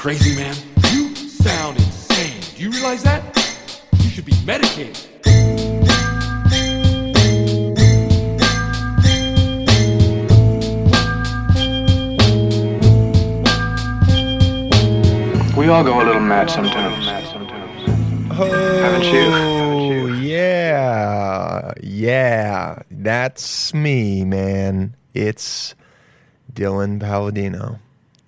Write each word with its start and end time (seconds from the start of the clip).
crazy, 0.00 0.34
man? 0.34 0.56
You 0.92 1.14
sound 1.14 1.76
insane. 1.76 2.40
Do 2.56 2.62
you 2.62 2.70
realize 2.70 3.02
that? 3.02 3.22
You 3.98 4.08
should 4.08 4.24
be 4.24 4.32
medicated. 4.46 4.98
We 15.54 15.68
all 15.68 15.84
go 15.84 16.00
a 16.00 16.04
little 16.06 16.22
mad 16.22 16.48
sometimes. 16.48 17.04
Haven't 18.32 19.04
you? 19.04 19.26
Oh, 19.34 20.06
yeah. 20.18 21.74
Yeah. 21.82 22.78
That's 22.90 23.74
me, 23.74 24.24
man. 24.24 24.96
It's 25.12 25.74
Dylan 26.50 27.00
Palladino. 27.00 27.80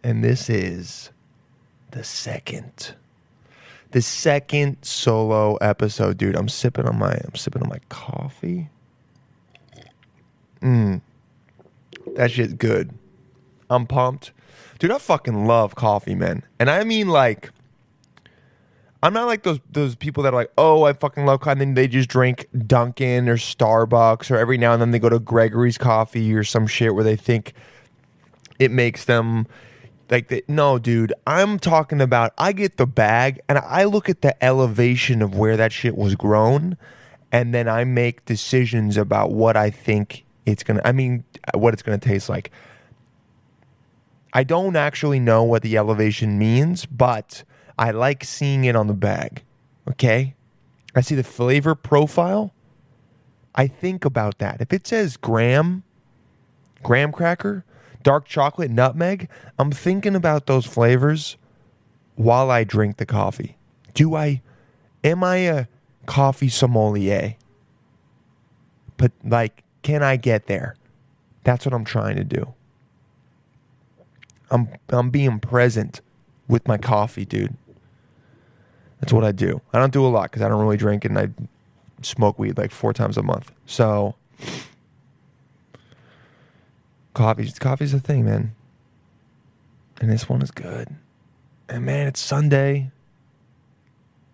And 0.04 0.23
this 0.23 0.50
is 0.50 1.11
the 1.93 2.04
second 2.04 2.95
the 3.93 4.03
second 4.03 4.79
solo 4.82 5.57
episode, 5.57 6.16
dude. 6.16 6.35
I'm 6.35 6.49
sipping 6.49 6.86
on 6.86 6.99
my 6.99 7.12
I'm 7.12 7.35
sipping 7.35 7.62
on 7.62 7.68
my 7.68 7.80
coffee. 7.89 8.68
Mmm. 10.61 11.00
That 12.16 12.30
shit's 12.30 12.54
good. 12.54 12.93
I'm 13.71 13.86
pumped. 13.86 14.32
Dude, 14.79 14.90
I 14.90 14.99
fucking 14.99 15.46
love 15.46 15.75
coffee, 15.75 16.14
man. 16.14 16.43
And 16.58 16.68
I 16.68 16.85
mean 16.85 17.08
like 17.08 17.50
I'm 19.02 19.13
not 19.13 19.27
like 19.27 19.43
those 19.43 19.61
those 19.71 19.94
people 19.94 20.22
that 20.22 20.32
are 20.32 20.36
like, 20.36 20.52
oh, 20.57 20.85
I 20.85 20.93
fucking 20.93 21.27
love 21.27 21.40
coffee, 21.40 21.52
and 21.52 21.61
then 21.61 21.74
they 21.74 21.88
just 21.88 22.08
drink 22.08 22.49
Dunkin' 22.66 23.29
or 23.29 23.36
Starbucks, 23.36 24.30
or 24.30 24.36
every 24.36 24.57
now 24.58 24.72
and 24.72 24.80
then 24.80 24.93
they 24.93 24.99
go 24.99 25.08
to 25.08 25.18
Gregory's 25.18 25.77
Coffee 25.77 26.32
or 26.35 26.44
some 26.44 26.66
shit 26.66 26.94
where 26.94 27.04
they 27.04 27.16
think 27.16 27.52
it 28.58 28.71
makes 28.71 29.04
them 29.04 29.46
like 30.11 30.44
no, 30.48 30.79
dude. 30.79 31.12
I'm 31.26 31.58
talking 31.58 32.00
about 32.00 32.33
I 32.38 32.52
get 32.52 32.77
the 32.77 32.86
bag 32.86 33.41
and 33.48 33.58
I 33.58 33.84
look 33.84 34.08
at 34.08 34.22
the 34.22 34.42
elevation 34.44 35.22
of 35.22 35.34
where 35.34 35.56
that 35.56 35.72
shit 35.72 35.96
was 35.96 36.14
grown, 36.14 36.77
and 37.30 37.54
then 37.54 37.68
I 37.68 37.84
make 37.84 38.24
decisions 38.24 38.96
about 38.96 39.32
what 39.32 39.56
I 39.56 39.70
think 39.70 40.24
it's 40.46 40.62
gonna. 40.62 40.82
I 40.84 40.92
mean, 40.92 41.24
what 41.54 41.72
it's 41.72 41.82
gonna 41.82 41.98
taste 41.98 42.28
like. 42.28 42.50
I 44.34 44.44
don't 44.44 44.77
actually 44.77 45.20
know 45.20 45.42
what 45.42 45.62
the 45.62 45.77
elevation 45.77 46.38
means, 46.38 46.86
but 46.86 47.44
I 47.78 47.90
like 47.90 48.24
seeing 48.24 48.64
it 48.64 48.74
on 48.74 48.86
the 48.86 48.94
bag. 48.94 49.42
Okay? 49.88 50.34
I 50.94 51.00
see 51.00 51.14
the 51.14 51.24
flavor 51.24 51.74
profile. 51.74 52.52
I 53.55 53.66
think 53.66 54.05
about 54.05 54.38
that. 54.38 54.60
If 54.60 54.72
it 54.72 54.86
says 54.86 55.16
graham, 55.16 55.82
graham 56.82 57.12
cracker, 57.12 57.64
dark 58.03 58.27
chocolate, 58.27 58.70
nutmeg, 58.70 59.28
I'm 59.58 59.70
thinking 59.70 60.14
about 60.14 60.47
those 60.47 60.67
flavors 60.67 61.36
while 62.17 62.50
I 62.50 62.64
drink 62.64 62.97
the 62.97 63.06
coffee. 63.06 63.56
Do 63.95 64.14
I 64.14 64.42
am 65.05 65.25
I 65.25 65.36
a 65.36 65.67
coffee 66.06 66.48
sommelier? 66.48 67.36
But 68.97 69.12
like 69.25 69.64
can 69.83 70.03
I 70.03 70.17
get 70.17 70.47
there? 70.47 70.77
That's 71.45 71.64
what 71.64 71.75
I'm 71.75 71.84
trying 71.84 72.17
to 72.17 72.25
do. 72.25 72.55
I'm 74.50 74.69
I'm 74.91 75.11
being 75.11 75.41
present 75.41 76.00
with 76.48 76.69
my 76.69 76.78
coffee, 76.78 77.25
dude. 77.25 77.56
That's 79.00 79.12
what 79.12 79.25
I 79.25 79.33
do. 79.33 79.61
I 79.73 79.78
don't 79.78 79.92
do 79.92 80.06
a 80.06 80.08
lot 80.08 80.30
because 80.30 80.42
I 80.42 80.48
don't 80.48 80.61
really 80.61 80.77
drink 80.77 81.05
and 81.05 81.19
I 81.19 81.30
smoke 82.03 82.39
weed 82.39 82.56
like 82.58 82.70
four 82.70 82.92
times 82.92 83.17
a 83.17 83.23
month. 83.23 83.53
So 83.67 84.14
coffee's 87.14 87.58
coffee's 87.58 87.94
a 87.94 88.00
thing, 88.00 88.24
man. 88.24 88.55
And 90.00 90.10
this 90.10 90.28
one 90.28 90.42
is 90.42 90.50
good. 90.50 90.88
And 91.68 91.86
man, 91.86 92.08
it's 92.08 92.20
Sunday. 92.20 92.91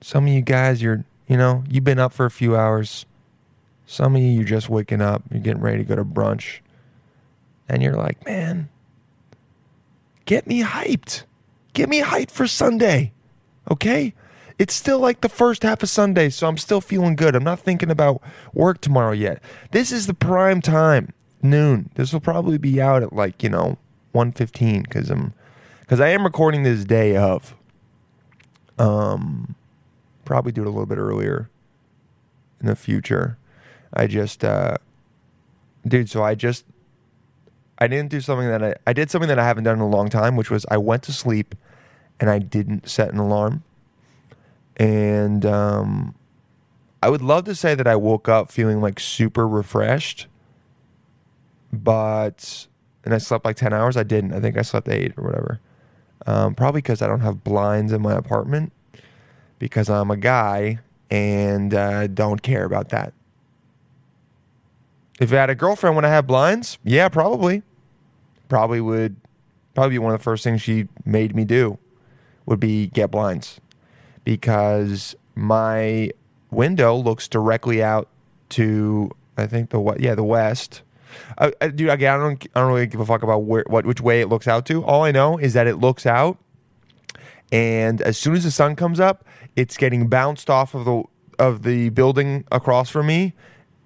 Some 0.01 0.27
of 0.27 0.33
you 0.33 0.41
guys, 0.41 0.81
you're 0.81 1.05
you 1.29 1.37
know, 1.37 1.63
you've 1.69 1.85
been 1.85 1.99
up 1.99 2.13
for 2.13 2.25
a 2.25 2.31
few 2.31 2.57
hours. 2.57 3.05
Some 3.87 4.17
of 4.17 4.23
you, 4.23 4.29
you're 4.29 4.45
just 4.45 4.69
waking 4.69 5.03
up. 5.03 5.23
You're 5.31 5.41
getting 5.41 5.63
ready 5.63 5.79
to 5.79 5.85
go 5.85 5.95
to 5.95 6.05
brunch. 6.05 6.61
And 7.69 7.83
you're 7.83 7.97
like, 7.97 8.25
man, 8.25 8.71
get 10.25 10.47
me 10.47 10.63
hyped. 10.63 11.25
Get 11.75 11.89
me 11.89 12.01
hyped 12.01 12.31
for 12.31 12.47
Sunday. 12.47 13.13
Okay? 13.71 14.15
It's 14.59 14.75
still 14.75 14.99
like 14.99 15.21
the 15.21 15.29
first 15.29 15.63
half 15.63 15.83
of 15.83 15.89
Sunday, 15.89 16.31
so 16.31 16.49
I'm 16.49 16.59
still 16.59 16.81
feeling 16.81 17.15
good. 17.15 17.37
I'm 17.37 17.45
not 17.45 17.61
thinking 17.61 17.91
about 17.91 18.21
work 18.53 18.81
tomorrow 18.81 19.13
yet. 19.13 19.41
This 19.71 19.93
is 19.93 20.07
the 20.07 20.15
prime 20.15 20.61
time, 20.61 21.13
noon. 21.43 21.91
This 21.95 22.13
will 22.13 22.21
probably 22.21 22.59
be 22.59 22.81
out 22.81 23.03
at 23.03 23.13
like, 23.13 23.43
you 23.43 23.49
know, 23.49 23.79
1:15 24.15 24.87
cuz 24.89 25.11
I'm 25.11 25.33
cuz 25.87 26.01
I 26.01 26.09
am 26.09 26.25
recording 26.25 26.63
this 26.63 26.85
day 26.85 27.17
of 27.17 27.55
um 28.79 29.55
probably 30.25 30.53
do 30.53 30.63
it 30.63 30.67
a 30.67 30.71
little 30.71 30.87
bit 30.87 30.99
earlier 30.99 31.49
in 32.61 32.67
the 32.67 32.77
future. 32.77 33.37
I 33.93 34.07
just 34.07 34.45
uh 34.45 34.77
dude, 35.87 36.11
so 36.11 36.23
I 36.23 36.35
just 36.35 36.65
I 37.79 37.87
didn't 37.87 38.11
do 38.11 38.21
something 38.21 38.49
that 38.49 38.63
I 38.63 38.75
I 38.87 38.93
did 38.93 39.11
something 39.11 39.29
that 39.29 39.39
I 39.39 39.45
haven't 39.45 39.65
done 39.65 39.77
in 39.77 39.83
a 39.83 39.89
long 39.89 40.09
time, 40.09 40.37
which 40.37 40.51
was 40.51 40.67
I 40.71 40.79
went 40.79 41.03
to 41.05 41.13
sleep 41.13 41.55
and 42.21 42.29
I 42.29 42.39
didn't 42.39 42.89
set 42.89 43.13
an 43.13 43.19
alarm. 43.19 43.63
And 44.77 45.45
um 45.47 46.15
I 47.03 47.11
would 47.11 47.23
love 47.23 47.45
to 47.45 47.55
say 47.55 47.75
that 47.75 47.87
I 47.87 47.97
woke 47.97 48.29
up 48.29 48.51
feeling 48.51 48.81
like 48.81 48.99
super 48.99 49.47
refreshed, 49.47 50.27
but 51.73 52.67
and 53.05 53.15
I 53.15 53.19
slept 53.19 53.45
like 53.45 53.57
10 53.57 53.73
hours. 53.73 53.97
I 53.97 54.03
didn't. 54.03 54.33
I 54.33 54.41
think 54.41 54.57
I 54.59 54.63
slept 54.63 54.89
8 54.89 55.15
or 55.17 55.25
whatever. 55.25 55.61
Um, 56.27 56.55
probably 56.55 56.81
because 56.81 57.01
I 57.01 57.07
don't 57.07 57.21
have 57.21 57.43
blinds 57.43 57.93
in 57.93 58.03
my 58.03 58.15
apartment 58.15 58.73
because 59.59 59.89
I'm 59.89 60.11
a 60.11 60.17
guy 60.17 60.81
and 61.11 61.73
uh, 61.73 62.07
don't 62.09 62.43
care 62.43 62.65
about 62.65 62.91
that. 62.91 63.15
If 65.21 65.33
I 65.33 65.37
had 65.37 65.51
a 65.51 65.55
girlfriend 65.55 65.97
when 65.97 66.05
I 66.05 66.11
had 66.11 66.27
blinds, 66.27 66.79
yeah, 66.85 67.09
probably. 67.09 67.63
Probably 68.49 68.81
would 68.81 69.17
probably 69.75 69.95
be 69.95 69.99
one 69.99 70.13
of 70.13 70.21
the 70.21 70.25
first 70.25 70.45
things 70.45 70.61
she 70.63 70.89
made 71.05 71.35
me 71.35 71.45
do 71.45 71.79
would 72.47 72.61
be 72.61 72.89
get 72.89 73.11
blinds 73.11 73.61
because 74.25 75.15
my 75.35 76.11
window 76.51 76.97
looks 76.97 77.29
directly 77.29 77.83
out 77.83 78.09
to 78.51 79.11
I 79.37 79.47
think 79.47 79.71
the 79.71 79.97
yeah 79.99 80.15
the 80.15 80.25
west. 80.25 80.83
Uh, 81.37 81.51
uh, 81.61 81.69
dude, 81.69 81.91
again, 81.91 82.15
I 82.15 82.23
don't 82.23 82.47
I 82.55 82.61
don't 82.61 82.73
really 82.73 82.87
give 82.87 83.01
a 83.01 83.07
fuck 83.07 83.23
about 83.23 83.45
where 83.45 83.65
what 83.67 83.87
which 83.87 84.01
way 84.01 84.21
it 84.21 84.29
looks 84.29 84.49
out 84.49 84.67
to. 84.67 84.85
All 84.85 85.05
I 85.05 85.11
know 85.11 85.39
is 85.39 85.55
that 85.55 85.67
it 85.67 85.77
looks 85.77 86.07
out, 86.07 86.39
and 87.53 88.01
as 88.03 88.19
soon 88.19 88.35
as 88.35 88.45
the 88.45 88.51
sun 88.51 88.77
comes 88.77 89.01
up, 89.01 89.25
it's 89.57 89.77
getting 89.77 90.09
bounced 90.09 90.51
off 90.51 90.75
of 90.75 90.85
the 90.85 91.03
of 91.39 91.63
the 91.63 91.89
building 91.91 92.45
across 92.51 92.91
from 92.91 93.07
me 93.07 93.35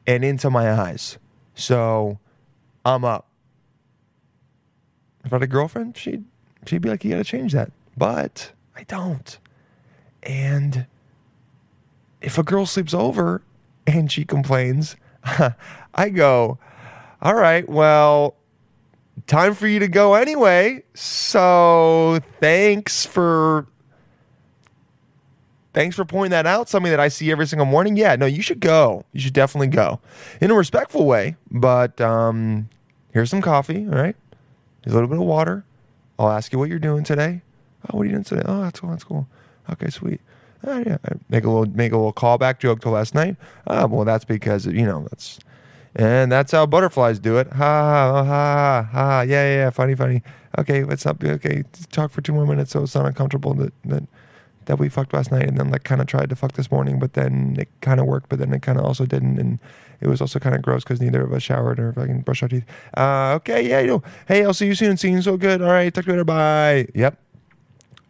and 0.06 0.24
into 0.24 0.50
my 0.50 0.72
eyes. 0.72 1.18
So 1.54 2.18
I'm 2.84 3.04
up. 3.04 3.28
If 5.24 5.32
I 5.32 5.36
had 5.36 5.42
a 5.42 5.46
girlfriend, 5.46 5.96
she'd 5.96 6.24
she'd 6.66 6.82
be 6.82 6.88
like, 6.88 7.04
"You 7.04 7.10
got 7.12 7.18
to 7.18 7.24
change 7.24 7.52
that," 7.52 7.70
but 7.96 8.52
I 8.76 8.84
don't. 8.84 9.38
And 10.22 10.86
if 12.20 12.38
a 12.38 12.42
girl 12.42 12.66
sleeps 12.66 12.94
over 12.94 13.42
and 13.86 14.10
she 14.10 14.24
complains, 14.24 14.96
I 15.94 16.08
go, 16.08 16.58
"All 17.22 17.34
right, 17.34 17.66
well, 17.68 18.34
time 19.26 19.54
for 19.54 19.66
you 19.66 19.78
to 19.78 19.88
go 19.88 20.14
anyway. 20.14 20.82
So 20.94 22.18
thanks 22.40 23.06
for." 23.06 23.66
Thanks 25.74 25.96
for 25.96 26.04
pointing 26.04 26.32
that 26.32 26.44
out. 26.46 26.68
Something 26.68 26.90
that 26.90 27.00
I 27.00 27.08
see 27.08 27.30
every 27.30 27.46
single 27.46 27.64
morning. 27.64 27.96
Yeah, 27.96 28.14
no, 28.16 28.26
you 28.26 28.42
should 28.42 28.60
go. 28.60 29.06
You 29.12 29.20
should 29.20 29.32
definitely 29.32 29.68
go 29.68 30.00
in 30.38 30.50
a 30.50 30.54
respectful 30.54 31.06
way. 31.06 31.36
But 31.50 31.98
um, 31.98 32.68
here's 33.14 33.30
some 33.30 33.40
coffee. 33.40 33.86
All 33.86 33.94
right, 33.94 34.14
Here's 34.84 34.92
a 34.92 34.96
little 34.96 35.08
bit 35.08 35.18
of 35.18 35.24
water. 35.24 35.64
I'll 36.18 36.30
ask 36.30 36.52
you 36.52 36.58
what 36.58 36.68
you're 36.68 36.78
doing 36.78 37.04
today. 37.04 37.40
Oh, 37.88 37.96
what 37.96 38.02
are 38.02 38.04
you 38.04 38.12
doing 38.12 38.24
today? 38.24 38.42
Oh, 38.44 38.60
that's 38.60 38.80
cool. 38.80 38.90
That's 38.90 39.04
cool. 39.04 39.26
Okay, 39.70 39.88
sweet. 39.88 40.20
Oh, 40.64 40.78
yeah. 40.78 40.98
Make 41.30 41.44
a 41.44 41.50
little 41.50 41.74
make 41.74 41.92
a 41.92 41.96
little 41.96 42.12
callback 42.12 42.58
joke 42.58 42.80
to 42.82 42.90
last 42.90 43.14
night. 43.14 43.36
Ah, 43.66 43.86
well, 43.86 44.04
that's 44.04 44.24
because 44.26 44.66
you 44.66 44.84
know 44.84 45.06
that's 45.08 45.38
and 45.94 46.30
that's 46.30 46.52
how 46.52 46.66
butterflies 46.66 47.18
do 47.18 47.38
it. 47.38 47.48
Ha 47.52 47.56
ha 47.56 48.24
ha 48.24 48.88
ha. 48.90 49.20
Yeah, 49.22 49.42
yeah, 49.42 49.54
yeah. 49.54 49.70
Funny, 49.70 49.94
funny. 49.94 50.22
Okay, 50.58 50.84
what's 50.84 51.06
up? 51.06 51.22
Okay, 51.22 51.64
talk 51.90 52.10
for 52.10 52.20
two 52.20 52.32
more 52.32 52.46
minutes 52.46 52.72
so 52.72 52.82
it's 52.82 52.94
not 52.94 53.06
uncomfortable 53.06 53.54
that 53.54 53.72
that 53.84 54.04
that 54.66 54.78
we 54.78 54.88
fucked 54.88 55.12
last 55.12 55.30
night 55.32 55.48
and 55.48 55.58
then 55.58 55.70
like 55.70 55.84
kind 55.84 56.00
of 56.00 56.06
tried 56.06 56.28
to 56.30 56.36
fuck 56.36 56.52
this 56.52 56.70
morning, 56.70 56.98
but 56.98 57.14
then 57.14 57.56
it 57.58 57.68
kind 57.80 58.00
of 58.00 58.06
worked, 58.06 58.28
but 58.28 58.38
then 58.38 58.52
it 58.52 58.62
kind 58.62 58.78
of 58.78 58.84
also 58.84 59.06
didn't, 59.06 59.38
and 59.38 59.60
it 60.00 60.08
was 60.08 60.20
also 60.20 60.38
kind 60.38 60.54
of 60.54 60.62
gross 60.62 60.84
because 60.84 61.00
neither 61.00 61.22
of 61.22 61.32
us 61.32 61.42
showered 61.42 61.78
or 61.78 61.92
fucking 61.92 62.20
brushed 62.22 62.42
our 62.42 62.48
teeth. 62.48 62.64
Uh, 62.96 63.32
okay, 63.36 63.68
yeah, 63.68 63.80
you 63.80 63.86
know, 63.86 64.02
hey, 64.28 64.44
I'll 64.44 64.54
see 64.54 64.66
you 64.66 64.74
soon. 64.74 64.96
Seeing 64.96 65.20
so 65.22 65.36
good. 65.36 65.62
All 65.62 65.68
right, 65.68 65.92
talk 65.92 66.04
to 66.04 66.10
you 66.10 66.14
later. 66.14 66.24
Bye. 66.24 66.88
Yep. 66.94 67.18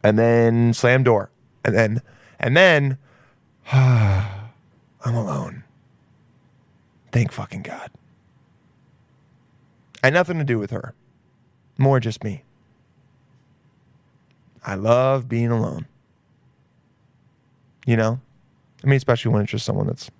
And 0.04 0.18
then 0.18 0.74
slam 0.74 1.04
door, 1.04 1.30
and 1.64 1.74
then 1.74 2.02
and 2.40 2.56
then 2.56 2.98
I'm 3.72 5.14
alone. 5.14 5.61
Thank 7.12 7.30
fucking 7.30 7.62
God. 7.62 7.90
I 10.02 10.08
had 10.08 10.14
nothing 10.14 10.38
to 10.38 10.44
do 10.44 10.58
with 10.58 10.70
her. 10.70 10.94
More 11.78 12.00
just 12.00 12.24
me. 12.24 12.42
I 14.64 14.74
love 14.74 15.28
being 15.28 15.50
alone. 15.50 15.86
You 17.86 17.96
know? 17.96 18.20
I 18.82 18.86
mean, 18.86 18.96
especially 18.96 19.32
when 19.32 19.42
it's 19.42 19.52
just 19.52 19.64
someone 19.64 19.86
that's 19.86 20.10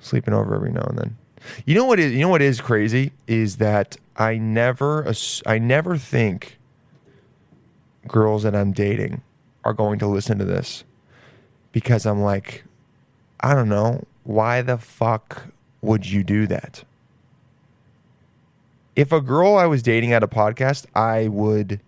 sleeping 0.00 0.34
over 0.34 0.54
every 0.54 0.72
now 0.72 0.82
and 0.82 0.98
then. 0.98 1.16
You 1.64 1.74
know 1.74 1.84
what 1.84 2.00
is 2.00 2.12
you 2.12 2.20
know 2.20 2.28
what 2.28 2.42
is 2.42 2.60
crazy 2.60 3.12
is 3.26 3.56
that 3.56 3.96
I 4.16 4.38
never 4.38 5.12
I 5.46 5.58
never 5.58 5.96
think 5.96 6.58
girls 8.06 8.42
that 8.42 8.56
I'm 8.56 8.72
dating 8.72 9.22
are 9.64 9.72
going 9.72 9.98
to 10.00 10.06
listen 10.06 10.38
to 10.38 10.44
this 10.44 10.84
because 11.72 12.06
I'm 12.06 12.20
like 12.20 12.64
I 13.40 13.54
don't 13.54 13.68
know, 13.68 14.04
why 14.24 14.62
the 14.62 14.78
fuck 14.78 15.48
would 15.80 16.08
you 16.08 16.24
do 16.24 16.46
that? 16.46 16.84
If 18.96 19.12
a 19.12 19.20
girl 19.20 19.56
I 19.56 19.66
was 19.66 19.82
dating 19.82 20.12
at 20.12 20.22
a 20.22 20.28
podcast, 20.28 20.86
I 20.94 21.28
would 21.28 21.80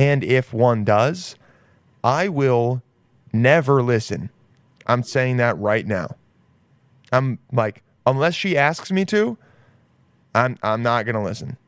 and 0.00 0.24
if 0.24 0.54
one 0.54 0.84
does, 0.84 1.36
I 2.02 2.28
will 2.28 2.82
never 3.34 3.82
listen. 3.82 4.30
I'm 4.86 5.02
saying 5.02 5.36
that 5.36 5.58
right 5.58 5.86
now. 5.86 6.16
I'm 7.12 7.38
like, 7.52 7.82
unless 8.06 8.34
she 8.34 8.56
asks 8.56 8.90
me 8.90 9.04
to, 9.04 9.36
I'm 10.34 10.56
I'm 10.62 10.82
not 10.82 11.04
gonna 11.04 11.22
listen. 11.22 11.58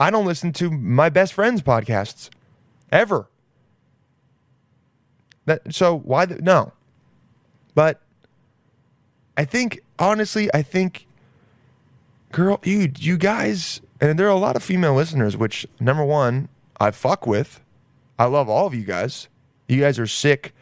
I 0.00 0.10
don't 0.10 0.24
listen 0.24 0.52
to 0.54 0.70
my 0.70 1.10
best 1.10 1.34
friend's 1.34 1.60
podcasts 1.60 2.30
ever. 2.90 3.28
That 5.44 5.74
so 5.74 5.94
why 5.98 6.24
the, 6.24 6.40
no? 6.40 6.72
But 7.74 8.00
I 9.36 9.44
think 9.44 9.80
honestly, 9.98 10.48
I 10.54 10.62
think 10.62 11.06
girl, 12.32 12.60
you 12.64 12.92
you 12.96 13.16
guys, 13.16 13.80
and 14.00 14.18
there 14.18 14.26
are 14.26 14.30
a 14.30 14.36
lot 14.36 14.56
of 14.56 14.62
female 14.62 14.94
listeners. 14.94 15.36
Which 15.36 15.66
number 15.80 16.04
one, 16.04 16.48
I 16.80 16.90
fuck 16.90 17.26
with. 17.26 17.60
I 18.18 18.26
love 18.26 18.48
all 18.48 18.66
of 18.66 18.74
you 18.74 18.84
guys. 18.84 19.28
You 19.68 19.80
guys 19.80 19.98
are 19.98 20.06
sick, 20.06 20.54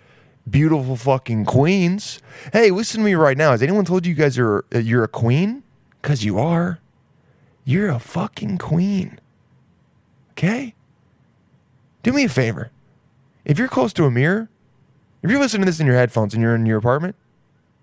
beautiful 0.48 0.96
fucking 0.96 1.44
queens. 1.44 2.20
Hey, 2.52 2.70
listen 2.70 3.00
to 3.00 3.04
me 3.04 3.14
right 3.14 3.36
now. 3.36 3.50
Has 3.50 3.62
anyone 3.62 3.84
told 3.84 4.06
you 4.06 4.14
guys 4.14 4.38
are 4.38 4.64
you're 4.72 5.04
a 5.04 5.08
queen? 5.08 5.62
Cause 6.02 6.24
you 6.24 6.38
are. 6.38 6.80
You're 7.64 7.90
a 7.90 8.00
fucking 8.00 8.58
queen. 8.58 9.20
Okay. 10.32 10.74
Do 12.02 12.12
me 12.12 12.24
a 12.24 12.28
favor. 12.28 12.72
If 13.44 13.58
you're 13.58 13.68
close 13.68 13.92
to 13.94 14.04
a 14.04 14.10
mirror, 14.10 14.48
if 15.22 15.30
you're 15.30 15.38
listening 15.38 15.62
to 15.62 15.66
this 15.66 15.78
in 15.78 15.86
your 15.86 15.94
headphones 15.94 16.34
and 16.34 16.42
you're 16.42 16.54
in 16.56 16.66
your 16.66 16.78
apartment, 16.78 17.14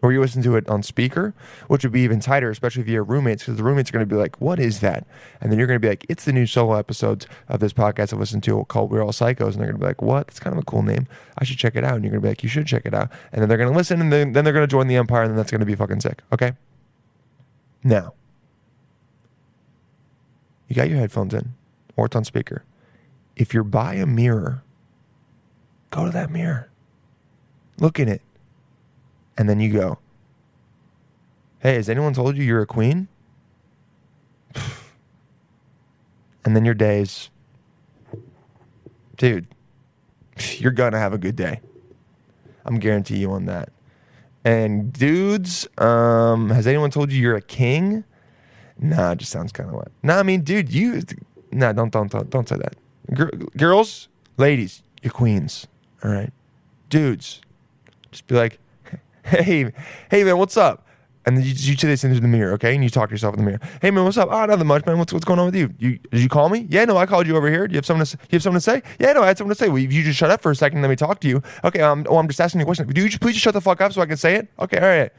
or 0.01 0.13
you 0.13 0.22
listen 0.22 0.42
to 0.44 0.56
it 0.56 0.68
on 0.69 0.81
speaker, 0.81 1.34
which 1.68 1.84
would 1.84 1.92
be 1.92 2.01
even 2.01 2.19
tighter, 2.19 2.50
especially 2.50 2.81
if 2.81 2.88
you 2.88 2.98
have 3.00 3.10
roommates, 3.10 3.44
because 3.44 3.57
the 3.57 3.63
roommates 3.63 3.90
are 3.90 3.94
going 3.94 4.07
to 4.07 4.13
be 4.13 4.19
like, 4.19 4.40
"What 4.40 4.60
is 4.60 4.80
that?" 4.80 5.06
And 5.42 5.51
then 5.51 5.60
you're 5.60 5.68
going 5.68 5.80
to 5.80 5.86
be 5.86 5.90
like, 5.90 6.06
"It's 6.07 6.25
the 6.25 6.31
new 6.31 6.46
solo 6.46 6.75
episodes 6.75 7.28
of 7.50 7.60
this 7.60 7.74
podcast 7.74 8.13
I 8.13 8.18
listened 8.18 8.44
to 8.44 8.63
called 8.66 8.92
We're 8.92 9.04
All 9.04 9.12
Psychos," 9.12 9.54
and 9.54 9.56
they're 9.56 9.68
going 9.68 9.74
to 9.74 9.80
be 9.80 9.86
like, 9.86 10.01
"What? 10.01 10.28
It's 10.30 10.40
kind 10.40 10.56
of 10.56 10.62
a 10.62 10.66
cool 10.66 10.84
name. 10.84 11.07
I 11.38 11.44
should 11.44 11.57
check 11.57 11.75
it 11.75 11.84
out." 11.84 11.96
And 11.96 12.04
you're 12.04 12.12
going 12.12 12.22
to 12.22 12.25
be 12.25 12.30
like, 12.30 12.44
"You 12.44 12.50
should 12.50 12.66
check 12.66 12.86
it 12.86 12.94
out." 12.94 13.12
And 13.31 13.42
then 13.42 13.50
they're 13.50 13.57
going 13.57 13.72
to 13.72 13.75
listen, 13.75 14.00
and 14.01 14.12
then, 14.12 14.34
then 14.34 14.44
they're 14.44 14.54
going 14.54 14.63
to 14.63 14.72
join 14.72 14.88
the 14.88 14.96
empire, 14.96 15.24
and 15.24 15.31
then 15.31 15.38
that's 15.38 15.51
going 15.51 15.60
to 15.60 15.66
be 15.66 15.75
fucking 15.75 16.00
sick. 16.00 16.22
Okay. 16.31 16.54
Now, 17.84 18.13
you 20.68 20.75
got 20.75 20.90
your 20.90 21.00
headphones 21.00 21.34
in, 21.34 21.54
or 21.96 22.06
it's 22.06 22.16
on 22.16 22.24
speaker. 22.24 22.63
If 23.36 23.54
you're 23.54 23.63
by 23.63 23.96
a 23.96 24.06
mirror, 24.06 24.63
go 25.92 26.06
to 26.06 26.12
that 26.12 26.30
mirror, 26.30 26.69
look 27.80 28.00
in 28.00 28.07
it 28.07 28.22
and 29.39 29.50
then 29.50 29.62
you 29.62 29.71
go, 29.71 29.97
Hey, 31.59 31.75
has 31.75 31.89
anyone 31.89 32.13
told 32.13 32.38
you 32.38 32.44
you're 32.44 32.62
a 32.62 32.68
queen? 32.68 33.07
And 36.45 36.56
then 36.56 36.63
your 36.63 36.74
days, 36.74 37.30
dude, 39.18 39.45
you're 40.57 40.71
going 40.71 40.94
to 40.94 40.97
have 40.97 41.13
a 41.13 41.18
good 41.18 41.36
day. 41.36 41.59
I'm 42.65 42.80
guarantee 42.80 43.18
you 43.18 43.31
on 43.33 43.45
that. 43.45 43.69
And 44.45 44.91
dudes, 44.91 45.68
um, 45.77 46.50
has 46.50 46.65
anyone 46.65 46.91
told 46.91 47.12
you 47.12 47.21
you're 47.21 47.36
a 47.36 47.41
king? 47.41 48.06
Nah, 48.80 49.12
it 49.12 49.18
just 49.18 49.31
sounds 49.31 49.51
kind 49.51 49.69
of 49.69 49.75
what. 49.75 49.91
Nah, 50.01 50.18
I 50.18 50.24
mean, 50.24 50.41
dude, 50.41 50.74
you, 50.74 51.03
nah, 51.51 51.74
don't, 51.74 51.91
don't, 51.91 52.09
don't, 52.09 52.30
don't 52.30 52.47
say 52.47 52.56
that. 52.56 52.75
Gir- 53.13 53.31
girls, 53.57 54.07
ladies, 54.38 54.81
you're 55.03 55.12
queens. 55.12 55.68
All 56.03 56.09
right. 56.09 56.31
Dudes, 56.89 57.41
just 58.12 58.25
be 58.25 58.36
like, 58.36 58.59
hey, 59.30 59.72
hey, 60.12 60.24
man, 60.24 60.38
what's 60.38 60.58
up? 60.58 60.86
And 61.26 61.44
you, 61.44 61.52
you 61.52 61.78
say 61.78 61.88
this 61.88 62.04
into 62.04 62.20
the 62.20 62.28
mirror, 62.28 62.54
okay? 62.54 62.74
And 62.74 62.84
you 62.84 62.90
talk 62.90 63.10
to 63.10 63.14
yourself 63.14 63.36
in 63.36 63.44
the 63.44 63.46
mirror. 63.46 63.60
Hey, 63.81 63.92
man, 63.92 64.04
what's 64.04 64.18
up? 64.18 64.30
Oh, 64.31 64.46
nothing 64.46 64.66
much, 64.66 64.86
man. 64.86 64.98
What's 64.98 65.14
what's 65.14 65.26
going 65.26 65.38
on 65.38 65.46
with 65.46 65.56
you? 65.56 65.74
You 65.78 66.00
did 66.12 66.22
you 66.22 66.30
call 66.30 66.50
me? 66.50 66.66
Yeah, 66.70 66.86
no, 66.86 66.98
I 66.98 67.06
called 67.06 67.28
you 67.28 67.36
over 67.36 67.50
here. 67.50 67.68
Do 67.68 67.74
you 67.74 67.78
have 67.78 67.86
something 67.86 68.06
to 68.06 68.18
you 68.31 68.38
have 68.38 68.44
something 68.44 68.58
to 68.58 68.62
say? 68.62 68.81
Yeah, 69.00 69.14
no, 69.14 69.24
I 69.24 69.28
had 69.28 69.38
something 69.38 69.54
to 69.54 69.60
say. 69.60 69.70
Well, 69.70 69.78
you 69.78 70.04
just 70.04 70.18
shut 70.18 70.31
up 70.31 70.42
for 70.42 70.50
a 70.50 70.56
second. 70.56 70.81
Let 70.81 70.90
me 70.90 70.96
talk 70.96 71.20
to 71.22 71.28
you. 71.28 71.44
Okay, 71.64 71.81
um, 71.81 72.06
oh, 72.10 72.18
I'm 72.18 72.28
just 72.28 72.40
asking 72.40 72.62
you 72.62 72.64
a 72.64 72.66
question. 72.66 72.88
Do 72.88 73.06
you 73.06 73.20
please 73.20 73.34
just 73.34 73.44
shut 73.44 73.54
the 73.54 73.62
fuck 73.62 73.81
up 73.81 73.94
so 73.94 74.02
I 74.02 74.06
can 74.06 74.18
say 74.18 74.36
it? 74.36 74.48
Okay, 74.60 74.78
all 74.78 74.88
right. 74.88 75.12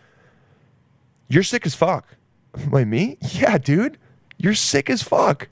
You're 1.29 1.45
sick 1.45 1.65
as 1.67 1.75
fuck. 1.75 2.07
Wait, 2.71 2.87
me? 2.87 3.19
Yeah, 3.21 3.59
dude. 3.59 3.99
You're 4.37 4.55
sick 4.55 4.91
as 4.91 5.03
fuck. 5.03 5.49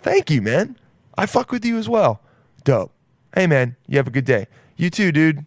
Thank 0.00 0.30
you, 0.30 0.42
man. 0.42 0.76
I 1.16 1.26
fuck 1.26 1.52
with 1.52 1.64
you 1.64 1.78
as 1.78 1.88
well. 1.88 2.20
Dope. 2.64 2.92
Hey, 3.34 3.46
man, 3.46 3.76
you 3.86 3.96
have 3.96 4.08
a 4.08 4.10
good 4.10 4.24
day. 4.24 4.48
You 4.76 4.90
too, 4.90 5.12
dude. 5.12 5.46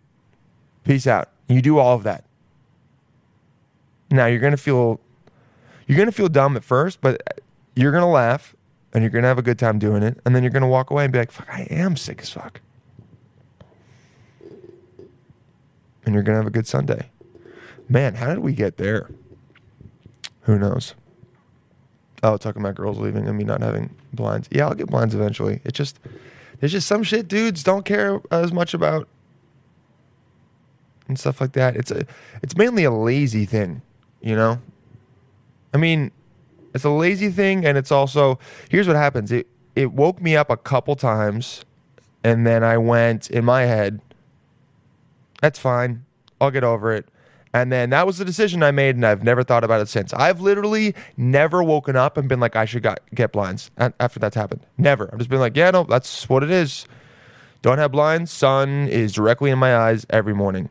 Peace 0.84 1.06
out. 1.06 1.30
You 1.48 1.62
do 1.62 1.78
all 1.78 1.96
of 1.96 2.04
that. 2.04 2.26
Now 4.12 4.26
you're 4.26 4.40
gonna 4.40 4.58
feel 4.58 5.00
you're 5.88 5.98
gonna 5.98 6.12
feel 6.12 6.30
dumb 6.30 6.56
at 6.56 6.64
first, 6.64 7.02
but 7.02 7.22
you're 7.76 7.92
gonna 7.92 8.10
laugh 8.10 8.56
and 8.94 9.04
you're 9.04 9.12
gonna 9.12 9.28
have 9.28 9.38
a 9.38 9.44
good 9.44 9.60
time 9.60 9.78
doing 9.78 10.04
it, 10.04 10.20
and 10.26 10.36
then 10.36 10.44
you're 10.44 10.52
gonna 10.52 10.68
walk 10.68 10.90
away 10.90 11.04
and 11.04 11.14
be 11.14 11.20
like, 11.20 11.32
"Fuck, 11.32 11.50
I 11.52 11.62
am 11.64 11.96
sick 11.98 12.22
as 12.22 12.30
fuck," 12.30 12.62
and 16.06 16.14
you're 16.14 16.24
gonna 16.24 16.38
have 16.38 16.48
a 16.48 16.52
good 16.52 16.68
Sunday. 16.68 17.10
Man, 17.88 18.16
how 18.16 18.28
did 18.28 18.40
we 18.40 18.54
get 18.54 18.78
there? 18.78 19.10
Who 20.42 20.58
knows? 20.58 20.96
Oh, 22.24 22.38
talking 22.38 22.62
about 22.62 22.76
girls 22.76 22.98
leaving 22.98 23.28
and 23.28 23.38
me 23.38 23.44
not 23.44 23.62
having 23.62 23.94
blinds. 24.14 24.48
Yeah, 24.52 24.68
I'll 24.68 24.74
get 24.74 24.88
blinds 24.88 25.14
eventually. 25.14 25.62
It's 25.64 25.78
just 25.78 26.00
there's 26.60 26.72
just 26.72 26.88
some 26.88 27.04
shit 27.04 27.28
dudes 27.28 27.64
don't 27.64 27.86
care 27.86 28.22
as 28.32 28.52
much 28.52 28.74
about 28.74 29.08
and 31.08 31.20
stuff 31.20 31.42
like 31.42 31.54
that. 31.54 31.76
It's 31.76 31.92
a 31.92 32.06
it's 32.42 32.56
mainly 32.56 32.84
a 32.84 32.92
lazy 32.92 33.46
thing, 33.46 33.82
you 34.22 34.36
know? 34.36 34.60
I 35.74 35.78
mean, 35.78 36.12
it's 36.74 36.84
a 36.84 36.90
lazy 36.90 37.30
thing 37.30 37.66
and 37.66 37.78
it's 37.78 37.92
also 37.92 38.40
here's 38.70 38.88
what 38.88 38.96
happens. 38.96 39.32
It 39.32 39.48
it 39.76 39.92
woke 39.92 40.22
me 40.22 40.36
up 40.36 40.50
a 40.50 40.58
couple 40.58 40.96
times 40.96 41.66
and 42.24 42.46
then 42.46 42.64
I 42.64 42.78
went 42.78 43.30
in 43.30 43.46
my 43.46 43.64
head, 43.64 44.02
that's 45.42 45.60
fine. 45.60 46.06
I'll 46.42 46.52
get 46.52 46.64
over 46.64 46.92
it. 46.92 47.08
And 47.54 47.72
then 47.72 47.92
that 47.92 48.06
was 48.06 48.18
the 48.18 48.26
decision 48.26 48.64
I 48.64 48.72
made, 48.72 48.96
and 48.96 49.06
I've 49.06 49.24
never 49.24 49.42
thought 49.42 49.64
about 49.64 49.80
it 49.80 49.88
since. 49.88 50.12
I've 50.14 50.42
literally 50.42 50.94
never 51.16 51.64
woken 51.64 51.96
up 51.96 52.18
and 52.18 52.28
been 52.28 52.42
like, 52.42 52.58
I 52.58 52.66
should 52.66 52.84
got, 52.84 53.00
get 53.14 53.32
blinds 53.32 53.72
after 53.78 54.20
that's 54.20 54.36
happened. 54.36 54.66
Never. 54.78 55.10
I've 55.14 55.20
just 55.20 55.30
been 55.30 55.40
like, 55.40 55.56
yeah, 55.56 55.72
no, 55.72 55.86
that's 55.86 56.28
what 56.28 56.44
it 56.44 56.52
is. 56.52 56.86
Don't 57.62 57.78
have 57.78 57.94
blinds. 57.94 58.30
Sun 58.30 58.90
is 58.90 59.14
directly 59.14 59.52
in 59.52 59.58
my 59.58 59.74
eyes 59.74 60.06
every 60.10 60.34
morning. 60.34 60.70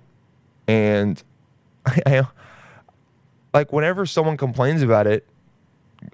And 0.67 1.23
I, 1.87 2.03
I 2.07 2.27
like 3.53 3.73
whenever 3.73 4.07
someone 4.07 4.37
complains 4.37 4.83
about 4.83 5.07
it, 5.07 5.27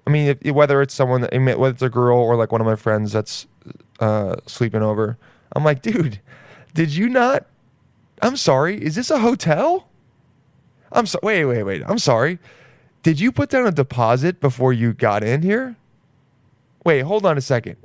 I 0.07 0.11
mean, 0.11 0.37
if, 0.41 0.55
whether 0.55 0.83
it's 0.83 0.95
someone, 0.95 1.23
that, 1.23 1.59
whether 1.59 1.73
it's 1.73 1.83
a 1.83 1.91
girl 1.91 2.19
or 2.19 2.37
like 2.37 2.53
one 2.53 2.61
of 2.61 2.67
my 2.67 2.77
friends 2.77 3.13
that's 3.13 3.47
uh, 3.99 4.37
sleeping 4.47 4.83
over, 4.83 5.19
I'm 5.53 5.65
like, 5.65 5.83
dude, 5.83 6.21
did 6.75 6.95
you 6.95 7.09
not? 7.09 7.47
I'm 8.23 8.37
sorry. 8.37 8.83
Is 8.83 8.95
this 8.95 9.11
a 9.11 9.19
hotel? 9.19 9.89
I'm 10.93 11.07
sorry. 11.07 11.23
Wait, 11.23 11.45
wait, 11.45 11.63
wait. 11.63 11.83
I'm 11.87 11.99
sorry. 11.99 12.39
Did 13.03 13.19
you 13.19 13.33
put 13.33 13.49
down 13.49 13.67
a 13.67 13.73
deposit 13.73 14.41
before 14.41 14.73
you 14.73 14.93
got 14.93 15.25
in 15.25 15.43
here? 15.43 15.77
Wait, 16.85 17.01
hold 17.01 17.25
on 17.25 17.39
a 17.39 17.41
second. 17.41 17.77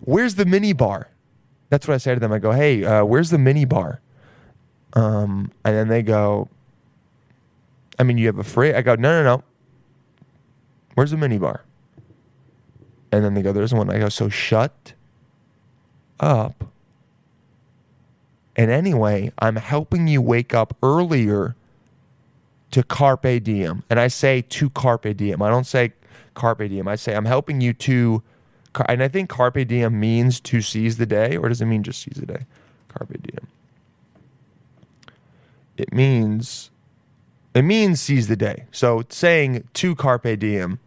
Where's 0.00 0.36
the 0.36 0.46
mini 0.46 0.72
bar? 0.72 1.08
That's 1.68 1.86
what 1.86 1.94
I 1.94 1.98
say 1.98 2.14
to 2.14 2.20
them. 2.20 2.32
I 2.32 2.38
go, 2.38 2.52
hey, 2.52 2.84
uh, 2.84 3.04
where's 3.04 3.30
the 3.30 3.38
mini 3.38 3.64
bar? 3.64 4.00
Um, 4.94 5.52
and 5.64 5.76
then 5.76 5.88
they 5.88 6.02
go, 6.02 6.48
I 7.98 8.02
mean, 8.02 8.18
you 8.18 8.26
have 8.26 8.38
a 8.38 8.44
fridge. 8.44 8.74
I 8.74 8.82
go, 8.82 8.94
no, 8.94 9.22
no, 9.22 9.36
no. 9.36 9.44
Where's 10.94 11.10
the 11.10 11.16
minibar? 11.16 11.60
And 13.12 13.24
then 13.24 13.34
they 13.34 13.42
go, 13.42 13.52
there's 13.52 13.74
one. 13.74 13.90
I 13.90 13.98
go, 13.98 14.08
so 14.08 14.28
shut 14.28 14.94
up. 16.18 16.64
And 18.56 18.70
anyway, 18.70 19.32
I'm 19.38 19.56
helping 19.56 20.06
you 20.08 20.20
wake 20.20 20.54
up 20.54 20.76
earlier 20.82 21.56
to 22.72 22.82
carpe 22.82 23.42
diem. 23.42 23.82
And 23.88 23.98
I 23.98 24.08
say 24.08 24.42
to 24.42 24.70
carpe 24.70 25.16
diem. 25.16 25.42
I 25.42 25.48
don't 25.50 25.66
say 25.66 25.92
carpe 26.34 26.68
diem. 26.68 26.86
I 26.88 26.96
say 26.96 27.14
I'm 27.14 27.24
helping 27.24 27.60
you 27.60 27.72
to, 27.74 28.22
and 28.86 29.02
I 29.02 29.08
think 29.08 29.30
carpe 29.30 29.66
diem 29.66 29.98
means 29.98 30.40
to 30.40 30.60
seize 30.60 30.96
the 30.96 31.06
day, 31.06 31.36
or 31.36 31.48
does 31.48 31.60
it 31.60 31.66
mean 31.66 31.82
just 31.82 32.02
seize 32.02 32.16
the 32.18 32.26
day? 32.26 32.46
Carpe 32.88 33.20
diem. 33.22 33.46
It 35.80 35.92
means, 35.92 36.70
it 37.54 37.62
means 37.62 38.00
seize 38.00 38.28
the 38.28 38.36
day. 38.36 38.64
So 38.70 39.02
saying 39.08 39.68
to 39.74 39.94
carpe 39.94 40.38
diem 40.38 40.78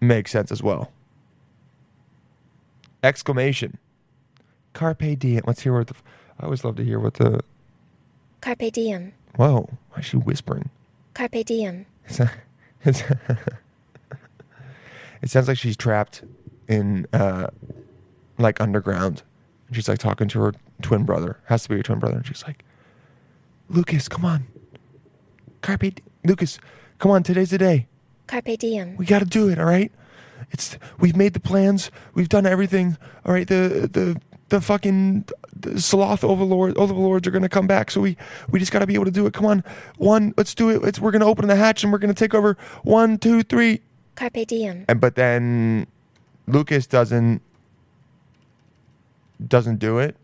makes 0.00 0.30
sense 0.30 0.52
as 0.52 0.62
well. 0.62 0.92
Exclamation 3.02 3.78
Carpe 4.76 5.18
diem. 5.18 5.42
Let's 5.46 5.62
hear 5.62 5.72
what 5.72 5.86
the. 5.86 5.94
I 6.38 6.44
always 6.44 6.62
love 6.62 6.76
to 6.76 6.84
hear 6.84 7.00
what 7.00 7.14
the. 7.14 7.42
Carpe 8.42 8.70
diem. 8.70 9.14
Whoa, 9.36 9.70
why 9.90 10.00
is 10.00 10.04
she 10.04 10.18
whispering? 10.18 10.68
Carpe 11.14 11.44
diem. 11.46 11.86
It's, 12.04 12.20
it's, 12.84 13.02
it 15.22 15.30
sounds 15.30 15.48
like 15.48 15.56
she's 15.56 15.78
trapped 15.78 16.22
in 16.68 17.06
uh, 17.14 17.46
like 18.36 18.60
underground. 18.60 19.22
And 19.68 19.76
she's 19.76 19.88
like 19.88 19.98
talking 19.98 20.28
to 20.28 20.40
her 20.40 20.54
twin 20.82 21.04
brother. 21.04 21.38
Has 21.46 21.62
to 21.62 21.70
be 21.70 21.76
her 21.76 21.82
twin 21.82 21.98
brother. 21.98 22.16
And 22.16 22.26
she's 22.26 22.44
like, 22.46 22.62
Lucas, 23.68 24.08
come 24.08 24.24
on. 24.24 24.46
Carpe 25.60 26.00
Lucas, 26.24 26.58
come 26.98 27.10
on, 27.10 27.22
today's 27.22 27.50
the 27.50 27.58
day. 27.58 27.86
Carpe 28.26 28.58
diem. 28.58 28.96
We 28.96 29.06
got 29.06 29.20
to 29.20 29.24
do 29.24 29.48
it, 29.48 29.58
all 29.58 29.66
right? 29.66 29.92
It's 30.50 30.78
we've 30.98 31.16
made 31.16 31.32
the 31.32 31.40
plans. 31.40 31.90
We've 32.14 32.28
done 32.28 32.46
everything. 32.46 32.96
All 33.24 33.32
right, 33.32 33.46
the 33.46 33.88
the 33.92 34.20
the 34.48 34.60
fucking 34.60 35.26
the 35.54 35.80
sloth 35.80 36.22
overlord 36.22 36.76
overlords 36.76 37.26
are 37.26 37.30
going 37.30 37.42
to 37.42 37.48
come 37.48 37.66
back, 37.66 37.90
so 37.90 38.00
we 38.00 38.16
we 38.50 38.58
just 38.58 38.70
got 38.70 38.80
to 38.80 38.86
be 38.86 38.94
able 38.94 39.06
to 39.06 39.10
do 39.10 39.26
it. 39.26 39.32
Come 39.32 39.46
on. 39.46 39.64
One, 39.96 40.34
let's 40.36 40.54
do 40.54 40.70
it. 40.70 40.82
It's, 40.84 41.00
we're 41.00 41.10
going 41.10 41.20
to 41.20 41.26
open 41.26 41.48
the 41.48 41.56
hatch 41.56 41.82
and 41.82 41.92
we're 41.92 41.98
going 41.98 42.14
to 42.14 42.18
take 42.18 42.34
over. 42.34 42.56
One, 42.82 43.18
two, 43.18 43.42
three. 43.42 43.80
Carpe 44.14 44.46
diem. 44.46 44.84
And 44.88 45.00
but 45.00 45.16
then 45.16 45.86
Lucas 46.46 46.86
doesn't 46.86 47.42
doesn't 49.46 49.78
do 49.78 49.98
it 49.98 50.16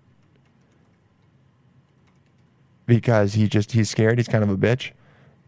because 2.92 3.32
he 3.32 3.49
just 3.49 3.72
he's 3.72 3.88
scared. 3.88 4.18
He's 4.18 4.28
kind 4.28 4.44
of 4.44 4.50
a 4.50 4.56
bitch. 4.58 4.90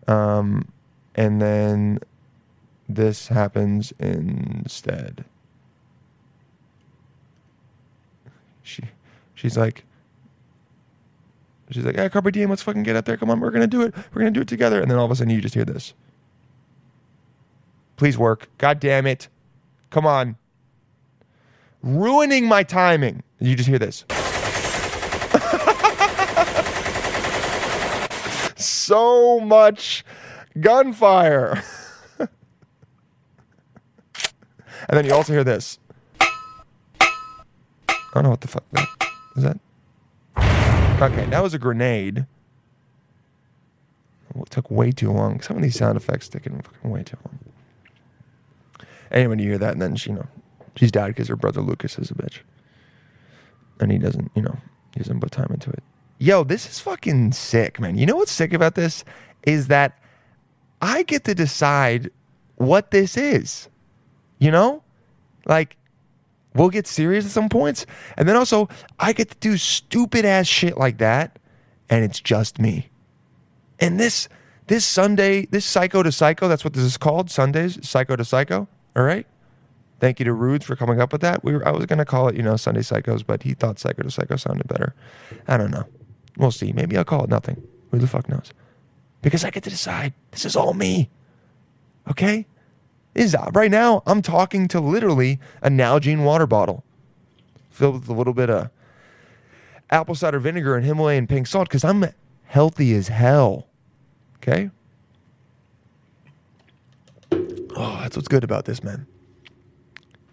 Um, 0.09 0.67
and 1.15 1.43
then 1.43 1.99
this 2.89 3.29
happens 3.29 3.93
instead. 3.99 5.27
She 8.63 8.85
she's 9.35 9.59
like 9.59 9.85
she's 11.71 11.85
like, 11.85 11.97
"Yeah, 11.97 12.09
carpe 12.09 12.33
diem. 12.33 12.49
Let's 12.49 12.63
fucking 12.63 12.83
get 12.83 12.97
up 12.97 13.05
there. 13.05 13.19
Come 13.19 13.29
on, 13.29 13.41
we're 13.41 13.51
gonna 13.51 13.67
do 13.67 13.83
it. 13.83 13.95
We're 14.15 14.23
gonna 14.23 14.31
do 14.31 14.41
it 14.41 14.49
together." 14.49 14.81
And 14.81 14.91
then 14.91 14.97
all 14.97 15.05
of 15.05 15.11
a 15.11 15.17
sudden, 15.17 15.29
you 15.29 15.43
just 15.43 15.55
hear 15.55 15.67
this. 15.67 15.93
Please 17.97 18.17
work. 18.17 18.49
God 18.57 18.81
damn 18.81 19.07
it. 19.07 19.29
Come 19.91 20.07
on. 20.07 20.37
Ruining 21.83 22.47
my 22.49 22.63
timing. 22.63 23.23
You 23.39 23.55
just 23.55 23.69
hear 23.69 23.79
this. 23.79 24.07
So 28.85 29.41
much 29.41 30.05
gunfire. 30.61 31.63
and 32.19 32.29
then 34.89 35.05
you 35.05 35.13
also 35.13 35.33
hear 35.33 35.45
this. 35.45 35.79
I 37.01 37.09
don't 38.15 38.25
know 38.25 38.31
what 38.31 38.43
the 38.43 38.49
fuck 38.49 38.65
that 38.73 38.89
is 39.37 39.43
that. 39.43 39.59
Okay, 41.03 41.27
that 41.27 41.43
was 41.43 41.55
a 41.55 41.59
grenade. 41.59 42.27
It 44.37 44.51
took 44.51 44.71
way 44.71 44.91
too 44.91 45.11
long. 45.11 45.41
Some 45.41 45.57
of 45.57 45.63
these 45.63 45.77
sound 45.77 45.97
effects 45.97 46.29
taking 46.29 46.61
fucking 46.61 46.91
way 46.91 47.03
too 47.03 47.17
long. 47.25 47.39
Anyway, 49.11 49.37
you 49.39 49.51
hear 49.51 49.59
that, 49.59 49.73
and 49.73 49.83
then 49.83 49.97
she, 49.97 50.11
you 50.11 50.17
know, 50.17 50.27
she's 50.77 50.91
died 50.91 51.09
because 51.09 51.29
her 51.29 51.37
brother 51.37 51.61
Lucas 51.61 51.99
is 51.99 52.11
a 52.11 52.15
bitch, 52.15 52.41
and 53.81 53.93
he 53.93 53.99
doesn't, 53.99 54.31
you 54.35 54.43
know, 54.43 54.57
he 54.93 55.01
doesn't 55.01 55.21
put 55.21 55.31
time 55.31 55.51
into 55.51 55.71
it. 55.71 55.83
Yo, 56.19 56.45
this 56.45 56.69
is 56.69 56.79
fucking 56.81 57.33
sick, 57.33 57.81
man. 57.81 57.99
You 57.99 58.07
know 58.07 58.17
what's 58.17 58.33
sick 58.33 58.53
about 58.53 58.75
this 58.75 59.05
is 59.43 59.69
that 59.69 59.99
I 60.81 61.03
get 61.03 61.25
to 61.25 61.35
decide 61.35 62.11
what 62.57 62.91
this 62.91 63.17
is. 63.17 63.69
You 64.39 64.51
know, 64.51 64.83
like 65.47 65.77
we'll 66.55 66.71
get 66.71 66.87
serious 66.87 67.25
at 67.25 67.31
some 67.31 67.49
points, 67.49 67.87
and 68.17 68.29
then 68.29 68.37
also 68.37 68.69
I 68.99 69.13
get 69.13 69.31
to 69.31 69.37
do 69.39 69.57
stupid 69.57 70.25
ass 70.25 70.47
shit 70.47 70.77
like 70.77 70.99
that, 70.99 71.39
and 71.89 72.05
it's 72.05 72.21
just 72.21 72.59
me. 72.59 72.91
And 73.81 73.99
this 73.99 74.29
this 74.67 74.85
Sunday, 74.85 75.47
this 75.47 75.65
Psycho 75.65 76.03
to 76.03 76.13
Psycho, 76.13 76.49
that's 76.49 76.65
what 76.65 76.75
this 76.75 76.85
is 76.85 76.97
called. 76.97 77.31
Sundays, 77.31 77.87
Psycho 77.87 78.17
to 78.17 78.25
Psycho. 78.25 78.69
All 78.97 79.03
right. 79.03 79.27
Thank 80.01 80.19
you 80.19 80.25
to 80.25 80.33
Rudes 80.33 80.65
for 80.65 80.77
coming 80.77 81.01
up 81.01 81.13
with 81.13 81.21
that. 81.23 81.45
We 81.45 81.55
were, 81.55 81.67
I 81.67 81.71
was 81.71 81.87
gonna 81.87 82.05
call 82.05 82.29
it, 82.29 82.37
you 82.37 82.43
know, 82.43 82.57
Sunday 82.57 82.81
Psychos, 82.81 83.25
but 83.27 83.43
he 83.43 83.55
thought 83.55 83.79
Psycho 83.79 84.03
to 84.03 84.11
Psycho 84.11 84.37
sounded 84.37 84.69
better. 84.69 84.95
I 85.49 85.57
don't 85.57 85.71
know. 85.71 85.85
We'll 86.37 86.51
see. 86.51 86.73
Maybe 86.73 86.97
I'll 86.97 87.05
call 87.05 87.25
it 87.25 87.31
nothing. 87.31 87.67
Who 87.91 87.99
the 87.99 88.07
fuck 88.07 88.29
knows? 88.29 88.53
Because 89.23 89.45
I 89.45 89.51
get 89.51 89.63
to 89.65 89.71
decide. 89.71 90.13
This 90.31 90.45
is 90.45 90.57
all 90.57 90.75
me. 90.75 91.11
Okay? 92.11 92.47
Is 93.15 93.37
right 93.53 93.71
now. 93.71 94.03
I'm 94.07 94.23
talking 94.23 94.67
to 94.69 94.81
literally 94.81 95.39
a 95.63 95.69
Nalgene 95.69 96.25
water 96.25 96.47
bottle 96.47 96.85
filled 97.71 98.01
with 98.01 98.09
a 98.09 98.13
little 98.13 98.35
bit 98.35 98.51
of 98.51 98.71
apple 99.91 100.15
cider 100.15 100.39
vinegar 100.39 100.77
and 100.77 100.85
Himalayan 100.85 101.27
pink 101.27 101.47
salt 101.47 101.69
because 101.69 101.85
I'm 101.85 102.07
healthy 102.45 102.95
as 102.95 103.09
hell. 103.09 103.69
Okay? 104.37 104.71
Oh, 107.77 107.99
that's 108.01 108.17
what's 108.17 108.29
good 108.29 108.45
about 108.45 108.65
this, 108.65 108.83
man. 108.83 109.07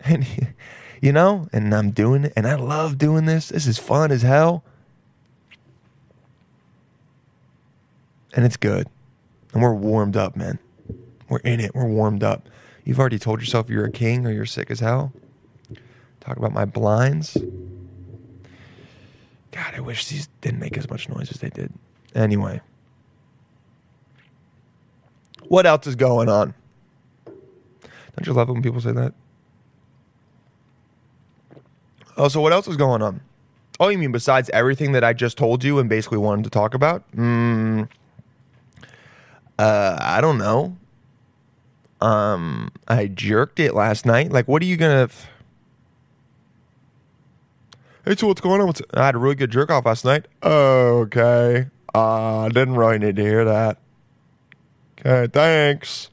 And 0.01 0.25
you 1.01 1.12
know, 1.12 1.48
and 1.51 1.74
I'm 1.74 1.91
doing 1.91 2.25
it, 2.25 2.34
and 2.36 2.48
I 2.48 2.55
love 2.55 2.98
doing 2.98 3.25
this. 3.25 3.50
This 3.50 3.67
is 3.67 3.77
fun 3.77 4.12
as 4.12 4.22
hell. 4.22 4.63
And 8.34 8.46
it's 8.46 8.58
good. 8.58 8.88
And 9.54 9.62
we're 9.62 9.74
warmed 9.74 10.16
up, 10.16 10.36
man. 10.36 10.60
We're 11.30 11.40
in 11.40 11.60
it. 11.60 11.74
We're 11.74 11.88
warmed 11.88 12.24
up. 12.24 12.48
You've 12.84 13.00
already 13.00 13.20
told 13.20 13.42
yourself 13.42 13.70
you're 13.70 13.86
a 13.86 13.92
king 13.92 14.26
or 14.26 14.32
you're 14.32 14.46
sick 14.46 14.72
as 14.72 14.80
hell. 14.80 15.14
Talk 16.20 16.38
about 16.38 16.54
my 16.54 16.66
blinds. 16.66 17.38
God, 19.52 19.74
I 19.76 19.80
wish 19.82 20.08
these 20.08 20.30
didn't 20.40 20.60
make 20.60 20.78
as 20.78 20.90
much 20.90 21.10
noise 21.10 21.32
as 21.32 21.40
they 21.40 21.50
did. 21.50 21.74
Anyway. 22.16 22.62
What 25.48 25.66
else 25.66 25.88
is 25.88 25.96
going 25.96 26.30
on? 26.30 26.54
Don't 27.26 28.28
you 28.28 28.34
love 28.34 28.50
it 28.50 28.54
when 28.54 28.62
people 28.62 28.82
say 28.82 28.92
that? 28.94 29.14
Oh, 32.18 32.28
so 32.28 32.40
what 32.42 32.54
else 32.54 32.68
is 32.68 32.78
going 32.78 33.02
on? 33.02 33.22
Oh, 33.80 33.90
you 33.90 33.98
mean 33.98 34.12
besides 34.12 34.50
everything 34.54 34.92
that 34.92 35.04
I 35.04 35.14
just 35.14 35.38
told 35.38 35.64
you 35.64 35.80
and 35.80 35.90
basically 35.90 36.20
wanted 36.20 36.44
to 36.44 36.50
talk 36.50 36.74
about? 36.74 37.10
Mm, 37.14 37.90
uh, 39.62 39.98
I 40.01 40.22
don't 40.22 40.39
know. 40.39 40.75
Um, 42.01 42.72
I 42.88 43.06
jerked 43.06 43.60
it 43.60 43.75
last 43.75 44.08
night. 44.08 44.32
Like, 44.32 44.48
what 44.48 44.62
are 44.63 44.65
you 44.65 44.75
gonna? 44.75 45.03
F- 45.03 45.30
hey, 48.03 48.15
so 48.15 48.25
what's 48.25 48.41
going 48.41 48.60
on? 48.60 48.68
What's... 48.68 48.82
I 48.96 49.06
had 49.06 49.13
a 49.13 49.20
really 49.20 49.36
good 49.36 49.51
jerk 49.51 49.70
off 49.70 49.86
last 49.86 50.03
night. 50.03 50.25
Okay. 50.41 51.68
Uh, 51.94 52.50
didn't 52.50 52.75
really 52.75 52.98
need 52.98 53.18
to 53.18 53.22
hear 53.22 53.46
that. 53.46 53.77
Okay, 55.00 55.27
thanks. 55.32 56.10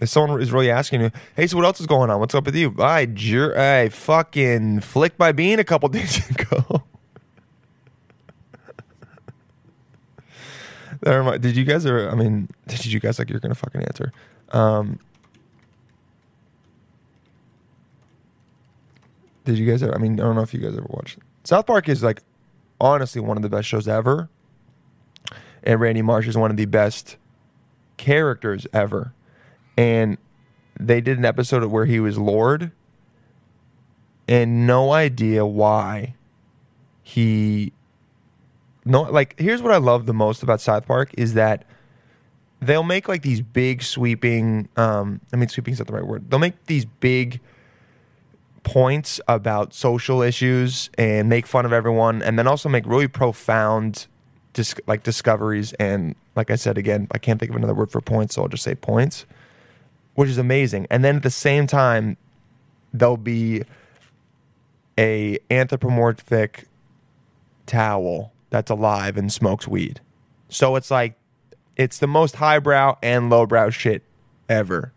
If 0.00 0.08
someone 0.08 0.42
is 0.42 0.50
really 0.50 0.70
asking 0.72 1.00
you, 1.00 1.10
hey, 1.36 1.46
so 1.46 1.56
what 1.56 1.64
else 1.64 1.80
is 1.80 1.86
going 1.86 2.10
on? 2.10 2.18
What's 2.18 2.34
up 2.34 2.44
with 2.46 2.56
you? 2.56 2.74
I 2.80 3.06
jer- 3.06 3.56
I 3.56 3.88
fucking 3.88 4.80
flicked 4.80 5.20
my 5.20 5.30
bean 5.30 5.60
a 5.60 5.64
couple 5.64 5.88
days 5.90 6.28
ago. 6.28 6.82
Never 11.04 11.22
mind. 11.22 11.42
Did 11.42 11.56
you 11.56 11.64
guys 11.64 11.84
ever? 11.84 12.08
I 12.10 12.14
mean, 12.14 12.48
did 12.66 12.86
you 12.86 13.00
guys 13.00 13.18
like? 13.18 13.30
You're 13.30 13.40
gonna 13.40 13.54
fucking 13.54 13.82
answer. 13.82 14.12
Um, 14.50 14.98
did 19.44 19.58
you 19.58 19.66
guys 19.70 19.82
ever? 19.82 19.94
I 19.94 19.98
mean, 19.98 20.18
I 20.18 20.24
don't 20.24 20.34
know 20.34 20.42
if 20.42 20.54
you 20.54 20.60
guys 20.60 20.72
ever 20.76 20.86
watched. 20.88 21.18
South 21.44 21.66
Park 21.66 21.88
is 21.88 22.02
like 22.02 22.22
honestly 22.80 23.20
one 23.20 23.36
of 23.36 23.42
the 23.42 23.50
best 23.50 23.68
shows 23.68 23.86
ever, 23.86 24.28
and 25.62 25.80
Randy 25.80 26.02
Marsh 26.02 26.26
is 26.26 26.36
one 26.36 26.50
of 26.50 26.56
the 26.56 26.66
best 26.66 27.16
characters 27.96 28.66
ever. 28.72 29.12
And 29.76 30.18
they 30.78 31.00
did 31.00 31.18
an 31.18 31.24
episode 31.24 31.64
where 31.66 31.84
he 31.84 32.00
was 32.00 32.16
Lorde, 32.16 32.70
and 34.26 34.66
no 34.66 34.92
idea 34.92 35.44
why 35.44 36.14
he 37.02 37.72
no 38.84 39.02
like 39.02 39.38
here's 39.38 39.62
what 39.62 39.72
I 39.72 39.78
love 39.78 40.06
the 40.06 40.14
most 40.14 40.42
about 40.42 40.60
South 40.60 40.86
Park 40.86 41.10
is 41.16 41.34
that 41.34 41.64
they'll 42.60 42.82
make 42.82 43.08
like 43.08 43.22
these 43.22 43.40
big 43.40 43.82
sweeping 43.82 44.68
um 44.76 45.20
I 45.32 45.36
mean 45.36 45.48
sweeping 45.48 45.72
is 45.72 45.80
not 45.80 45.86
the 45.86 45.94
right 45.94 46.06
word. 46.06 46.30
They'll 46.30 46.38
make 46.38 46.66
these 46.66 46.84
big 46.84 47.40
points 48.62 49.20
about 49.28 49.74
social 49.74 50.22
issues 50.22 50.90
and 50.96 51.28
make 51.28 51.46
fun 51.46 51.66
of 51.66 51.72
everyone 51.72 52.22
and 52.22 52.38
then 52.38 52.46
also 52.46 52.68
make 52.68 52.86
really 52.86 53.08
profound 53.08 54.06
dis- 54.54 54.74
like 54.86 55.02
discoveries 55.02 55.72
and 55.74 56.14
like 56.34 56.50
I 56.50 56.56
said 56.56 56.78
again, 56.78 57.06
I 57.12 57.18
can't 57.18 57.38
think 57.38 57.50
of 57.50 57.56
another 57.56 57.74
word 57.74 57.92
for 57.92 58.00
points, 58.00 58.34
so 58.34 58.42
I'll 58.42 58.48
just 58.48 58.64
say 58.64 58.74
points, 58.74 59.24
which 60.14 60.28
is 60.28 60.38
amazing. 60.38 60.88
And 60.90 61.04
then 61.04 61.16
at 61.16 61.22
the 61.22 61.30
same 61.30 61.66
time 61.66 62.16
there'll 62.92 63.16
be 63.16 63.62
a 64.98 65.38
anthropomorphic 65.50 66.66
towel 67.66 68.32
that's 68.54 68.70
alive 68.70 69.16
and 69.16 69.32
smokes 69.32 69.66
weed. 69.66 70.00
So 70.48 70.76
it's 70.76 70.88
like 70.88 71.16
it's 71.76 71.98
the 71.98 72.06
most 72.06 72.36
highbrow 72.36 72.96
and 73.02 73.28
lowbrow 73.28 73.70
shit 73.70 74.04
ever. 74.48 74.92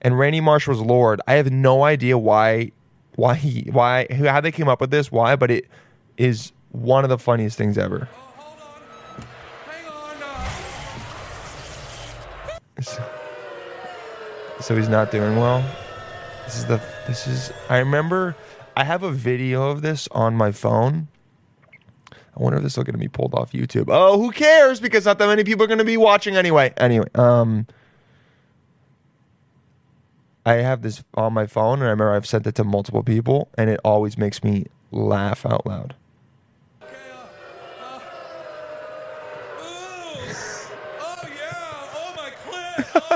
And 0.00 0.18
Randy 0.18 0.40
Marsh 0.40 0.66
was 0.66 0.80
Lorde. 0.80 1.20
I 1.26 1.34
have 1.34 1.52
no 1.52 1.84
idea 1.84 2.16
why 2.16 2.72
why 3.16 3.34
he 3.34 3.68
why 3.70 4.06
how 4.10 4.40
they 4.40 4.52
came 4.52 4.68
up 4.68 4.80
with 4.80 4.90
this, 4.90 5.12
why, 5.12 5.36
but 5.36 5.50
it 5.50 5.66
is 6.16 6.52
one 6.72 7.04
of 7.04 7.10
the 7.10 7.18
funniest 7.18 7.58
things 7.58 7.76
ever. 7.76 8.08
On. 9.86 10.22
Uh, 10.22 10.46
So, 12.80 13.10
so 14.60 14.76
he's 14.76 14.88
not 14.88 15.10
doing 15.10 15.36
well. 15.36 15.62
This 16.46 16.56
is 16.56 16.64
the 16.64 16.80
this 17.06 17.26
is 17.26 17.52
I 17.68 17.78
remember 17.78 18.34
I 18.74 18.84
have 18.84 19.02
a 19.02 19.10
video 19.10 19.70
of 19.70 19.82
this 19.82 20.08
on 20.10 20.34
my 20.36 20.52
phone. 20.52 21.08
I 22.36 22.42
wonder 22.42 22.58
if 22.58 22.62
this 22.62 22.76
will 22.76 22.84
get 22.84 22.96
me 22.98 23.08
pulled 23.08 23.34
off 23.34 23.52
YouTube. 23.52 23.86
Oh, 23.88 24.20
who 24.20 24.30
cares? 24.30 24.78
Because 24.78 25.06
not 25.06 25.18
that 25.18 25.26
many 25.26 25.42
people 25.42 25.64
are 25.64 25.68
going 25.68 25.78
to 25.78 25.84
be 25.84 25.96
watching 25.96 26.36
anyway. 26.36 26.74
Anyway, 26.76 27.08
um, 27.14 27.66
I 30.44 30.54
have 30.56 30.82
this 30.82 31.02
on 31.14 31.32
my 31.32 31.46
phone, 31.46 31.78
and 31.78 31.84
I 31.84 31.90
remember 31.90 32.12
I've 32.12 32.26
sent 32.26 32.46
it 32.46 32.54
to 32.56 32.64
multiple 32.64 33.02
people, 33.02 33.48
and 33.56 33.70
it 33.70 33.80
always 33.84 34.18
makes 34.18 34.44
me 34.44 34.66
laugh 34.90 35.46
out 35.46 35.66
loud. 35.66 35.94
oh 39.62 41.22
yeah. 41.22 41.88
Oh 41.94 42.14
my 42.16 42.30
clit. 42.44 42.86
Oh 42.94 43.15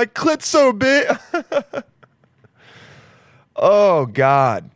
my 0.00 0.06
clit's 0.06 0.48
so 0.48 0.72
big. 0.72 1.06
oh 3.56 4.06
God. 4.06 4.70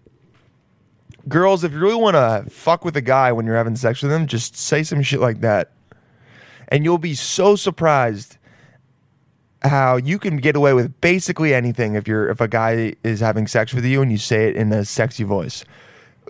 Girls, 1.27 1.65
if 1.65 1.73
you 1.73 1.79
really 1.79 1.95
want 1.95 2.15
to 2.15 2.51
fuck 2.51 2.85
with 2.85 2.95
a 2.95 3.01
guy 3.01 3.33
when 3.33 3.47
you're 3.47 3.57
having 3.57 3.75
sex 3.75 4.03
with 4.03 4.13
him, 4.13 4.27
just 4.27 4.55
say 4.55 4.83
some 4.83 5.01
shit 5.01 5.21
like 5.21 5.41
that. 5.41 5.73
And 6.69 6.85
you'll 6.85 6.99
be 6.99 7.15
so 7.15 7.57
surprised 7.57 8.37
how 9.63 9.97
you 9.97 10.19
can 10.19 10.37
get 10.37 10.57
away 10.57 10.75
with 10.75 11.01
basically 11.01 11.55
anything 11.55 11.95
if 11.95 12.07
you're 12.07 12.29
if 12.29 12.43
a 12.43 12.49
guy 12.49 12.93
is 13.03 13.21
having 13.21 13.47
sex 13.47 13.73
with 13.73 13.87
you 13.87 14.03
and 14.03 14.13
you 14.13 14.19
say 14.19 14.49
it 14.49 14.57
in 14.57 14.71
a 14.75 14.85
sexy 14.85 15.25
voice. 15.25 15.65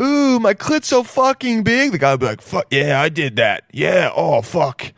Ooh, 0.00 0.38
my 0.38 0.54
clit's 0.54 0.86
so 0.86 1.02
fucking 1.02 1.64
big. 1.64 1.90
The 1.90 1.98
guy 1.98 2.12
will 2.12 2.18
be 2.18 2.26
like, 2.26 2.40
fuck, 2.40 2.68
yeah, 2.70 3.00
I 3.00 3.08
did 3.08 3.34
that. 3.34 3.64
Yeah, 3.72 4.12
oh, 4.14 4.40
fuck. 4.40 4.92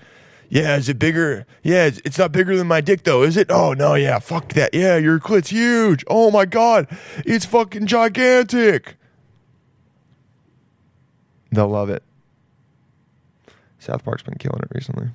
Yeah, 0.49 0.76
is 0.76 0.88
it 0.88 0.99
bigger? 0.99 1.47
Yeah, 1.62 1.87
it's, 1.87 2.19
not 2.19 2.33
bigger 2.33 2.57
than 2.57 2.67
my 2.67 2.81
dick 2.81 3.03
though, 3.03 3.23
is 3.23 3.37
it? 3.37 3.50
Oh 3.50 3.73
no, 3.73 3.95
yeah, 3.95 4.19
fuck 4.19 4.53
that. 4.55 4.75
Yeah, 4.75 4.97
your 4.97 5.19
clit's 5.19 5.50
huge. 5.50 6.05
Oh 6.07 6.31
my 6.31 6.45
god, 6.45 6.87
it's 7.25 7.45
fucking 7.45 7.87
gigantic. 7.87 8.97
They'll 11.50 11.69
love 11.69 11.91
it. 11.91 12.03
South 13.79 14.05
Park's 14.05 14.23
been 14.23 14.35
killing 14.35 14.61
it 14.62 14.69
recently. 14.75 15.09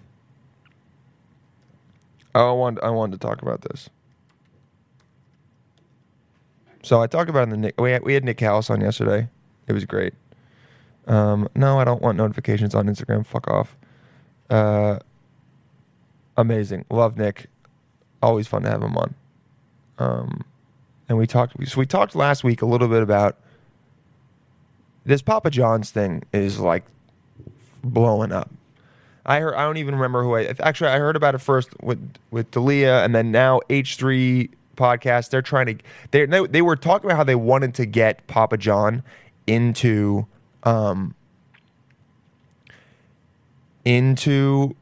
Oh, 2.34 2.50
I 2.50 2.54
wanted, 2.54 2.84
I 2.84 2.90
wanted 2.90 3.20
to 3.20 3.28
talk 3.28 3.42
about 3.42 3.62
this. 3.62 3.90
So 6.84 7.02
I 7.02 7.08
talked 7.08 7.30
about 7.30 7.44
in 7.44 7.50
the 7.50 7.58
Nick. 7.58 7.80
We 7.80 7.92
had, 7.92 8.04
we 8.04 8.14
had 8.14 8.24
Nick 8.24 8.40
House 8.40 8.70
on 8.70 8.82
yesterday. 8.82 9.30
It 9.68 9.74
was 9.74 9.86
great. 9.86 10.14
Um, 11.08 11.50
no, 11.56 11.80
I 11.80 11.84
don't 11.84 12.02
want 12.02 12.18
notifications 12.18 12.74
on 12.74 12.88
Instagram. 12.88 13.26
Fuck 13.26 13.48
off. 13.50 13.76
Uh, 14.50 15.00
amazing. 16.38 16.86
Love 16.90 17.18
Nick. 17.18 17.48
Always 18.22 18.48
fun 18.48 18.64
to 18.64 18.70
have 18.70 18.82
him 18.82 18.98
on. 18.98 19.16
Um, 19.98 20.44
and 21.10 21.18
we 21.18 21.28
talked. 21.28 21.54
So 21.68 21.80
we 21.80 21.86
talked 21.86 22.16
last 22.16 22.44
week 22.44 22.62
a 22.62 22.66
little 22.66 22.88
bit 22.88 23.04
about 23.04 23.38
this 25.06 25.22
Papa 25.22 25.50
John's 25.50 25.92
thing 25.92 26.24
is 26.32 26.60
like 26.60 26.84
blowing 27.84 28.32
up. 28.32 28.50
I 29.26 29.40
heard. 29.40 29.56
I 29.56 29.64
don't 29.64 29.78
even 29.78 29.96
remember 29.96 30.24
who 30.24 30.36
I 30.36 30.54
actually. 30.60 30.90
I 30.90 30.98
heard 30.98 31.16
about 31.16 31.36
it 31.36 31.40
first 31.40 31.70
with 31.82 32.16
with 32.32 32.50
Dalia, 32.52 33.04
and 33.04 33.14
then 33.14 33.32
now 33.32 33.62
H 33.70 33.96
three 33.96 34.50
podcast. 34.76 35.30
They're 35.30 35.42
trying 35.42 35.66
to. 35.68 35.78
They 36.12 36.26
they 36.26 36.62
were 36.62 36.76
talking 36.76 37.06
about 37.10 37.18
how 37.18 37.24
they 37.24 37.36
wanted 37.36 37.74
to 37.76 37.86
get 37.86 38.26
Papa 38.28 38.58
John 38.58 39.04
into 39.46 40.26
um 40.64 41.14
into 43.86 44.76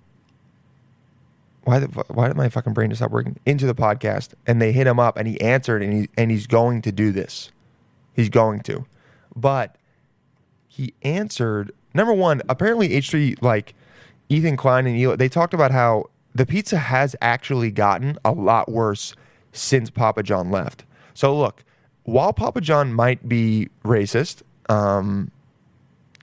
why 1.64 1.80
the, 1.80 1.88
why 2.08 2.28
did 2.28 2.38
my 2.38 2.50
fucking 2.50 2.74
brain 2.74 2.90
just 2.90 3.00
stop 3.00 3.12
working? 3.12 3.38
Into 3.46 3.66
the 3.66 3.76
podcast 3.76 4.34
and 4.48 4.62
they 4.62 4.72
hit 4.72 4.88
him 4.88 5.00
up 5.00 5.18
and 5.18 5.28
he 5.28 5.40
answered 5.42 5.84
and 5.84 5.94
he 5.94 6.10
and 6.18 6.32
he's 6.32 6.48
going 6.48 6.82
to 6.84 6.92
do 6.92 7.12
this. 7.12 7.52
He's 8.14 8.30
going 8.30 8.62
to. 8.62 8.86
But 9.36 9.76
he 10.68 10.94
answered 11.02 11.72
number 11.94 12.14
one 12.14 12.42
apparently 12.48 12.90
h3 12.90 13.42
like 13.42 13.74
ethan 14.30 14.56
klein 14.56 14.88
and 14.88 14.98
Hila, 14.98 15.18
they 15.18 15.30
talked 15.30 15.54
about 15.54 15.72
how 15.72 16.10
the 16.34 16.46
pizza 16.46 16.78
has 16.78 17.16
actually 17.22 17.72
gotten 17.72 18.18
a 18.24 18.32
lot 18.32 18.72
worse 18.72 19.16
since 19.52 19.90
papa 19.90 20.24
john 20.24 20.50
left. 20.52 20.86
So 21.14 21.38
look 21.38 21.64
while 22.04 22.34
papa 22.34 22.62
john 22.62 22.94
might 22.94 23.28
be 23.28 23.70
racist 23.84 24.42
um 24.70 25.32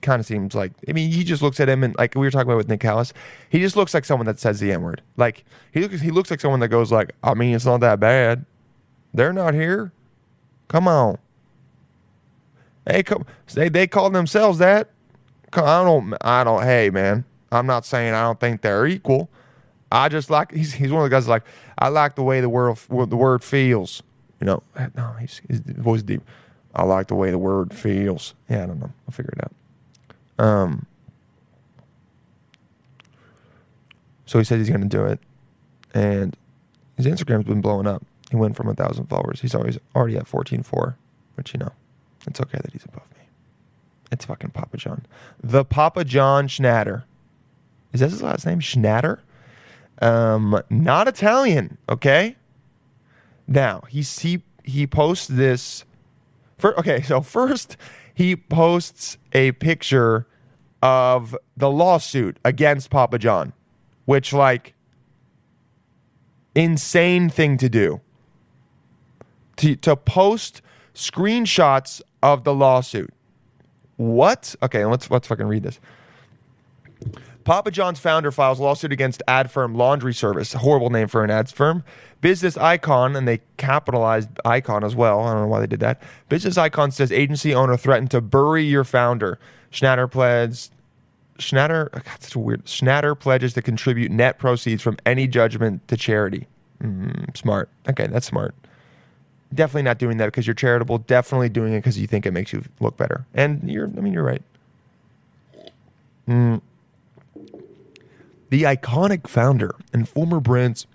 kind 0.07 0.21
of 0.21 0.25
seems 0.25 0.55
like 0.55 0.71
I 0.87 0.93
mean 0.93 1.11
he 1.11 1.25
just 1.25 1.41
looks 1.41 1.59
at 1.59 1.67
him 1.67 1.83
and 1.83 1.93
like 1.97 2.15
we 2.15 2.21
were 2.21 2.31
talking 2.31 2.47
about 2.47 2.55
with 2.55 2.69
Nick 2.69 2.79
Callis, 2.79 3.11
he 3.49 3.59
just 3.59 3.75
looks 3.75 3.93
like 3.93 4.05
someone 4.05 4.25
that 4.25 4.39
says 4.39 4.61
the 4.61 4.71
N 4.71 4.81
word. 4.81 5.01
Like 5.17 5.43
he 5.73 5.81
looks 5.81 5.99
he 5.99 6.11
looks 6.11 6.31
like 6.31 6.39
someone 6.39 6.61
that 6.61 6.69
goes 6.69 6.93
like, 6.93 7.13
I 7.21 7.33
mean 7.33 7.53
it's 7.53 7.65
not 7.65 7.81
that 7.81 7.99
bad. 7.99 8.45
They're 9.13 9.33
not 9.33 9.53
here. 9.53 9.91
Come 10.69 10.87
on. 10.87 11.17
Hey, 12.89 13.03
come. 13.03 13.25
They 13.53 13.67
they 13.67 13.85
call 13.85 14.09
themselves 14.09 14.59
that. 14.59 14.89
I 15.51 15.83
don't. 15.83 16.13
I 16.21 16.43
don't. 16.45 16.63
Hey, 16.63 16.89
man. 16.89 17.25
I'm 17.51 17.65
not 17.65 17.85
saying 17.85 18.13
I 18.13 18.23
don't 18.23 18.39
think 18.39 18.61
they're 18.61 18.87
equal. 18.87 19.29
I 19.91 20.07
just 20.07 20.29
like 20.29 20.53
he's 20.53 20.73
he's 20.73 20.91
one 20.91 21.03
of 21.03 21.09
the 21.09 21.13
guys 21.15 21.27
like 21.27 21.43
I 21.77 21.89
like 21.89 22.15
the 22.15 22.23
way 22.23 22.39
the 22.39 22.49
word 22.49 22.77
the 22.89 23.17
word 23.17 23.43
feels. 23.43 24.03
You 24.39 24.45
know. 24.45 24.63
No, 24.95 25.15
he's 25.19 25.41
his 25.49 25.59
voice 25.59 26.03
deep. 26.03 26.21
I 26.73 26.83
like 26.83 27.07
the 27.07 27.15
way 27.15 27.31
the 27.31 27.37
word 27.37 27.73
feels. 27.73 28.35
Yeah, 28.49 28.63
I 28.63 28.67
don't 28.67 28.79
know. 28.79 28.93
I'll 29.07 29.11
figure 29.11 29.33
it 29.35 29.43
out. 29.43 29.51
Um. 30.37 30.85
So 34.25 34.37
he 34.39 34.43
said 34.43 34.59
he's 34.59 34.69
going 34.69 34.81
to 34.81 34.87
do 34.87 35.05
it, 35.05 35.19
and 35.93 36.35
his 36.97 37.05
Instagram's 37.05 37.45
been 37.45 37.61
blowing 37.61 37.87
up. 37.87 38.05
He 38.29 38.35
went 38.35 38.57
from 38.57 38.67
a 38.67 38.73
thousand 38.73 39.07
followers. 39.07 39.39
He's 39.41 39.55
always 39.55 39.77
already 39.95 40.17
at 40.17 40.27
fourteen 40.27 40.63
four, 40.63 40.97
which 41.35 41.53
you 41.53 41.59
know, 41.59 41.71
it's 42.25 42.41
okay 42.41 42.59
that 42.61 42.73
he's 42.73 42.83
above 42.83 43.09
me. 43.17 43.23
It's 44.11 44.25
fucking 44.25 44.51
Papa 44.51 44.77
John, 44.77 45.05
the 45.41 45.63
Papa 45.63 46.03
John 46.03 46.47
Schnatter. 46.47 47.03
Is 47.93 48.01
that 48.01 48.11
his 48.11 48.21
last 48.21 48.45
name? 48.45 48.59
Schnatter. 48.59 49.19
Um, 50.01 50.61
not 50.69 51.07
Italian. 51.07 51.77
Okay. 51.89 52.35
Now 53.47 53.83
he 53.87 54.01
he 54.01 54.43
he 54.63 54.85
posts 54.85 55.27
this. 55.27 55.85
For, 56.57 56.77
okay, 56.79 57.01
so 57.01 57.21
first 57.21 57.77
he 58.17 58.35
posts 58.35 59.19
a 59.31 59.51
picture 59.51 60.25
of 60.81 61.37
the 61.55 61.69
lawsuit 61.69 62.39
against 62.43 62.89
Papa 62.89 63.19
John, 63.19 63.53
which 64.05 64.33
like 64.33 64.73
insane 66.55 67.29
thing 67.29 67.57
to 67.57 67.69
do. 67.69 68.01
To 69.57 69.75
to 69.75 69.95
post 69.95 70.63
screenshots 70.95 72.01
of 72.23 72.43
the 72.43 72.55
lawsuit. 72.55 73.13
What? 73.97 74.55
Okay, 74.63 74.83
let's 74.85 75.11
let's 75.11 75.27
fucking 75.27 75.45
read 75.45 75.61
this. 75.61 75.79
Papa 77.47 77.71
John's 77.71 77.97
founder 77.97 78.29
files 78.29 78.59
lawsuit 78.59 78.91
against 78.91 79.23
ad 79.25 79.49
firm 79.49 79.73
Laundry 79.73 80.13
Service, 80.13 80.51
horrible 80.51 80.89
name 80.89 81.07
for 81.07 81.23
an 81.23 81.29
ads 81.29 81.49
firm. 81.49 81.85
Business 82.19 82.57
Icon, 82.57 83.15
and 83.15 83.25
they 83.25 83.39
capitalized 83.55 84.27
Icon 84.43 84.83
as 84.83 84.97
well. 84.97 85.21
I 85.21 85.31
don't 85.31 85.43
know 85.43 85.47
why 85.47 85.61
they 85.61 85.67
did 85.67 85.79
that. 85.79 86.01
Business 86.27 86.57
Icon 86.57 86.91
says 86.91 87.09
agency 87.09 87.55
owner 87.55 87.77
threatened 87.77 88.11
to 88.11 88.19
bury 88.19 88.65
your 88.65 88.83
founder. 88.83 89.39
Schnatter 89.71 90.11
pledges. 90.11 90.71
Schnatter, 91.37 91.89
God, 91.89 92.03
that's 92.05 92.35
a 92.35 92.39
weird. 92.39 92.65
Schnatter 92.65 93.17
pledges 93.17 93.53
to 93.53 93.61
contribute 93.61 94.11
net 94.11 94.39
proceeds 94.39 94.81
from 94.81 94.97
any 95.05 95.25
judgment 95.25 95.87
to 95.87 95.95
charity. 95.95 96.47
Mm, 96.83 97.37
smart. 97.37 97.69
Okay, 97.87 98.07
that's 98.07 98.25
smart. 98.25 98.55
Definitely 99.53 99.83
not 99.83 99.99
doing 99.99 100.17
that 100.17 100.25
because 100.25 100.45
you're 100.45 100.53
charitable. 100.53 100.97
Definitely 100.97 101.47
doing 101.47 101.71
it 101.71 101.77
because 101.77 101.97
you 101.97 102.07
think 102.07 102.25
it 102.25 102.31
makes 102.31 102.51
you 102.51 102.65
look 102.81 102.97
better. 102.97 103.25
And 103.33 103.71
you're, 103.71 103.87
I 103.87 104.01
mean, 104.01 104.11
you're 104.11 104.23
right. 104.23 104.41
Mm. 106.27 106.61
The 108.49 108.63
iconic 108.63 109.27
founder 109.27 109.75
and 109.93 110.07
former 110.07 110.39
brand's 110.39 110.87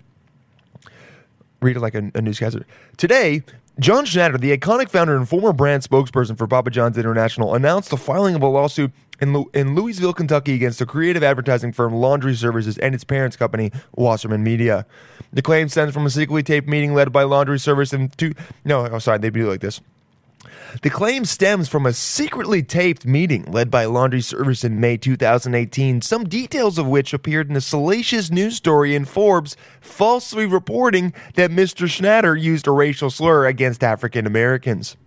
read 1.61 1.77
it 1.77 1.79
like 1.79 1.95
a, 1.95 2.11
a 2.13 2.21
newscaster. 2.21 2.65
Today, 2.97 3.43
John 3.79 4.05
Schnatter, 4.05 4.39
the 4.39 4.55
iconic 4.55 4.89
founder 4.89 5.15
and 5.15 5.27
former 5.27 5.53
brand 5.53 5.81
spokesperson 5.81 6.37
for 6.37 6.45
Papa 6.45 6.69
John's 6.69 6.97
International, 6.97 7.55
announced 7.55 7.89
the 7.89 7.97
filing 7.97 8.35
of 8.35 8.43
a 8.43 8.47
lawsuit 8.47 8.91
in, 9.19 9.33
Lu- 9.33 9.49
in 9.53 9.73
Louisville, 9.73 10.13
Kentucky, 10.13 10.53
against 10.53 10.79
the 10.79 10.85
creative 10.85 11.23
advertising 11.23 11.71
firm 11.71 11.93
Laundry 11.95 12.35
Services 12.35 12.77
and 12.77 12.93
its 12.93 13.03
parents 13.03 13.35
company, 13.35 13.71
Wasserman 13.95 14.43
Media. 14.43 14.85
The 15.31 15.41
claim 15.41 15.69
stems 15.69 15.93
from 15.93 16.05
a 16.05 16.09
secretly 16.11 16.43
taped 16.43 16.67
meeting 16.67 16.93
led 16.93 17.11
by 17.11 17.23
Laundry 17.23 17.57
Service 17.57 17.93
and 17.93 18.15
two. 18.17 18.33
No, 18.63 18.85
oh, 18.87 18.99
sorry, 18.99 19.17
they 19.17 19.31
do 19.31 19.49
like 19.49 19.61
this. 19.61 19.81
The 20.81 20.89
claim 20.89 21.25
stems 21.25 21.67
from 21.67 21.85
a 21.85 21.93
secretly 21.93 22.63
taped 22.63 23.05
meeting 23.05 23.43
led 23.51 23.69
by 23.69 23.85
Laundry 23.85 24.21
Service 24.21 24.63
in 24.63 24.79
May 24.79 24.97
2018, 24.97 26.01
some 26.01 26.23
details 26.23 26.77
of 26.77 26.87
which 26.87 27.13
appeared 27.13 27.49
in 27.49 27.55
a 27.55 27.61
salacious 27.61 28.31
news 28.31 28.55
story 28.55 28.95
in 28.95 29.05
Forbes, 29.05 29.55
falsely 29.81 30.45
reporting 30.45 31.13
that 31.35 31.51
Mr. 31.51 31.87
Schnatter 31.87 32.39
used 32.39 32.67
a 32.67 32.71
racial 32.71 33.09
slur 33.09 33.45
against 33.45 33.83
African 33.83 34.25
Americans. 34.25 34.97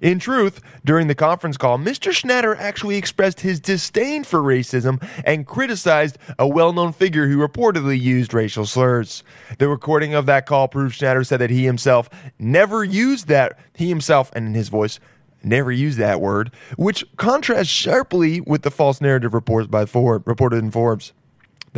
In 0.00 0.18
truth, 0.18 0.60
during 0.84 1.08
the 1.08 1.14
conference 1.14 1.56
call, 1.56 1.78
Mr. 1.78 2.12
Schnatter 2.12 2.56
actually 2.58 2.96
expressed 2.96 3.40
his 3.40 3.60
disdain 3.60 4.24
for 4.24 4.40
racism 4.40 5.02
and 5.24 5.46
criticized 5.46 6.18
a 6.38 6.46
well 6.46 6.72
known 6.72 6.92
figure 6.92 7.28
who 7.28 7.38
reportedly 7.38 8.00
used 8.00 8.34
racial 8.34 8.66
slurs. 8.66 9.22
The 9.58 9.68
recording 9.68 10.14
of 10.14 10.26
that 10.26 10.46
call 10.46 10.68
proves 10.68 10.98
Schnatter 10.98 11.26
said 11.26 11.40
that 11.40 11.50
he 11.50 11.64
himself 11.64 12.08
never 12.38 12.84
used 12.84 13.28
that, 13.28 13.58
he 13.74 13.88
himself, 13.88 14.30
and 14.34 14.46
in 14.46 14.54
his 14.54 14.68
voice, 14.68 15.00
never 15.42 15.72
used 15.72 15.98
that 15.98 16.20
word, 16.20 16.52
which 16.76 17.04
contrasts 17.16 17.70
sharply 17.70 18.40
with 18.40 18.62
the 18.62 18.70
false 18.70 19.00
narrative 19.00 19.34
reports 19.34 19.68
by 19.68 19.86
Forbes, 19.86 20.26
reported 20.26 20.58
in 20.58 20.70
Forbes. 20.70 21.12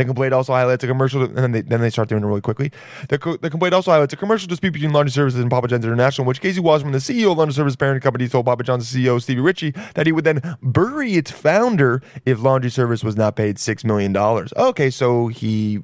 The 0.00 0.06
complaint 0.06 0.32
also 0.32 0.54
highlights 0.54 0.82
a 0.82 0.86
commercial, 0.86 1.22
and 1.22 1.36
then 1.36 1.52
they, 1.52 1.60
then 1.60 1.82
they 1.82 1.90
start 1.90 2.08
doing 2.08 2.22
it 2.22 2.26
really 2.26 2.40
quickly. 2.40 2.72
The, 3.10 3.18
co- 3.18 3.36
the 3.36 3.50
complaint 3.50 3.74
also 3.74 3.90
highlights 3.90 4.14
a 4.14 4.16
commercial 4.16 4.48
dispute 4.48 4.70
between 4.72 4.94
Laundry 4.94 5.10
Services 5.10 5.38
and 5.38 5.50
Papa 5.50 5.68
John's 5.68 5.84
International, 5.84 6.24
in 6.24 6.28
which 6.28 6.40
Casey 6.40 6.58
Wasserman, 6.58 6.92
the 6.92 7.00
CEO 7.00 7.32
of 7.32 7.36
Laundry 7.36 7.52
Services 7.52 7.76
parent 7.76 8.02
company, 8.02 8.26
told 8.26 8.46
Papa 8.46 8.62
John's 8.62 8.90
CEO 8.90 9.20
Stevie 9.20 9.42
Ritchie 9.42 9.74
that 9.94 10.06
he 10.06 10.12
would 10.12 10.24
then 10.24 10.56
bury 10.62 11.12
its 11.12 11.30
founder 11.30 12.00
if 12.24 12.40
Laundry 12.40 12.70
Service 12.70 13.04
was 13.04 13.14
not 13.14 13.36
paid 13.36 13.58
six 13.58 13.84
million 13.84 14.10
dollars. 14.10 14.54
Okay, 14.56 14.88
so 14.88 15.26
he 15.26 15.82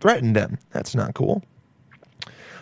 threatened 0.00 0.34
them. 0.34 0.58
That's 0.72 0.96
not 0.96 1.14
cool. 1.14 1.44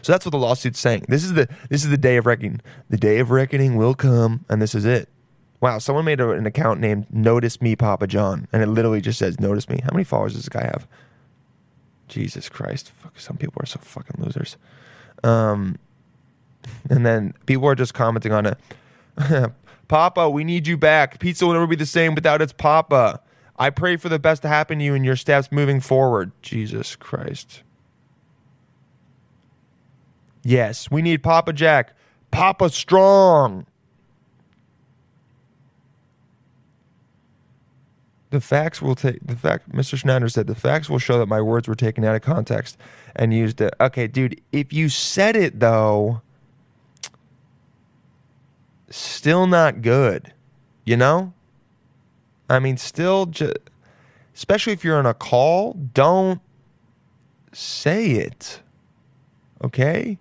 So 0.03 0.13
that's 0.13 0.27
what 0.27 0.33
the 0.33 0.39
lawsuit's 0.39 0.79
saying. 0.79 1.07
This 1.09 1.25
is 1.25 1.33
the 1.33 1.49
this 1.71 1.85
is 1.85 1.91
the 1.91 1.97
day 1.97 2.19
of 2.19 2.27
reckoning. 2.27 2.61
The 2.91 2.99
day 2.99 3.19
of 3.19 3.31
reckoning 3.31 3.77
will 3.77 3.95
come, 3.95 4.45
and 4.51 4.61
this 4.61 4.75
is 4.75 4.85
it. 4.85 5.09
Wow, 5.61 5.79
someone 5.79 6.05
made 6.05 6.21
a, 6.21 6.31
an 6.31 6.47
account 6.47 6.81
named 6.81 7.07
Notice 7.11 7.61
Me 7.61 7.77
Papa 7.77 8.07
John, 8.07 8.47
and 8.53 8.63
it 8.63 8.67
literally 8.67 9.01
just 9.01 9.19
says 9.19 9.41
Notice 9.41 9.69
Me. 9.69 9.81
How 9.83 9.91
many 9.93 10.05
followers 10.05 10.35
does 10.35 10.43
this 10.43 10.49
guy 10.49 10.65
have? 10.65 10.87
Jesus 12.09 12.49
Christ. 12.49 12.91
Fuck, 12.91 13.19
some 13.19 13.37
people 13.37 13.63
are 13.63 13.67
so 13.67 13.81
fucking 13.81 14.23
losers. 14.23 14.57
Um, 15.25 15.79
and 16.91 17.05
then 17.07 17.35
people 17.47 17.67
are 17.67 17.75
just 17.75 17.95
commenting 17.95 18.33
on 18.33 18.47
it. 18.47 18.59
Papa, 19.89 20.29
we 20.29 20.45
need 20.45 20.67
you 20.67 20.77
back. 20.77 21.19
Pizza 21.19 21.47
will 21.47 21.55
never 21.55 21.67
be 21.67 21.77
the 21.77 21.87
same 21.87 22.15
without 22.15 22.43
its 22.43 22.53
Papa. 22.53 23.21
I 23.59 23.71
pray 23.71 23.97
for 23.97 24.09
the 24.09 24.19
best 24.19 24.43
to 24.43 24.49
happen 24.49 24.79
to 24.81 24.85
you 24.85 24.95
and 24.95 25.05
your 25.05 25.17
steps 25.17 25.51
moving 25.51 25.81
forward. 25.81 26.33
Jesus 26.43 26.97
Christ. 26.97 27.63
Yes, 30.43 30.91
we 30.91 31.03
need 31.03 31.23
Papa 31.23 31.53
Jack. 31.53 31.95
Papa 32.31 32.69
Strong. 32.71 33.67
The 38.37 38.43
facts 38.43 38.83
will 38.83 38.95
take 38.95 39.27
the 39.27 39.35
fact. 39.35 39.73
Mr. 39.73 39.99
Schnatter 39.99 40.31
said 40.31 40.47
the 40.47 40.55
facts 40.55 40.91
will 40.91 40.99
show 40.99 41.19
that 41.19 41.25
my 41.25 41.41
words 41.41 41.67
were 41.67 41.75
taken 41.75 42.05
out 42.05 42.15
of 42.15 42.21
context 42.21 42.77
and 43.15 43.33
used 43.33 43.63
it. 43.63 43.73
Okay, 43.81 44.07
dude, 44.07 44.43
if 44.53 44.75
you 44.75 44.91
said 44.91 45.37
it 45.37 45.59
though, 45.59 46.21
still 48.91 49.47
not 49.47 49.81
good. 49.81 50.35
You 50.85 50.99
know? 50.99 51.33
I 52.51 52.59
mean, 52.59 52.77
still 52.77 53.25
just, 53.25 53.57
especially 54.35 54.75
if 54.75 54.85
you're 54.85 54.99
on 54.99 55.07
a 55.07 55.15
call, 55.15 55.73
don't 55.73 56.43
say 57.55 58.11
it. 58.11 58.61
Okay? 59.65 60.19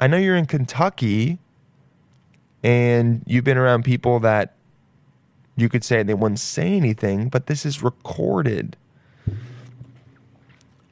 I 0.00 0.08
know 0.08 0.16
you're 0.16 0.34
in 0.34 0.46
Kentucky 0.46 1.38
and 2.64 3.22
you've 3.24 3.44
been 3.44 3.56
around 3.56 3.84
people 3.84 4.18
that 4.18 4.53
you 5.56 5.68
could 5.68 5.84
say 5.84 6.02
they 6.02 6.14
wouldn't 6.14 6.40
say 6.40 6.74
anything, 6.74 7.28
but 7.28 7.46
this 7.46 7.64
is 7.64 7.82
recorded. 7.82 8.76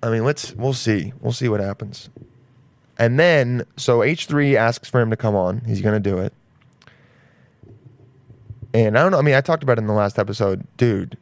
I 0.03 0.11
mean, 0.11 0.25
let's 0.25 0.53
we'll 0.55 0.73
see. 0.73 1.13
We'll 1.21 1.33
see 1.33 1.49
what 1.49 1.61
happens. 1.61 2.11
And 2.99 3.19
then 3.19 3.65
so 3.77 4.01
H3 4.01 4.55
asks 4.55 4.89
for 4.89 5.01
him 5.01 5.11
to 5.11 5.17
come 5.17 5.35
on. 5.35 5.63
He's 5.67 5.81
going 5.81 6.01
to 6.01 6.11
do 6.11 6.19
it. 6.19 6.33
And 8.75 8.99
I 8.99 9.03
don't 9.03 9.13
know, 9.13 9.19
I 9.19 9.23
mean, 9.23 9.35
I 9.35 9.41
talked 9.41 9.63
about 9.63 9.79
it 9.79 9.83
in 9.83 9.87
the 9.87 9.93
last 9.93 10.19
episode. 10.19 10.67
Dude, 10.77 11.19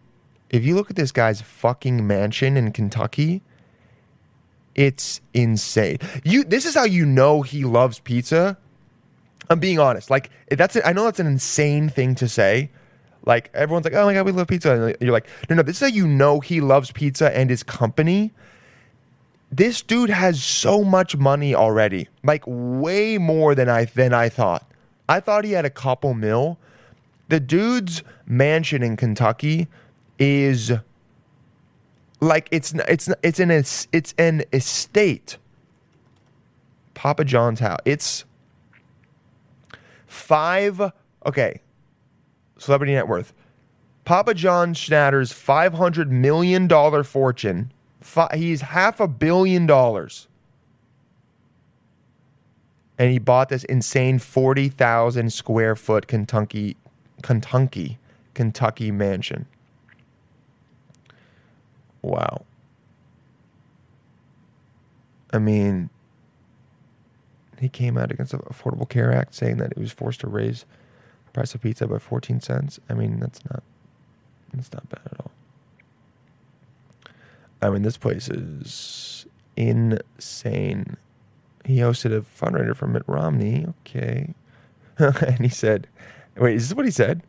if 0.50 0.64
you 0.64 0.74
look 0.74 0.90
at 0.90 0.96
this 0.96 1.10
guy's 1.10 1.40
fucking 1.40 2.06
mansion 2.06 2.56
in 2.56 2.72
Kentucky, 2.72 3.42
it's 4.74 5.20
insane. 5.34 5.98
You 6.24 6.44
this 6.44 6.64
is 6.64 6.74
how 6.74 6.84
you 6.84 7.04
know 7.04 7.42
he 7.42 7.64
loves 7.64 7.98
pizza. 7.98 8.56
I'm 9.48 9.58
being 9.58 9.78
honest. 9.78 10.10
Like 10.10 10.30
that's 10.48 10.76
I 10.84 10.92
know 10.92 11.04
that's 11.04 11.20
an 11.20 11.26
insane 11.26 11.88
thing 11.88 12.14
to 12.16 12.28
say, 12.28 12.70
like 13.24 13.50
everyone's 13.54 13.84
like, 13.84 13.94
"Oh 13.94 14.06
my 14.06 14.14
god, 14.14 14.26
we 14.26 14.32
love 14.32 14.48
pizza." 14.48 14.72
And 14.72 14.96
you're 15.00 15.12
like, 15.12 15.26
"No, 15.48 15.56
no, 15.56 15.62
this 15.62 15.76
is 15.76 15.80
how 15.80 15.94
you 15.94 16.06
know 16.06 16.40
he 16.40 16.60
loves 16.60 16.90
pizza 16.92 17.36
and 17.36 17.50
his 17.50 17.62
company." 17.62 18.32
This 19.52 19.82
dude 19.82 20.10
has 20.10 20.42
so 20.42 20.84
much 20.84 21.16
money 21.16 21.54
already, 21.54 22.08
like 22.22 22.44
way 22.46 23.18
more 23.18 23.54
than 23.54 23.68
I 23.68 23.84
than 23.84 24.14
I 24.14 24.28
thought. 24.28 24.66
I 25.08 25.20
thought 25.20 25.44
he 25.44 25.52
had 25.52 25.64
a 25.64 25.70
couple 25.70 26.14
mil. 26.14 26.58
The 27.28 27.40
dude's 27.40 28.02
mansion 28.26 28.82
in 28.82 28.96
Kentucky 28.96 29.68
is 30.18 30.72
like 32.20 32.48
it's 32.50 32.72
it's 32.88 33.08
it's 33.22 33.40
an 33.40 33.50
it's 33.50 34.14
an 34.18 34.44
estate. 34.52 35.36
Papa 36.94 37.24
John's 37.24 37.60
house. 37.60 37.80
It's 37.84 38.24
five. 40.06 40.92
Okay, 41.26 41.60
celebrity 42.60 42.92
net 42.92 43.08
worth. 43.08 43.32
Papa 44.04 44.34
John 44.34 44.74
Schnatter's 44.74 45.32
$500 45.32 46.08
million 46.08 46.68
fortune, 47.04 47.72
fi- 48.00 48.36
he's 48.36 48.60
half 48.60 49.00
a 49.00 49.08
billion 49.08 49.66
dollars. 49.66 50.28
And 52.98 53.10
he 53.10 53.18
bought 53.18 53.48
this 53.48 53.64
insane 53.64 54.18
40,000 54.18 55.32
square 55.32 55.74
foot 55.74 56.06
Kentucky, 56.06 56.76
Kentucky, 57.22 57.98
Kentucky 58.34 58.90
mansion. 58.90 59.46
Wow. 62.02 62.44
I 65.32 65.38
mean, 65.38 65.88
he 67.58 67.68
came 67.68 67.96
out 67.96 68.10
against 68.10 68.32
the 68.32 68.38
Affordable 68.38 68.88
Care 68.88 69.12
Act 69.14 69.34
saying 69.34 69.58
that 69.58 69.72
it 69.72 69.78
was 69.78 69.92
forced 69.92 70.20
to 70.20 70.26
raise 70.26 70.64
price 71.32 71.54
of 71.54 71.62
pizza 71.62 71.86
by 71.86 71.98
14 71.98 72.40
cents. 72.40 72.80
I 72.88 72.94
mean, 72.94 73.20
that's 73.20 73.40
not 73.50 73.62
that's 74.52 74.72
not 74.72 74.88
bad 74.88 75.02
at 75.06 75.20
all. 75.20 75.30
I 77.62 77.70
mean, 77.70 77.82
this 77.82 77.96
place 77.96 78.28
is 78.28 79.26
insane. 79.56 80.96
He 81.64 81.76
hosted 81.76 82.16
a 82.16 82.22
fundraiser 82.22 82.74
for 82.74 82.86
Mitt 82.86 83.02
Romney. 83.06 83.66
Okay. 83.80 84.34
and 84.98 85.38
he 85.40 85.48
said, 85.48 85.86
wait, 86.36 86.56
is 86.56 86.68
this 86.68 86.76
what 86.76 86.86
he 86.86 86.90
said? 86.90 87.22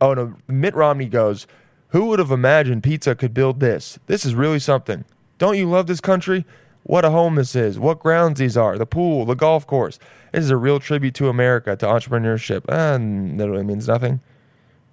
Oh, 0.00 0.14
no. 0.14 0.34
Mitt 0.48 0.74
Romney 0.74 1.06
goes, 1.06 1.46
Who 1.88 2.06
would 2.06 2.18
have 2.18 2.30
imagined 2.30 2.82
pizza 2.82 3.14
could 3.14 3.34
build 3.34 3.60
this? 3.60 3.98
This 4.06 4.24
is 4.24 4.34
really 4.34 4.58
something. 4.58 5.04
Don't 5.38 5.56
you 5.56 5.68
love 5.68 5.86
this 5.86 6.00
country? 6.00 6.44
What 6.84 7.04
a 7.04 7.10
home 7.10 7.34
this 7.34 7.56
is. 7.56 7.78
What 7.78 7.98
grounds 7.98 8.38
these 8.38 8.56
are. 8.56 8.76
The 8.78 8.86
pool, 8.86 9.24
the 9.24 9.34
golf 9.34 9.66
course. 9.66 9.98
This 10.32 10.44
is 10.44 10.50
a 10.50 10.56
real 10.56 10.78
tribute 10.78 11.14
to 11.14 11.28
America, 11.28 11.74
to 11.76 11.86
entrepreneurship. 11.86 12.64
And 12.68 13.40
that 13.40 13.50
really 13.50 13.64
means 13.64 13.88
nothing. 13.88 14.20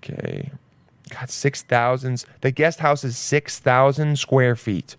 Okay. 0.01 0.51
God, 1.09 1.29
6,000. 1.29 2.25
The 2.39 2.51
guest 2.51 2.79
house 2.79 3.03
is 3.03 3.17
6,000 3.17 4.17
square 4.17 4.55
feet. 4.55 4.95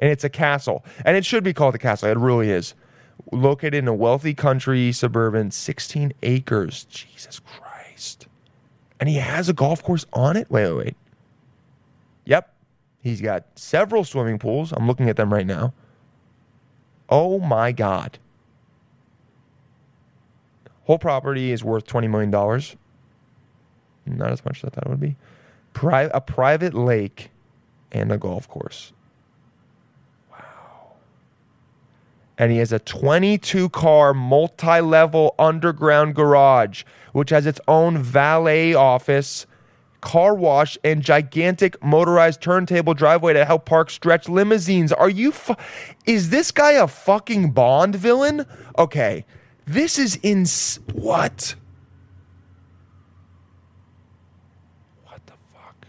And 0.00 0.10
it's 0.10 0.24
a 0.24 0.28
castle. 0.28 0.84
And 1.04 1.16
it 1.16 1.24
should 1.24 1.44
be 1.44 1.54
called 1.54 1.76
a 1.76 1.78
castle. 1.78 2.08
It 2.08 2.18
really 2.18 2.50
is. 2.50 2.74
Located 3.30 3.74
in 3.74 3.86
a 3.86 3.94
wealthy 3.94 4.34
country, 4.34 4.90
suburban, 4.90 5.52
16 5.52 6.12
acres. 6.24 6.84
Jesus 6.90 7.38
Christ. 7.38 8.26
And 8.98 9.08
he 9.08 9.16
has 9.16 9.48
a 9.48 9.52
golf 9.52 9.82
course 9.84 10.06
on 10.12 10.36
it? 10.36 10.50
Wait, 10.50 10.66
wait, 10.66 10.76
wait. 10.76 10.96
Yep. 12.24 12.52
He's 13.00 13.20
got 13.20 13.44
several 13.54 14.02
swimming 14.02 14.40
pools. 14.40 14.72
I'm 14.72 14.88
looking 14.88 15.08
at 15.08 15.16
them 15.16 15.32
right 15.32 15.46
now. 15.46 15.72
Oh 17.12 17.38
my 17.38 17.72
God. 17.72 18.18
Whole 20.84 20.98
property 20.98 21.52
is 21.52 21.62
worth 21.62 21.86
$20 21.86 22.08
million. 22.08 22.30
Not 22.30 24.32
as 24.32 24.42
much 24.46 24.58
as 24.58 24.64
I 24.64 24.68
thought 24.70 24.86
it 24.86 24.90
would 24.90 24.98
be. 24.98 25.16
Pri- 25.74 26.10
a 26.14 26.22
private 26.22 26.72
lake 26.72 27.30
and 27.92 28.10
a 28.10 28.16
golf 28.16 28.48
course. 28.48 28.94
Wow. 30.30 30.92
And 32.38 32.50
he 32.50 32.56
has 32.56 32.72
a 32.72 32.78
22 32.78 33.68
car 33.68 34.14
multi 34.14 34.80
level 34.80 35.34
underground 35.38 36.14
garage, 36.14 36.82
which 37.12 37.28
has 37.28 37.44
its 37.44 37.60
own 37.68 37.98
valet 37.98 38.72
office, 38.72 39.44
car 40.02 40.34
wash, 40.34 40.76
and 40.84 41.00
gigantic 41.02 41.82
motorized 41.82 42.42
turntable 42.42 42.92
driveway 42.92 43.32
to 43.32 43.44
help 43.46 43.64
park 43.64 43.88
stretch 43.88 44.28
limousines. 44.28 44.92
Are 44.92 45.08
you. 45.08 45.32
Fu- 45.32 45.54
Is 46.04 46.28
this 46.28 46.50
guy 46.50 46.72
a 46.72 46.86
fucking 46.86 47.52
Bond 47.52 47.94
villain? 47.96 48.44
Okay. 48.76 49.24
This 49.64 49.98
is 49.98 50.16
in 50.22 50.44
what? 50.92 51.54
What 55.06 55.24
the 55.26 55.32
fuck? 55.54 55.86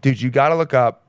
Dude, 0.00 0.20
you 0.20 0.30
gotta 0.30 0.54
look 0.56 0.74
up 0.74 1.02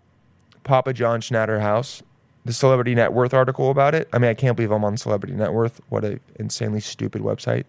Papa 0.63 0.93
John 0.93 1.21
Schnatter 1.21 1.61
House, 1.61 2.03
the 2.45 2.53
Celebrity 2.53 2.93
Net 2.93 3.13
Worth 3.13 3.33
article 3.33 3.71
about 3.71 3.95
it. 3.95 4.07
I 4.13 4.19
mean, 4.19 4.29
I 4.29 4.33
can't 4.33 4.55
believe 4.55 4.71
I'm 4.71 4.83
on 4.83 4.97
Celebrity 4.97 5.33
Net 5.33 5.53
Worth. 5.53 5.79
What 5.89 6.03
a 6.03 6.19
insanely 6.35 6.81
stupid 6.81 7.21
website 7.21 7.63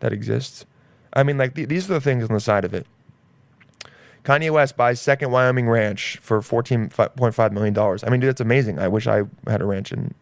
that 0.00 0.12
exists. 0.12 0.64
I 1.12 1.22
mean, 1.24 1.36
like 1.36 1.54
th- 1.54 1.68
these 1.68 1.90
are 1.90 1.94
the 1.94 2.00
things 2.00 2.24
on 2.28 2.32
the 2.34 2.40
side 2.40 2.64
of 2.64 2.72
it. 2.74 2.86
Kanye 4.28 4.50
West 4.50 4.76
buys 4.76 5.00
second 5.00 5.30
Wyoming 5.30 5.70
ranch 5.70 6.18
for 6.20 6.42
fourteen 6.42 6.90
point 6.90 7.34
five 7.34 7.50
million 7.50 7.72
dollars. 7.72 8.04
I 8.04 8.10
mean, 8.10 8.20
dude, 8.20 8.28
that's 8.28 8.42
amazing. 8.42 8.78
I 8.78 8.86
wish 8.86 9.06
I 9.06 9.22
had 9.46 9.62
a 9.62 9.64
ranch 9.64 9.90
in 9.90 10.12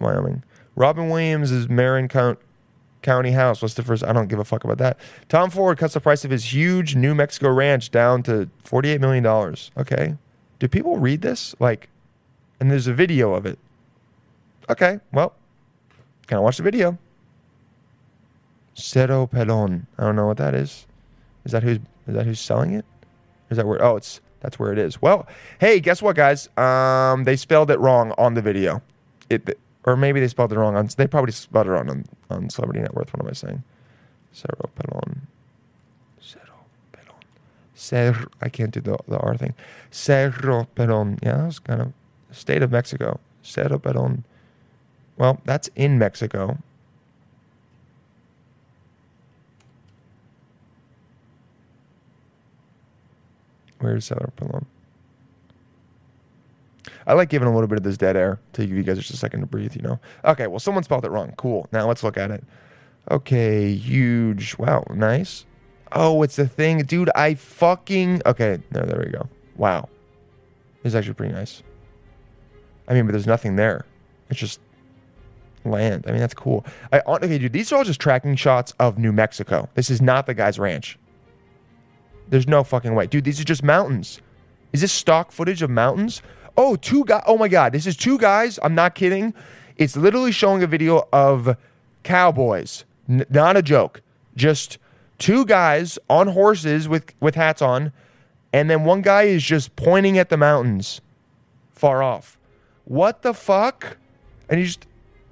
Wyoming. 0.00 0.42
Robin 0.74 1.08
Williams 1.08 1.52
is 1.52 1.68
Marin 1.68 2.08
Count, 2.08 2.40
County 3.02 3.30
house. 3.30 3.62
What's 3.62 3.74
the 3.74 3.84
first? 3.84 4.02
I 4.02 4.12
don't 4.12 4.26
give 4.26 4.40
a 4.40 4.44
fuck 4.44 4.64
about 4.64 4.78
that. 4.78 4.98
Tom 5.28 5.50
Ford 5.50 5.78
cuts 5.78 5.94
the 5.94 6.00
price 6.00 6.24
of 6.24 6.32
his 6.32 6.52
huge 6.52 6.96
New 6.96 7.14
Mexico 7.14 7.48
ranch 7.50 7.92
down 7.92 8.24
to 8.24 8.50
forty-eight 8.64 9.00
million 9.00 9.22
dollars. 9.22 9.70
Okay, 9.76 10.16
do 10.58 10.66
people 10.66 10.96
read 10.96 11.22
this? 11.22 11.54
Like, 11.60 11.90
and 12.58 12.72
there's 12.72 12.88
a 12.88 12.92
video 12.92 13.34
of 13.34 13.46
it. 13.46 13.60
Okay, 14.68 14.98
well, 15.12 15.34
can 16.26 16.38
I 16.38 16.40
watch 16.40 16.56
the 16.56 16.64
video? 16.64 16.98
Cerro 18.74 19.28
Pelon. 19.28 19.86
I 19.96 20.02
don't 20.02 20.16
know 20.16 20.26
what 20.26 20.38
that 20.38 20.56
is. 20.56 20.88
Is 21.44 21.52
that 21.52 21.62
who's 21.62 21.78
is 22.10 22.16
that 22.16 22.26
who's 22.26 22.40
selling 22.40 22.74
it? 22.74 22.84
Is 23.50 23.56
that 23.56 23.66
where? 23.66 23.82
Oh, 23.82 23.96
it's 23.96 24.20
that's 24.40 24.58
where 24.58 24.72
it 24.72 24.78
is. 24.78 25.00
Well, 25.00 25.26
hey, 25.60 25.80
guess 25.80 26.02
what, 26.02 26.16
guys? 26.16 26.48
Um, 26.58 27.24
they 27.24 27.36
spelled 27.36 27.70
it 27.70 27.78
wrong 27.78 28.12
on 28.18 28.34
the 28.34 28.42
video. 28.42 28.82
It 29.28 29.58
or 29.84 29.96
maybe 29.96 30.20
they 30.20 30.28
spelled 30.28 30.52
it 30.52 30.58
wrong 30.58 30.76
on. 30.76 30.88
They 30.96 31.06
probably 31.06 31.32
spelled 31.32 31.66
it 31.66 31.70
wrong 31.70 31.88
on 31.88 32.04
on 32.30 32.50
Celebrity 32.50 32.80
Net 32.80 32.94
Worth. 32.94 33.12
What 33.12 33.22
am 33.22 33.28
I 33.28 33.32
saying? 33.32 33.62
Cerro 34.32 34.70
Pelon. 34.76 35.20
Cerro 36.20 36.64
Pelon. 36.92 37.22
Cerro. 37.74 38.28
I 38.40 38.48
can't 38.48 38.72
do 38.72 38.80
the 38.80 38.98
the 39.08 39.18
R 39.18 39.36
thing. 39.36 39.54
Cerro 39.90 40.68
Pelon. 40.74 41.18
Yeah, 41.22 41.38
that 41.38 41.46
was 41.46 41.58
kind 41.58 41.80
of 41.80 41.92
state 42.30 42.62
of 42.62 42.70
Mexico. 42.70 43.20
Cerro 43.42 43.78
Pelon. 43.78 44.24
Well, 45.16 45.40
that's 45.44 45.68
in 45.76 45.98
Mexico. 45.98 46.58
Where's 53.80 54.04
Cerro 54.04 54.32
Pelon? 54.36 54.64
I 57.06 57.14
like 57.14 57.28
giving 57.28 57.48
a 57.48 57.52
little 57.52 57.66
bit 57.66 57.78
of 57.78 57.84
this 57.84 57.96
dead 57.96 58.16
air 58.16 58.40
to 58.52 58.66
give 58.66 58.76
you 58.76 58.82
guys 58.82 58.98
just 58.98 59.10
a 59.10 59.16
second 59.16 59.40
to 59.40 59.46
breathe, 59.46 59.74
you 59.74 59.82
know? 59.82 59.98
Okay, 60.24 60.46
well, 60.46 60.60
someone 60.60 60.84
spelled 60.84 61.04
it 61.04 61.10
wrong. 61.10 61.34
Cool. 61.36 61.66
Now 61.72 61.88
let's 61.88 62.02
look 62.02 62.16
at 62.16 62.30
it. 62.30 62.44
Okay, 63.10 63.74
huge. 63.74 64.56
Wow, 64.58 64.84
nice. 64.90 65.44
Oh, 65.92 66.22
it's 66.22 66.36
the 66.36 66.46
thing. 66.46 66.82
Dude, 66.82 67.10
I 67.14 67.34
fucking. 67.34 68.22
Okay, 68.26 68.58
no, 68.70 68.82
there 68.82 69.02
we 69.04 69.10
go. 69.10 69.28
Wow. 69.56 69.88
It's 70.84 70.94
actually 70.94 71.14
pretty 71.14 71.34
nice. 71.34 71.62
I 72.86 72.94
mean, 72.94 73.06
but 73.06 73.12
there's 73.12 73.26
nothing 73.26 73.56
there. 73.56 73.86
It's 74.28 74.38
just 74.38 74.60
land. 75.64 76.04
I 76.06 76.12
mean, 76.12 76.20
that's 76.20 76.34
cool. 76.34 76.64
I 76.92 77.02
okay, 77.06 77.38
dude. 77.38 77.52
These 77.52 77.72
are 77.72 77.76
all 77.76 77.84
just 77.84 78.00
tracking 78.00 78.36
shots 78.36 78.72
of 78.78 78.98
New 78.98 79.12
Mexico. 79.12 79.68
This 79.74 79.90
is 79.90 80.00
not 80.00 80.26
the 80.26 80.34
guy's 80.34 80.58
ranch. 80.58 80.98
There's 82.30 82.48
no 82.48 82.64
fucking 82.64 82.94
way, 82.94 83.06
dude. 83.06 83.24
These 83.24 83.40
are 83.40 83.44
just 83.44 83.62
mountains. 83.62 84.20
Is 84.72 84.80
this 84.80 84.92
stock 84.92 85.32
footage 85.32 85.62
of 85.62 85.70
mountains? 85.70 86.22
Oh, 86.56 86.76
two 86.76 87.04
guys. 87.04 87.22
Oh 87.26 87.36
my 87.36 87.48
god, 87.48 87.72
this 87.72 87.86
is 87.86 87.96
two 87.96 88.18
guys. 88.18 88.58
I'm 88.62 88.74
not 88.74 88.94
kidding. 88.94 89.34
It's 89.76 89.96
literally 89.96 90.32
showing 90.32 90.62
a 90.62 90.66
video 90.66 91.08
of 91.12 91.56
cowboys. 92.02 92.84
N- 93.08 93.26
not 93.30 93.56
a 93.56 93.62
joke. 93.62 94.02
Just 94.36 94.78
two 95.18 95.44
guys 95.44 95.98
on 96.08 96.28
horses 96.28 96.88
with 96.88 97.12
with 97.20 97.34
hats 97.34 97.60
on, 97.60 97.92
and 98.52 98.70
then 98.70 98.84
one 98.84 99.02
guy 99.02 99.24
is 99.24 99.42
just 99.42 99.74
pointing 99.74 100.18
at 100.18 100.28
the 100.28 100.36
mountains, 100.36 101.00
far 101.72 102.02
off. 102.02 102.38
What 102.84 103.22
the 103.22 103.34
fuck? 103.34 103.96
And 104.48 104.60
he 104.60 104.66
just 104.66 104.86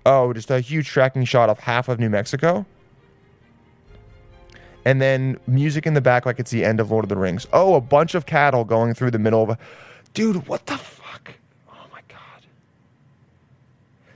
oh, 0.05 0.33
just 0.33 0.51
a 0.51 0.61
huge 0.61 0.89
tracking 0.89 1.25
shot 1.25 1.49
of 1.49 1.61
half 1.61 1.89
of 1.89 2.01
New 2.01 2.11
Mexico. 2.11 2.67
And 4.89 5.03
then 5.03 5.39
music 5.47 5.87
in 5.87 5.93
the 5.93 6.01
back 6.01 6.25
like 6.25 6.41
it's 6.41 6.51
the 6.51 6.65
end 6.65 6.81
of 6.81 6.91
Lord 6.91 7.05
of 7.05 7.11
the 7.11 7.17
Rings. 7.19 7.47
Oh, 7.53 7.75
a 7.75 7.81
bunch 7.81 8.15
of 8.15 8.25
cattle 8.25 8.65
going 8.65 8.95
through 8.95 9.11
the 9.11 9.19
middle 9.19 9.43
of 9.43 9.51
a 9.51 9.59
Dude, 10.15 10.49
what 10.49 10.65
the 10.65 10.79
fuck? 10.79 11.35
Oh 11.69 11.87
my 11.93 12.01
god. 12.09 12.47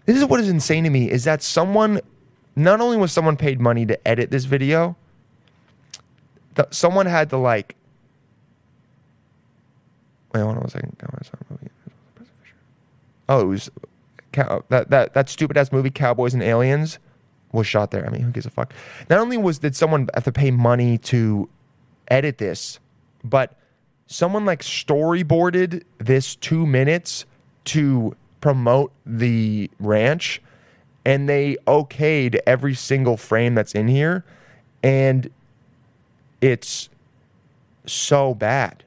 This 0.07 0.17
is 0.17 0.25
what 0.25 0.41
is 0.41 0.49
insane 0.49 0.85
to 0.85 0.91
me 0.91 1.11
is 1.11 1.25
that 1.25 1.43
someone 1.43 2.01
not 2.57 2.81
only 2.81 2.97
was 2.97 3.13
someone 3.13 3.37
paid 3.37 3.61
money 3.61 3.85
to 3.85 4.09
edit 4.09 4.31
this 4.31 4.47
video, 4.47 4.97
the, 6.55 6.67
someone 6.71 7.05
had 7.05 7.29
to 7.29 7.37
like 7.37 7.77
Wait, 10.33 10.41
hold 10.41 10.57
on 10.57 10.65
a 10.65 10.71
second. 10.71 10.97
Oh, 13.29 13.41
it 13.41 13.45
was 13.45 13.71
that 14.71 14.89
that 14.89 15.13
that 15.13 15.29
stupid 15.29 15.59
ass 15.59 15.71
movie 15.71 15.91
Cowboys 15.91 16.33
and 16.33 16.43
Aliens 16.43 16.99
was 17.53 17.67
shot 17.67 17.91
there. 17.91 18.07
I 18.07 18.11
mean, 18.11 18.23
who 18.23 18.31
gives 18.31 18.47
a 18.47 18.51
fuck? 18.51 18.73
Not 19.09 19.21
only 19.21 19.37
was 19.37 19.59
did 19.59 19.77
someone 19.77 20.09
have 20.15 20.25
to 20.25 20.33
pay 20.33 20.51
money 20.51 20.99
to 20.99 21.49
edit 22.09 22.39
this, 22.39 22.81
but 23.23 23.57
someone 24.07 24.45
like 24.45 24.63
storyboarded 24.63 25.83
this 25.99 26.35
two 26.35 26.67
minutes 26.67 27.25
to 27.67 28.17
promote 28.41 28.93
the 29.07 29.71
ranch, 29.79 30.43
and 31.05 31.29
they 31.29 31.57
okayed 31.67 32.41
every 32.47 32.75
single 32.75 33.17
frame 33.17 33.55
that's 33.55 33.75
in 33.75 33.89
here, 33.89 34.25
and 34.83 35.31
it's 36.41 36.89
so 37.87 38.35
bad. 38.35 38.85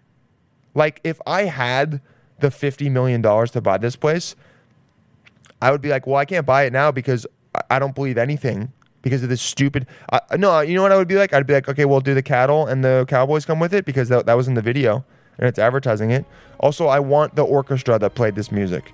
Like 0.73 0.99
if 1.03 1.21
I 1.25 1.43
had 1.43 2.01
the 2.39 2.51
fifty 2.51 2.89
million 2.89 3.21
dollars 3.21 3.51
to 3.51 3.61
buy 3.61 3.77
this 3.77 3.95
place, 3.95 4.35
I 5.61 5.71
would 5.71 5.81
be 5.81 5.89
like, 5.89 6.05
well, 6.05 6.17
I 6.17 6.25
can't 6.25 6.45
buy 6.45 6.63
it 6.63 6.73
now 6.73 6.91
because 6.91 7.25
I 7.69 7.79
don't 7.79 7.95
believe 7.95 8.17
anything 8.17 8.71
because 9.01 9.23
of 9.23 9.29
this 9.29 9.41
stupid. 9.41 9.87
Uh, 10.11 10.19
no, 10.37 10.59
you 10.61 10.75
know 10.75 10.81
what 10.81 10.91
I 10.91 10.97
would 10.97 11.07
be 11.07 11.15
like? 11.15 11.33
I'd 11.33 11.45
be 11.45 11.53
like, 11.53 11.69
okay, 11.69 11.85
well, 11.85 11.99
do 11.99 12.13
the 12.13 12.23
cattle 12.23 12.65
and 12.67 12.83
the 12.83 13.05
cowboys 13.07 13.45
come 13.45 13.59
with 13.59 13.73
it 13.73 13.85
because 13.85 14.09
that, 14.09 14.25
that 14.25 14.33
was 14.33 14.47
in 14.47 14.55
the 14.55 14.61
video 14.61 15.05
and 15.37 15.47
it's 15.47 15.59
advertising 15.59 16.11
it. 16.11 16.25
Also, 16.59 16.87
I 16.87 16.99
want 16.99 17.35
the 17.35 17.43
orchestra 17.43 17.99
that 17.99 18.15
played 18.15 18.35
this 18.35 18.51
music. 18.51 18.91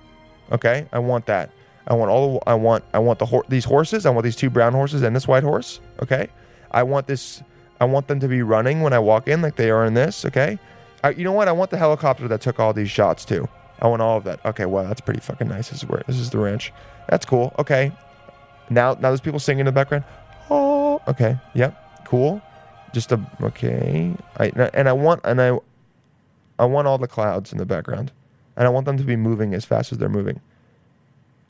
Okay, 0.51 0.85
I 0.91 0.99
want 0.99 1.25
that. 1.27 1.51
I 1.87 1.93
want 1.93 2.11
all. 2.11 2.33
The, 2.33 2.49
I 2.49 2.53
want. 2.55 2.83
I 2.93 2.99
want 2.99 3.19
the 3.19 3.25
hor- 3.25 3.45
these 3.47 3.65
horses. 3.65 4.05
I 4.05 4.09
want 4.09 4.23
these 4.23 4.35
two 4.35 4.49
brown 4.49 4.73
horses 4.73 5.01
and 5.01 5.15
this 5.15 5.27
white 5.27 5.43
horse. 5.43 5.79
Okay, 6.01 6.27
I 6.71 6.83
want 6.83 7.07
this. 7.07 7.41
I 7.79 7.85
want 7.85 8.07
them 8.07 8.19
to 8.19 8.27
be 8.27 8.41
running 8.41 8.81
when 8.81 8.93
I 8.93 8.99
walk 8.99 9.27
in, 9.27 9.41
like 9.41 9.55
they 9.55 9.71
are 9.71 9.85
in 9.85 9.93
this. 9.93 10.25
Okay, 10.25 10.59
I, 11.03 11.11
you 11.11 11.23
know 11.23 11.31
what? 11.31 11.47
I 11.47 11.51
want 11.51 11.71
the 11.71 11.77
helicopter 11.77 12.27
that 12.27 12.41
took 12.41 12.59
all 12.59 12.73
these 12.73 12.91
shots 12.91 13.25
too. 13.25 13.47
I 13.79 13.87
want 13.87 14.01
all 14.01 14.17
of 14.17 14.23
that. 14.25 14.45
Okay, 14.45 14.65
well, 14.65 14.85
that's 14.85 15.01
pretty 15.01 15.21
fucking 15.21 15.47
nice. 15.47 15.69
This 15.69 15.83
is 15.83 15.89
where 15.89 16.03
this 16.05 16.17
is 16.17 16.29
the 16.29 16.37
ranch. 16.37 16.71
That's 17.09 17.25
cool. 17.25 17.55
Okay, 17.57 17.91
now 18.71 18.93
now 18.93 19.09
there's 19.09 19.21
people 19.21 19.39
singing 19.39 19.61
in 19.61 19.65
the 19.65 19.71
background. 19.71 20.03
Oh, 20.49 21.01
okay, 21.07 21.37
yep, 21.53 22.05
cool. 22.05 22.41
Just 22.93 23.11
a 23.11 23.19
okay. 23.41 24.13
I 24.37 24.51
and 24.73 24.89
I 24.89 24.93
want 24.93 25.21
and 25.23 25.41
I 25.41 25.57
I 26.59 26.65
want 26.65 26.87
all 26.87 26.97
the 26.97 27.07
clouds 27.07 27.51
in 27.51 27.57
the 27.57 27.65
background, 27.65 28.11
and 28.55 28.67
I 28.67 28.69
want 28.69 28.85
them 28.85 28.97
to 28.97 29.03
be 29.03 29.15
moving 29.15 29.53
as 29.53 29.65
fast 29.65 29.91
as 29.91 29.97
they're 29.97 30.09
moving. 30.09 30.41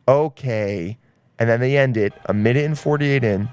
Okay, 0.07 0.97
and 1.39 1.49
then 1.49 1.59
they 1.59 1.77
end 1.77 1.97
it 1.97 2.13
a 2.25 2.33
minute 2.33 2.65
and 2.65 2.77
forty-eight 2.77 3.23
in. 3.23 3.49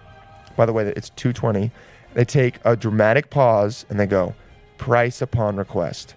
By 0.56 0.66
the 0.66 0.72
way, 0.72 0.92
it's 0.96 1.10
two 1.10 1.32
twenty. 1.32 1.70
They 2.14 2.24
take 2.24 2.58
a 2.64 2.74
dramatic 2.74 3.30
pause 3.30 3.86
and 3.88 4.00
they 4.00 4.06
go, 4.06 4.34
price 4.76 5.22
upon 5.22 5.56
request. 5.56 6.14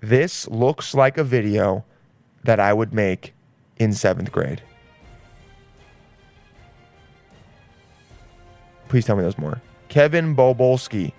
This 0.00 0.46
looks 0.48 0.94
like 0.94 1.16
a 1.18 1.24
video 1.24 1.84
that 2.44 2.60
I 2.60 2.72
would 2.72 2.92
make 2.92 3.32
in 3.78 3.92
seventh 3.92 4.30
grade. 4.30 4.62
Please 8.88 9.04
tell 9.04 9.16
me 9.16 9.22
there's 9.22 9.38
more. 9.38 9.60
Kevin 9.88 10.36
Bobolsky. 10.36 11.12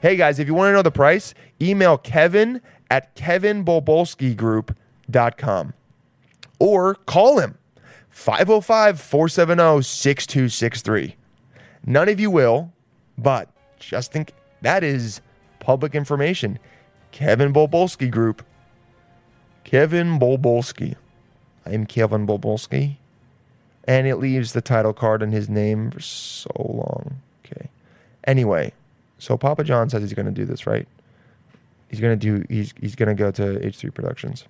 Hey 0.00 0.16
guys, 0.16 0.38
if 0.38 0.46
you 0.46 0.54
want 0.54 0.68
to 0.68 0.72
know 0.72 0.82
the 0.82 0.90
price, 0.90 1.34
email 1.60 1.96
kevin 1.96 2.60
at 2.90 3.14
kevinbobolskigroup.com 3.14 5.74
or 6.58 6.94
call 6.94 7.38
him 7.38 7.58
505 8.08 9.00
470 9.00 9.82
6263. 9.82 11.16
None 11.84 12.08
of 12.08 12.20
you 12.20 12.30
will, 12.30 12.72
but 13.18 13.50
just 13.78 14.12
think 14.12 14.32
that 14.62 14.84
is 14.84 15.20
public 15.60 15.94
information. 15.94 16.58
Kevin 17.10 17.52
Bobolsky 17.52 18.10
Group. 18.10 18.42
Kevin 19.64 20.18
Bobolsky. 20.18 20.96
I 21.64 21.70
am 21.70 21.86
Kevin 21.86 22.26
Bobolsky. 22.26 22.96
And 23.84 24.06
it 24.06 24.16
leaves 24.16 24.52
the 24.52 24.60
title 24.60 24.92
card 24.92 25.22
in 25.22 25.32
his 25.32 25.48
name 25.48 25.90
for 25.90 26.00
so 26.00 26.50
long. 26.56 27.16
Okay. 27.44 27.68
Anyway, 28.24 28.72
so 29.18 29.36
Papa 29.36 29.64
John 29.64 29.88
says 29.90 30.02
he's 30.02 30.14
going 30.14 30.26
to 30.26 30.32
do 30.32 30.44
this, 30.44 30.66
right? 30.66 30.86
He's 31.88 32.00
going 32.00 32.18
to 32.18 32.40
do, 32.40 32.46
he's, 32.48 32.72
he's 32.80 32.94
going 32.94 33.08
to 33.08 33.14
go 33.14 33.30
to 33.32 33.42
H3 33.58 33.92
Productions. 33.92 34.44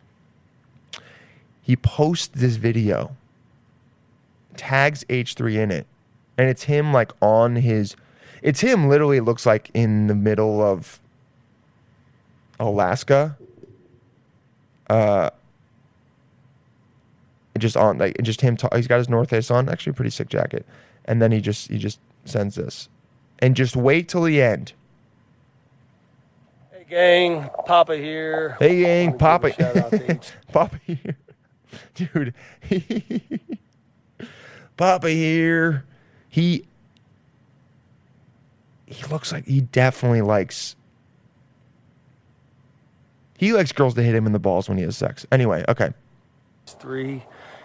He 1.63 1.77
posts 1.77 2.29
this 2.29 2.57
video, 2.57 3.17
tags 4.57 5.05
H3 5.05 5.55
in 5.55 5.71
it, 5.71 5.87
and 6.37 6.49
it's 6.49 6.65
him 6.65 6.93
like 6.93 7.13
on 7.21 7.57
his. 7.57 7.95
It's 8.43 8.61
him. 8.61 8.89
Literally, 8.89 9.19
it 9.19 9.23
looks 9.23 9.47
like 9.47 9.71
in 9.73 10.09
the 10.09 10.15
middle 10.17 10.61
of 10.61 10.99
Alaska. 12.59 13.37
Uh, 14.91 15.31
just 17.59 17.77
on 17.77 17.99
like 17.99 18.17
just 18.23 18.41
him. 18.41 18.57
He's 18.75 18.87
got 18.87 18.99
his 18.99 19.09
North 19.09 19.31
Face 19.31 19.51
on. 19.51 19.69
Actually, 19.69 19.91
a 19.91 19.95
pretty 19.95 20.11
sick 20.11 20.29
jacket. 20.29 20.67
And 21.05 21.21
then 21.21 21.33
he 21.33 21.41
just 21.41 21.69
he 21.69 21.79
just 21.79 22.01
sends 22.25 22.55
this, 22.55 22.89
and 23.41 23.57
just 23.57 23.77
wait 23.77 24.09
till 24.09 24.23
the 24.23 24.41
end. 24.41 24.73
Hey 26.71 26.85
gang, 26.89 27.51
Papa 27.67 27.97
here. 27.97 28.57
Hey 28.59 28.83
gang, 28.83 29.19
Papa, 29.19 29.51
give 29.51 29.61
a 29.61 29.75
shout 29.75 29.85
out 29.85 29.91
to 29.91 30.13
each 30.17 30.33
Papa 30.53 30.81
here, 30.87 31.17
dude. 31.95 32.35
Papa 34.77 35.11
here. 35.11 35.85
He 36.29 36.65
he 38.87 39.05
looks 39.07 39.33
like 39.33 39.47
he 39.47 39.61
definitely 39.61 40.23
likes. 40.23 40.77
He 43.37 43.53
likes 43.53 43.73
girls 43.73 43.95
to 43.95 44.03
hit 44.03 44.15
him 44.15 44.27
in 44.27 44.33
the 44.33 44.39
balls 44.39 44.69
when 44.69 44.79
he 44.79 44.85
has 44.85 44.97
sex. 44.97 45.27
Anyway, 45.33 45.65
okay. 45.69 45.93
three. 46.67 47.25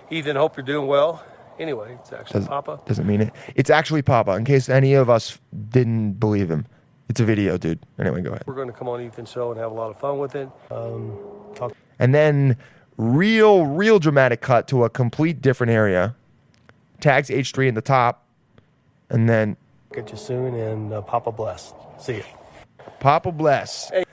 Ethan, 0.10 0.36
hope 0.36 0.56
you're 0.58 0.66
doing 0.66 0.88
well. 0.88 1.24
Anyway, 1.60 1.98
it's 2.00 2.14
actually 2.14 2.42
Does, 2.42 2.48
Papa. 2.48 2.80
doesn't 2.86 3.08
mean 3.08 3.22
it. 3.22 3.34
It's 3.56 3.70
actually 3.70 4.02
Papa. 4.02 4.32
In 4.34 4.46
case 4.46 4.70
any 4.70 4.94
of 4.94 5.10
us 5.10 5.40
didn't 5.70 6.14
believe 6.14 6.50
him, 6.52 6.68
it's 7.10 7.20
a 7.20 7.26
video, 7.26 7.58
dude. 7.58 7.80
Anyway, 8.00 8.22
go 8.22 8.30
ahead. 8.30 8.44
We're 8.46 8.54
going 8.54 8.68
to 8.68 8.74
come 8.74 8.88
on 8.88 9.02
Ethan's 9.02 9.32
show 9.32 9.52
and 9.52 9.60
have 9.60 9.72
a 9.72 9.74
lot 9.74 9.90
of 9.90 10.00
fun 10.00 10.20
with 10.20 10.36
it. 10.36 10.50
Um, 10.70 11.18
talk 11.56 11.74
And 12.00 12.14
then 12.14 12.58
real, 12.98 13.66
real 13.66 13.98
dramatic 14.00 14.42
cut 14.42 14.68
to 14.70 14.84
a 14.84 14.90
complete 14.90 15.42
different 15.42 15.72
area. 15.72 16.16
Tags 17.00 17.30
H3 17.30 17.70
in 17.70 17.74
the 17.76 17.82
top. 17.82 18.24
And 19.10 19.28
then 19.28 19.58
Get 19.94 20.12
you 20.12 20.18
soon, 20.18 20.54
and 20.54 20.94
uh, 20.94 21.02
Papa 21.02 21.32
bless. 21.32 21.74
See 21.98 22.18
you. 22.18 22.24
Papa 23.00 23.32
bless. 23.32 23.90
Hey. 23.90 24.04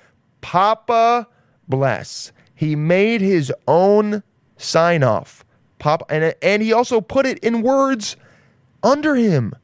Papa 0.41 1.27
bless. 1.69 2.33
He 2.55 2.77
made 2.77 3.21
his 3.21 3.53
own 3.67 4.23
sign 4.57 5.03
off. 5.03 5.44
Papa 5.79 6.05
and 6.09 6.35
and 6.43 6.63
he 6.63 6.73
also 6.73 7.01
put 7.01 7.27
it 7.27 7.39
in 7.39 7.63
words 7.63 8.17
under 8.83 9.15
him. 9.15 9.55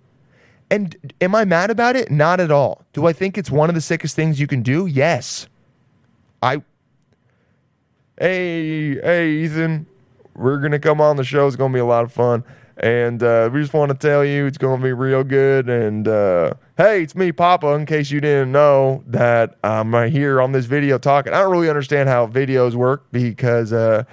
And 0.70 1.14
am 1.20 1.34
I 1.34 1.44
mad 1.44 1.70
about 1.70 1.96
it? 1.96 2.10
Not 2.10 2.38
at 2.38 2.50
all. 2.52 2.84
Do 2.92 3.06
I 3.06 3.12
think 3.12 3.36
it's 3.36 3.50
one 3.50 3.68
of 3.68 3.74
the 3.74 3.80
sickest 3.80 4.14
things 4.14 4.38
you 4.38 4.46
can 4.46 4.62
do? 4.62 4.86
Yes. 4.86 5.48
I 6.42 6.62
Hey, 8.20 9.00
hey 9.00 9.30
Ethan, 9.30 9.86
we're 10.34 10.58
going 10.58 10.72
to 10.72 10.78
come 10.78 11.00
on 11.00 11.16
the 11.16 11.24
show. 11.24 11.46
It's 11.46 11.56
going 11.56 11.72
to 11.72 11.76
be 11.76 11.80
a 11.80 11.86
lot 11.86 12.04
of 12.04 12.12
fun. 12.12 12.44
And 12.76 13.22
uh, 13.22 13.48
we 13.50 13.62
just 13.62 13.72
want 13.72 13.92
to 13.92 13.96
tell 13.96 14.22
you 14.22 14.44
it's 14.44 14.58
going 14.58 14.78
to 14.78 14.84
be 14.84 14.92
real 14.92 15.24
good. 15.24 15.70
And 15.70 16.06
uh, 16.06 16.52
hey, 16.76 17.02
it's 17.02 17.14
me, 17.14 17.32
Papa, 17.32 17.68
in 17.68 17.86
case 17.86 18.10
you 18.10 18.20
didn't 18.20 18.52
know 18.52 19.02
that 19.06 19.56
I'm 19.64 19.94
right 19.94 20.12
here 20.12 20.40
on 20.42 20.52
this 20.52 20.66
video 20.66 20.98
talking. 20.98 21.32
I 21.32 21.40
don't 21.40 21.50
really 21.50 21.70
understand 21.70 22.10
how 22.10 22.26
videos 22.26 22.74
work 22.74 23.04
because 23.10 23.72
uh, 23.72 24.04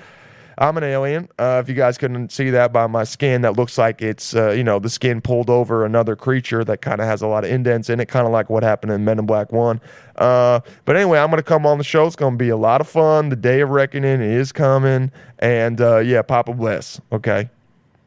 I'm 0.60 0.76
an 0.76 0.84
alien. 0.84 1.30
Uh, 1.38 1.62
if 1.63 1.70
you 1.70 1.76
guys 1.76 2.00
couldn't 2.00 2.32
see 2.32 2.50
that 2.50 2.74
by 2.74 2.88
my 2.88 3.04
skin, 3.04 3.41
that 3.43 3.56
looks 3.56 3.78
like 3.78 4.02
it's, 4.02 4.36
uh, 4.36 4.50
you 4.52 4.63
know, 4.63 4.80
the 4.80 4.89
skin 4.89 5.22
pulled 5.22 5.52
over 5.52 5.86
another 5.86 6.15
creature 6.15 6.63
that 6.63 6.82
kind 6.82 7.00
of 7.00 7.06
has 7.06 7.22
a 7.22 7.28
lot 7.28 7.43
of 7.43 7.52
indents 7.52 7.91
in 7.91 8.00
it, 8.00 8.08
kind 8.08 8.26
of 8.26 8.32
like 8.32 8.50
what 8.50 8.63
happened 8.63 8.91
in 8.91 9.06
Men 9.06 9.20
in 9.20 9.28
Black 9.28 9.52
1. 9.52 9.80
Uh, 10.15 10.62
but 10.86 10.96
anyway, 10.96 11.20
I'm 11.20 11.30
going 11.30 11.38
to 11.38 11.43
come 11.43 11.67
on 11.67 11.78
the 11.78 11.84
show. 11.84 12.08
It's 12.08 12.15
going 12.15 12.34
to 12.34 12.38
be 12.38 12.50
a 12.50 12.58
lot 12.58 12.82
of 12.82 12.88
fun. 12.88 13.30
The 13.30 13.36
day 13.36 13.62
of 13.62 13.70
reckoning 13.70 14.20
is 14.20 14.52
coming. 14.52 15.12
And 15.38 15.80
uh, 15.80 16.00
yeah, 16.00 16.24
Papa 16.24 16.54
bless. 16.54 17.00
Okay. 17.12 17.52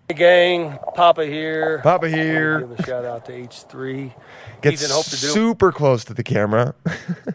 Hey 0.09 0.17
gang, 0.17 0.77
Papa 0.97 1.25
here. 1.25 1.79
Papa 1.85 2.09
here. 2.09 2.63
Give 2.63 2.81
a 2.81 2.83
shout 2.83 3.05
out 3.05 3.27
to 3.27 3.33
H3. 3.33 4.13
Gets 4.61 4.83
Ethan, 4.83 4.93
hope 4.93 5.07
you're 5.09 5.19
super 5.19 5.71
close 5.71 6.05
to 6.07 6.15
the 6.15 6.25
camera. 6.25 6.75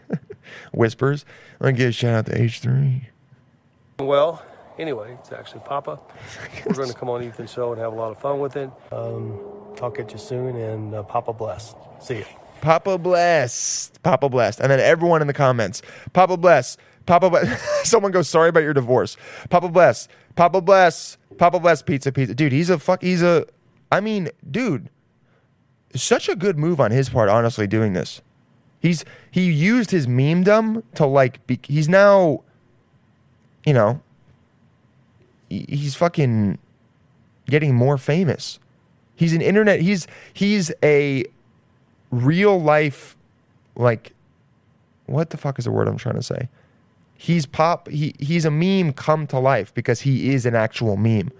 Whispers. 0.74 1.24
I'm 1.54 1.64
going 1.64 1.74
to 1.76 1.78
give 1.78 1.88
a 1.88 1.92
shout 1.92 2.14
out 2.14 2.26
to 2.26 2.38
H3. 2.38 3.06
well. 3.98 4.44
Anyway, 4.78 5.16
it's 5.18 5.32
actually 5.32 5.60
Papa. 5.60 5.98
We're 6.66 6.74
going 6.74 6.88
to 6.88 6.94
come 6.94 7.08
on 7.08 7.22
Ethan's 7.22 7.52
show 7.52 7.72
and 7.72 7.80
have 7.80 7.92
a 7.92 7.96
lot 7.96 8.10
of 8.10 8.18
fun 8.18 8.40
with 8.40 8.56
it. 8.56 8.70
Um, 8.92 9.40
talk 9.74 9.98
at 9.98 10.12
you 10.12 10.18
soon, 10.18 10.56
and 10.56 10.94
uh, 10.94 11.02
Papa 11.02 11.32
bless. 11.32 11.74
See 12.00 12.18
you. 12.18 12.24
Papa 12.60 12.98
bless. 12.98 13.90
Papa 14.02 14.28
bless. 14.28 14.60
And 14.60 14.70
then 14.70 14.80
everyone 14.80 15.20
in 15.20 15.26
the 15.26 15.34
comments. 15.34 15.82
Papa 16.12 16.36
bless. 16.36 16.76
Papa 17.06 17.30
bless. 17.30 17.62
Someone 17.88 18.12
goes, 18.12 18.28
sorry 18.28 18.48
about 18.48 18.60
your 18.60 18.74
divorce. 18.74 19.16
Papa 19.50 19.68
bless. 19.68 20.08
Papa 20.34 20.60
bless. 20.60 21.16
Papa 21.38 21.60
bless 21.60 21.82
pizza 21.82 22.12
pizza. 22.12 22.34
Dude, 22.34 22.52
he's 22.52 22.70
a 22.70 22.78
fuck 22.78 23.02
he's 23.02 23.22
a 23.22 23.46
I 23.90 24.00
mean, 24.00 24.30
dude. 24.50 24.90
Such 25.94 26.28
a 26.28 26.36
good 26.36 26.58
move 26.58 26.80
on 26.80 26.90
his 26.90 27.08
part, 27.08 27.28
honestly, 27.28 27.66
doing 27.66 27.92
this. 27.92 28.20
He's 28.80 29.04
he 29.30 29.50
used 29.50 29.90
his 29.90 30.06
memedom 30.06 30.82
to 30.94 31.06
like 31.06 31.46
be, 31.46 31.58
he's 31.62 31.88
now 31.88 32.42
you 33.64 33.72
know 33.72 34.02
he's 35.48 35.94
fucking 35.94 36.58
getting 37.46 37.74
more 37.74 37.98
famous. 37.98 38.58
He's 39.14 39.32
an 39.32 39.40
internet 39.40 39.80
he's 39.80 40.06
he's 40.32 40.72
a 40.82 41.24
real 42.10 42.60
life 42.60 43.16
like 43.74 44.12
what 45.06 45.30
the 45.30 45.36
fuck 45.36 45.58
is 45.58 45.64
the 45.64 45.70
word 45.70 45.88
I'm 45.88 45.96
trying 45.96 46.16
to 46.16 46.22
say? 46.22 46.48
He's 47.14 47.46
pop 47.46 47.88
he 47.88 48.14
he's 48.18 48.44
a 48.44 48.50
meme 48.50 48.92
come 48.92 49.26
to 49.28 49.38
life 49.38 49.72
because 49.72 50.02
he 50.02 50.34
is 50.34 50.44
an 50.44 50.54
actual 50.54 50.96
meme. 50.96 51.30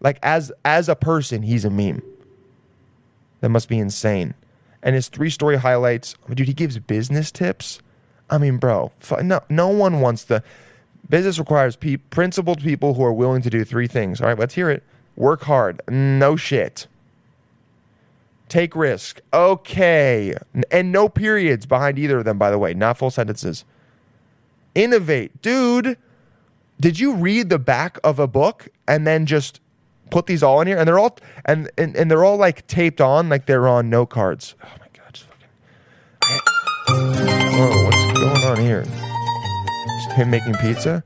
Like 0.00 0.18
as 0.22 0.52
as 0.64 0.88
a 0.88 0.94
person, 0.94 1.42
he's 1.42 1.64
a 1.64 1.70
meme. 1.70 2.02
That 3.40 3.48
must 3.48 3.68
be 3.68 3.78
insane. 3.78 4.34
And 4.82 4.94
his 4.94 5.08
three 5.08 5.30
story 5.30 5.56
highlights, 5.56 6.16
dude, 6.32 6.48
he 6.48 6.54
gives 6.54 6.78
business 6.78 7.30
tips. 7.30 7.80
I 8.30 8.38
mean, 8.38 8.58
bro, 8.58 8.92
no 9.22 9.40
no 9.48 9.68
one 9.68 10.00
wants 10.00 10.24
to 10.26 10.42
business 11.08 11.38
requires 11.38 11.76
pe- 11.76 11.96
principled 11.96 12.62
people 12.62 12.94
who 12.94 13.04
are 13.04 13.12
willing 13.12 13.42
to 13.42 13.50
do 13.50 13.64
three 13.64 13.86
things. 13.86 14.20
All 14.20 14.28
right, 14.28 14.38
let's 14.38 14.54
hear 14.54 14.70
it. 14.70 14.82
Work 15.16 15.42
hard. 15.42 15.80
No 15.88 16.36
shit. 16.36 16.86
Take 18.48 18.76
risk. 18.76 19.20
Okay. 19.32 20.34
And 20.70 20.92
no 20.92 21.08
periods 21.08 21.66
behind 21.66 21.98
either 21.98 22.18
of 22.18 22.24
them, 22.24 22.38
by 22.38 22.50
the 22.50 22.58
way, 22.58 22.74
not 22.74 22.98
full 22.98 23.10
sentences. 23.10 23.64
Innovate. 24.74 25.40
Dude, 25.42 25.96
did 26.80 26.98
you 26.98 27.14
read 27.14 27.48
the 27.48 27.58
back 27.58 27.98
of 28.02 28.18
a 28.18 28.26
book 28.26 28.68
and 28.88 29.06
then 29.06 29.26
just 29.26 29.60
put 30.10 30.26
these 30.26 30.42
all 30.42 30.60
in 30.60 30.66
here? 30.66 30.78
And 30.78 30.88
they're 30.88 30.98
all 30.98 31.16
and 31.44 31.70
and, 31.78 31.94
and 31.94 32.10
they're 32.10 32.24
all 32.24 32.36
like 32.36 32.66
taped 32.66 33.00
on, 33.00 33.28
like 33.28 33.46
they're 33.46 33.68
on 33.68 33.88
note 33.88 34.10
cards. 34.10 34.54
Oh 34.64 34.68
my 34.80 34.86
god, 34.92 35.12
just 35.12 35.26
fucking 35.26 35.48
Whoa, 37.56 37.70
oh, 37.70 37.84
what's 37.84 38.18
going 38.18 38.44
on 38.44 38.56
here? 38.58 39.11
Him 40.10 40.30
making 40.30 40.54
pizza? 40.54 41.04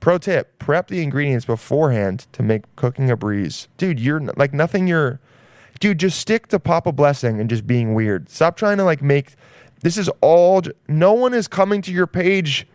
Pro 0.00 0.18
tip: 0.18 0.58
prep 0.58 0.88
the 0.88 1.02
ingredients 1.02 1.44
beforehand 1.44 2.26
to 2.32 2.42
make 2.42 2.64
cooking 2.76 3.10
a 3.10 3.16
breeze. 3.16 3.68
Dude, 3.76 4.00
you're 4.00 4.20
like 4.20 4.52
nothing. 4.52 4.86
You're, 4.86 5.20
dude, 5.80 5.98
just 5.98 6.18
stick 6.18 6.48
to 6.48 6.58
Papa 6.58 6.92
Blessing 6.92 7.40
and 7.40 7.48
just 7.48 7.66
being 7.66 7.94
weird. 7.94 8.28
Stop 8.28 8.56
trying 8.56 8.78
to 8.78 8.84
like 8.84 9.02
make. 9.02 9.34
This 9.82 9.96
is 9.96 10.08
all. 10.20 10.62
No 10.88 11.12
one 11.12 11.34
is 11.34 11.48
coming 11.48 11.82
to 11.82 11.92
your 11.92 12.06
page 12.06 12.66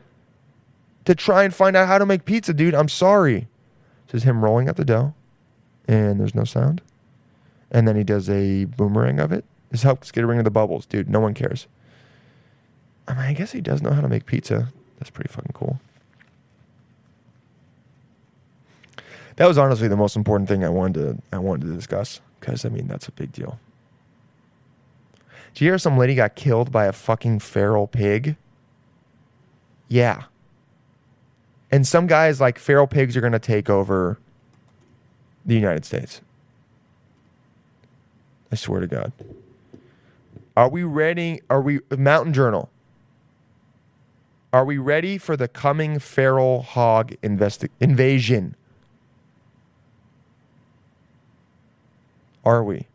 to 1.05 1.13
try 1.13 1.43
and 1.43 1.53
find 1.53 1.75
out 1.75 1.87
how 1.87 1.97
to 1.97 2.05
make 2.05 2.25
pizza, 2.25 2.53
dude. 2.53 2.73
I'm 2.73 2.89
sorry. 2.89 3.47
This 4.07 4.21
is 4.21 4.23
him 4.23 4.43
rolling 4.43 4.69
out 4.69 4.77
the 4.77 4.85
dough, 4.85 5.13
and 5.87 6.19
there's 6.19 6.35
no 6.35 6.45
sound. 6.45 6.81
And 7.69 7.87
then 7.87 7.97
he 7.97 8.03
does 8.03 8.29
a 8.29 8.65
boomerang 8.65 9.19
of 9.19 9.31
it. 9.33 9.43
This 9.69 9.83
helps 9.83 10.11
get 10.11 10.25
rid 10.25 10.37
of 10.37 10.45
the 10.45 10.51
bubbles, 10.51 10.85
dude. 10.85 11.09
No 11.09 11.19
one 11.19 11.33
cares. 11.33 11.67
I 13.07 13.13
mean, 13.13 13.23
I 13.23 13.33
guess 13.33 13.51
he 13.51 13.59
does 13.61 13.81
know 13.81 13.91
how 13.91 14.01
to 14.01 14.07
make 14.07 14.25
pizza. 14.25 14.71
That's 14.97 15.09
pretty 15.09 15.31
fucking 15.31 15.51
cool. 15.53 15.79
That 19.37 19.47
was 19.47 19.57
honestly 19.57 19.87
the 19.87 19.95
most 19.95 20.15
important 20.15 20.49
thing 20.49 20.63
I 20.63 20.69
wanted 20.69 20.93
to 20.95 21.21
I 21.31 21.37
wanted 21.39 21.67
to 21.67 21.73
discuss 21.73 22.21
because 22.39 22.65
I 22.65 22.69
mean 22.69 22.87
that's 22.87 23.07
a 23.07 23.11
big 23.11 23.31
deal. 23.31 23.59
Did 25.53 25.61
you 25.63 25.71
hear 25.71 25.77
some 25.77 25.97
lady 25.97 26.15
got 26.15 26.35
killed 26.35 26.71
by 26.71 26.85
a 26.85 26.91
fucking 26.91 27.39
feral 27.39 27.87
pig? 27.87 28.35
Yeah. 29.87 30.23
And 31.71 31.85
some 31.85 32.07
guys 32.07 32.41
like 32.41 32.57
feral 32.57 32.87
pigs 32.87 33.15
are 33.15 33.21
gonna 33.21 33.39
take 33.39 33.69
over 33.69 34.17
the 35.45 35.55
United 35.55 35.85
States. 35.85 36.21
I 38.51 38.55
swear 38.55 38.81
to 38.81 38.87
God. 38.87 39.11
Are 40.55 40.69
we 40.69 40.83
ready? 40.83 41.41
Are 41.49 41.61
we 41.61 41.81
Mountain 41.95 42.33
Journal? 42.33 42.69
Are 44.53 44.65
we 44.65 44.77
ready 44.77 45.17
for 45.17 45.35
the 45.35 45.47
coming 45.47 45.99
feral 45.99 46.61
hog 46.61 47.13
investi- 47.21 47.69
invasion? 47.79 48.55
Are 52.45 52.63
we? 52.63 52.87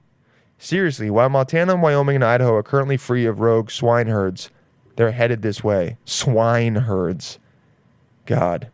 Seriously, 0.58 1.10
while 1.10 1.28
Montana, 1.28 1.76
Wyoming, 1.76 2.16
and 2.16 2.24
Idaho 2.24 2.54
are 2.54 2.62
currently 2.62 2.96
free 2.96 3.26
of 3.26 3.40
rogue 3.40 3.70
swine 3.70 4.06
herds, 4.06 4.48
they're 4.96 5.12
headed 5.12 5.42
this 5.42 5.62
way. 5.62 5.98
Swine 6.04 6.76
herds. 6.76 7.38
God. 8.24 8.70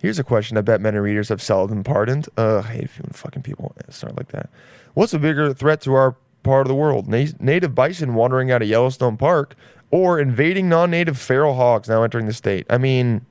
Here's 0.00 0.18
a 0.18 0.24
question 0.24 0.56
I 0.56 0.60
bet 0.60 0.80
many 0.80 0.98
readers 0.98 1.30
have 1.30 1.42
seldom 1.42 1.82
pardoned. 1.82 2.28
Ugh, 2.36 2.64
I 2.64 2.68
hate 2.68 2.90
fucking 2.90 3.42
people 3.42 3.74
start 3.88 4.16
like 4.16 4.28
that. 4.28 4.50
What's 4.94 5.14
a 5.14 5.18
bigger 5.18 5.52
threat 5.52 5.80
to 5.82 5.94
our 5.94 6.14
part 6.44 6.66
of 6.66 6.68
the 6.68 6.74
world? 6.74 7.08
Na- 7.08 7.26
native 7.40 7.74
bison 7.74 8.14
wandering 8.14 8.52
out 8.52 8.62
of 8.62 8.68
Yellowstone 8.68 9.16
Park 9.16 9.56
or 9.90 10.18
invading 10.18 10.68
non 10.68 10.90
native 10.90 11.18
feral 11.18 11.54
hogs 11.54 11.88
now 11.88 12.02
entering 12.02 12.26
the 12.26 12.32
state? 12.32 12.66
I 12.68 12.78
mean, 12.78 13.24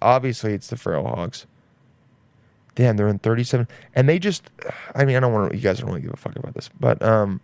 obviously 0.00 0.54
it's 0.54 0.68
the 0.68 0.76
feral 0.76 1.06
hogs. 1.06 1.46
Damn, 2.74 2.96
they're 2.96 3.08
in 3.08 3.18
37. 3.18 3.66
And 3.94 4.08
they 4.08 4.18
just, 4.18 4.50
I 4.94 5.04
mean, 5.04 5.16
I 5.16 5.20
don't 5.20 5.32
want 5.32 5.50
to, 5.50 5.56
you 5.56 5.62
guys 5.62 5.80
don't 5.80 5.88
really 5.88 6.02
give 6.02 6.12
a 6.12 6.16
fuck 6.16 6.36
about 6.36 6.54
this, 6.54 6.70
but 6.78 7.02
um, 7.02 7.40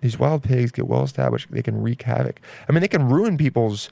these 0.00 0.18
wild 0.18 0.42
pigs 0.42 0.70
get 0.70 0.86
well 0.86 1.02
established. 1.02 1.48
They 1.50 1.62
can 1.62 1.82
wreak 1.82 2.02
havoc. 2.02 2.40
I 2.68 2.72
mean, 2.72 2.80
they 2.80 2.88
can 2.88 3.08
ruin 3.08 3.36
people's 3.36 3.90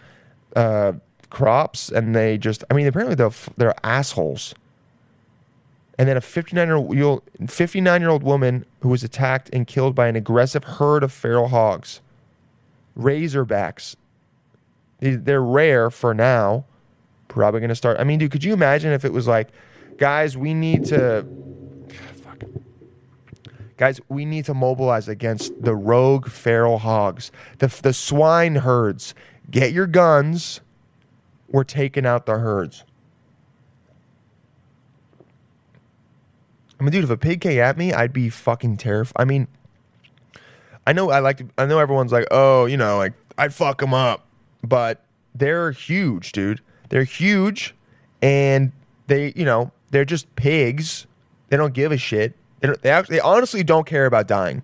uh, 0.57 0.95
crops, 1.29 1.91
and 1.91 2.15
they 2.15 2.39
just, 2.39 2.65
I 2.71 2.75
mean, 2.75 2.87
apparently 2.87 3.15
they're, 3.15 3.31
they're 3.57 3.75
assholes. 3.85 4.55
And 5.99 6.09
then 6.09 6.17
a 6.17 6.21
59 6.21 6.69
year 6.69 7.05
old 7.05 7.23
59 7.49 8.01
year 8.01 8.11
old 8.11 8.23
woman 8.23 8.65
who 8.81 8.89
was 8.89 9.03
attacked 9.03 9.51
and 9.53 9.67
killed 9.67 9.95
by 9.97 10.07
an 10.07 10.15
aggressive 10.15 10.63
herd 10.65 11.03
of 11.03 11.13
feral 11.13 11.49
hogs. 11.49 12.01
Razorbacks. 12.97 13.97
They're 15.01 15.43
rare 15.43 15.91
for 15.91 16.15
now. 16.15 16.65
Probably 17.27 17.61
going 17.61 17.69
to 17.69 17.75
start. 17.75 17.99
I 18.01 18.05
mean, 18.05 18.19
dude, 18.19 18.31
could 18.31 18.45
you 18.45 18.53
imagine 18.53 18.93
if 18.93 19.05
it 19.05 19.13
was 19.13 19.27
like, 19.27 19.49
guys, 19.97 20.37
we 20.37 20.55
need 20.55 20.85
to. 20.87 21.27
Fuck. 22.23 22.45
Guys, 23.77 24.01
we 24.09 24.25
need 24.25 24.45
to 24.47 24.55
mobilize 24.55 25.09
against 25.09 25.63
the 25.63 25.75
rogue 25.75 26.29
feral 26.29 26.79
hogs, 26.79 27.31
the, 27.59 27.69
the 27.83 27.93
swine 27.93 28.57
herds. 28.57 29.15
Get 29.51 29.73
your 29.73 29.87
guns. 29.87 30.61
We're 31.49 31.65
taking 31.65 32.05
out 32.05 32.27
the 32.27 32.39
herds. 32.39 32.85
I 36.79 36.85
mean, 36.85 36.93
dude, 36.93 37.05
if 37.05 37.11
a 37.11 37.17
pig 37.17 37.41
came 37.41 37.59
at 37.61 37.77
me, 37.77 37.93
I'd 37.93 38.13
be 38.13 38.29
fucking 38.29 38.77
terrified. 38.77 39.21
I 39.21 39.25
mean, 39.25 39.49
I 40.87 40.93
know 40.93 41.11
I 41.11 41.19
like 41.19 41.39
to, 41.39 41.47
I 41.59 41.67
know 41.67 41.79
everyone's 41.79 42.13
like, 42.13 42.27
oh, 42.31 42.67
you 42.67 42.77
know, 42.77 42.97
like 42.97 43.15
I'd 43.37 43.53
fuck 43.53 43.81
them 43.81 43.93
up, 43.93 44.27
but 44.63 45.05
they're 45.35 45.73
huge, 45.73 46.33
dude. 46.33 46.61
They're 46.89 47.05
huge, 47.05 47.75
and 48.23 48.73
they, 49.07 49.33
you 49.37 49.45
know, 49.45 49.73
they're 49.91 50.05
just 50.05 50.35
pigs. 50.37 51.07
They 51.49 51.57
don't 51.57 51.75
give 51.75 51.93
a 51.93 51.99
shit. 51.99 52.35
They, 52.61 52.73
they 52.83 52.91
actually, 52.91 53.17
they 53.17 53.21
honestly 53.21 53.63
don't 53.63 53.87
care 53.87 54.07
about 54.07 54.29
dying 54.29 54.63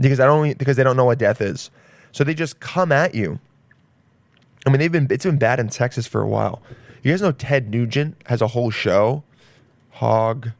because 0.00 0.18
I 0.18 0.26
don't 0.26 0.56
because 0.58 0.76
they 0.76 0.84
don't 0.84 0.96
know 0.96 1.04
what 1.04 1.18
death 1.18 1.40
is. 1.40 1.70
So 2.12 2.24
they 2.24 2.34
just 2.34 2.58
come 2.60 2.90
at 2.90 3.14
you. 3.14 3.38
I 4.66 4.70
mean, 4.70 4.80
they've 4.80 4.92
been 4.92 5.06
it's 5.10 5.24
been 5.24 5.38
bad 5.38 5.60
in 5.60 5.68
Texas 5.68 6.06
for 6.06 6.20
a 6.20 6.28
while. 6.28 6.62
You 7.02 7.12
guys 7.12 7.22
know 7.22 7.32
Ted 7.32 7.70
Nugent 7.70 8.16
has 8.26 8.42
a 8.42 8.48
whole 8.48 8.70
show, 8.70 9.22
Hog 9.90 10.50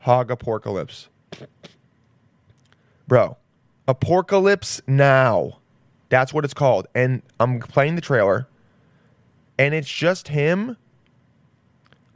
Hog 0.00 0.30
Apocalypse. 0.30 1.08
Bro, 3.06 3.36
Apocalypse 3.88 4.80
Now. 4.86 5.58
That's 6.08 6.32
what 6.34 6.44
it's 6.44 6.54
called. 6.54 6.86
And 6.94 7.22
I'm 7.38 7.60
playing 7.60 7.94
the 7.94 8.00
trailer, 8.00 8.48
and 9.58 9.74
it's 9.74 9.88
just 9.88 10.28
him. 10.28 10.76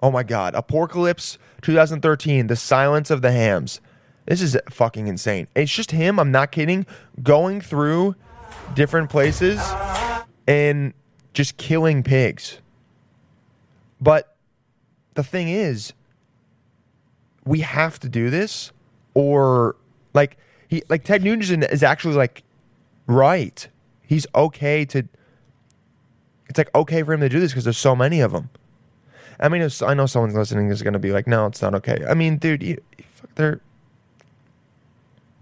Oh 0.03 0.11
my 0.11 0.22
God. 0.22 0.55
Apocalypse 0.55 1.39
2013, 1.62 2.49
The 2.49 2.57
Silence 2.57 3.11
of 3.11 3.22
the 3.22 3.32
Hams. 3.32 3.80
This 4.26 4.41
is 4.41 4.57
fucking 4.70 5.07
insane. 5.07 5.47
It's 5.55 5.72
just 5.72 5.91
him, 5.91 6.18
I'm 6.18 6.30
not 6.30 6.51
kidding, 6.51 6.87
going 7.22 7.61
through 7.61 8.16
different 8.74 9.11
places 9.11 9.61
and 10.47 10.95
just 11.35 11.57
killing 11.57 12.03
pigs. 12.03 12.59
But 14.01 14.37
the 15.14 15.22
thing 15.22 15.49
is, 15.49 15.93
we 17.47 17.61
have 17.61 17.99
to 18.01 18.09
do 18.09 18.30
this 18.30 18.72
or 19.14 19.76
like 20.12 20.36
he 20.68 20.82
like 20.88 21.05
Ted 21.05 21.22
Nugent 21.22 21.64
is 21.64 21.82
actually 21.82 22.14
like 22.14 22.42
right. 23.07 23.68
He's 24.07 24.26
okay 24.34 24.84
to 24.86 25.09
it's 26.49 26.59
like 26.59 26.74
okay 26.74 27.03
for 27.03 27.12
him 27.12 27.20
to 27.20 27.28
do 27.28 27.40
this 27.40 27.53
because 27.53 27.64
there's 27.64 27.78
so 27.78 27.97
many 27.97 28.20
of 28.20 28.32
them. 28.32 28.51
I 29.40 29.49
mean, 29.49 29.68
I 29.82 29.95
know 29.95 30.07
someone's 30.07 30.34
listening 30.34 30.70
is 30.70 30.82
going 30.82 30.92
to 30.92 30.99
be 30.99 31.11
like, 31.11 31.26
no, 31.26 31.47
it's 31.47 31.61
not 31.61 31.74
okay. 31.74 32.05
I 32.09 32.14
mean, 32.14 32.36
dude, 32.36 32.62
you, 32.62 32.80
you, 32.97 33.05
they're. 33.34 33.61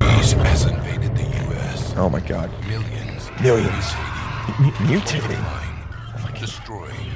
has 0.00 0.64
invaded 0.64 1.14
the 1.14 1.22
U.S. 1.22 1.92
Oh 1.96 2.08
my 2.08 2.20
God. 2.20 2.50
Millions. 2.66 3.30
Millions. 3.42 3.84
Mutating. 4.88 5.44
Oh 5.44 6.30
destroying 6.42 7.10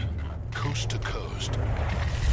coast 0.53 0.91
to 0.91 0.99
coast. 0.99 1.59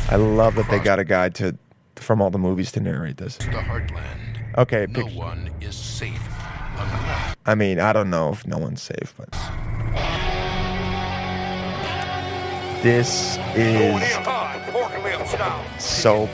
I 0.10 0.18
love 0.18 0.54
that 0.56 0.70
they 0.70 0.78
got 0.80 1.00
a 1.00 1.04
guy 1.04 1.30
to 1.30 1.58
from 1.96 2.22
all 2.22 2.30
the 2.30 2.38
movies 2.40 2.72
to 2.74 2.80
narrate 2.80 3.18
this. 3.18 3.38
The 3.38 3.46
heartland. 3.46 4.58
Okay. 4.58 4.86
No 4.90 5.06
pic- 5.06 5.16
one 5.16 5.50
is 5.62 5.76
safe 5.76 6.22
unless 6.78 7.36
I 7.46 7.56
mean, 7.56 7.80
I 7.80 7.92
don't 7.94 8.10
know 8.10 8.32
if 8.32 8.46
no 8.48 8.58
one's 8.58 8.82
safe, 8.82 9.14
but 9.18 9.30
this 12.84 13.38
is 13.56 14.02
so 15.80 16.28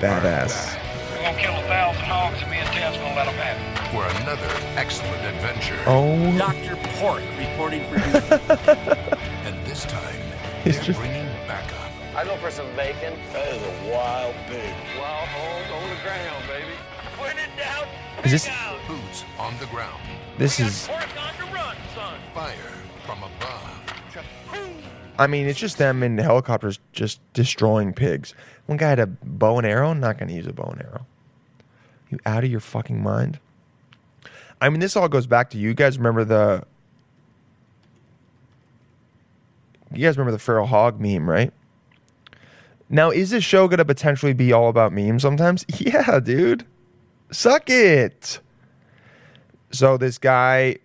badass. 0.00 0.76
We're 1.10 1.22
gonna 1.22 1.38
kill 1.38 1.54
a 1.56 1.62
thousand 1.66 2.04
hogs 2.04 2.40
and 2.42 2.50
me 2.50 2.58
and 2.58 2.68
Ted's 2.68 2.96
gonna 2.98 3.14
let 3.16 3.26
them 3.26 3.34
have 3.34 3.58
it. 3.58 3.90
for 3.90 4.04
another 4.22 4.48
excellent 4.78 5.24
adventure. 5.24 5.78
Oh, 5.86 6.36
Dr. 6.38 6.76
Pork 6.98 7.22
reporting 7.38 7.82
for 7.88 7.98
duty. 7.98 8.18
And 9.44 9.66
this 9.66 9.84
time, 9.86 10.14
He's 10.62 10.76
they're 10.76 10.84
just- 10.84 10.98
bringing 11.00 11.24
backup. 11.24 11.27
I 12.18 12.24
go 12.24 12.36
for 12.38 12.50
some 12.50 12.66
bacon. 12.74 13.16
That 13.32 13.46
is 13.46 13.62
a 13.62 13.92
wild 13.92 14.34
pig. 14.48 14.74
Wild 14.98 15.28
hogs 15.28 15.70
on 15.70 15.88
the 15.88 16.02
ground, 16.02 16.44
baby. 16.48 16.74
When 17.16 17.38
in 17.38 17.56
doubt, 17.56 17.86
Is 18.24 18.32
this- 18.32 18.48
out. 18.48 18.80
Boots 18.88 19.24
on 19.38 19.56
the 19.60 19.66
ground. 19.66 20.00
this 20.36 20.58
is. 20.58 20.88
Pork 20.88 21.06
on 21.16 21.32
the 21.38 21.54
run, 21.54 21.76
son. 21.94 22.18
Fire 22.34 22.56
from 23.06 23.18
above. 23.22 23.70
I 25.16 25.28
mean, 25.28 25.46
it's 25.46 25.60
just 25.60 25.78
them 25.78 26.02
in 26.02 26.18
helicopters 26.18 26.80
just 26.92 27.20
destroying 27.34 27.92
pigs. 27.92 28.34
One 28.66 28.78
guy 28.78 28.88
had 28.88 28.98
a 28.98 29.06
bow 29.06 29.58
and 29.58 29.66
arrow. 29.66 29.92
Not 29.92 30.18
going 30.18 30.28
to 30.28 30.34
use 30.34 30.48
a 30.48 30.52
bow 30.52 30.70
and 30.72 30.82
arrow. 30.82 31.06
You 32.10 32.18
out 32.26 32.42
of 32.42 32.50
your 32.50 32.58
fucking 32.58 33.00
mind? 33.00 33.38
I 34.60 34.70
mean, 34.70 34.80
this 34.80 34.96
all 34.96 35.08
goes 35.08 35.28
back 35.28 35.50
to 35.50 35.58
you 35.58 35.72
guys. 35.72 35.98
Remember 35.98 36.24
the? 36.24 36.64
You 39.94 40.04
guys 40.04 40.16
remember 40.18 40.32
the 40.32 40.40
feral 40.40 40.66
hog 40.66 41.00
meme, 41.00 41.30
right? 41.30 41.52
Now, 42.90 43.10
is 43.10 43.30
this 43.30 43.44
show 43.44 43.68
going 43.68 43.78
to 43.78 43.84
potentially 43.84 44.32
be 44.32 44.52
all 44.52 44.68
about 44.68 44.92
memes 44.92 45.22
sometimes? 45.22 45.64
Yeah, 45.78 46.20
dude. 46.20 46.64
Suck 47.30 47.68
it. 47.68 48.40
So 49.70 49.96
this 49.96 50.18
guy 50.18 50.78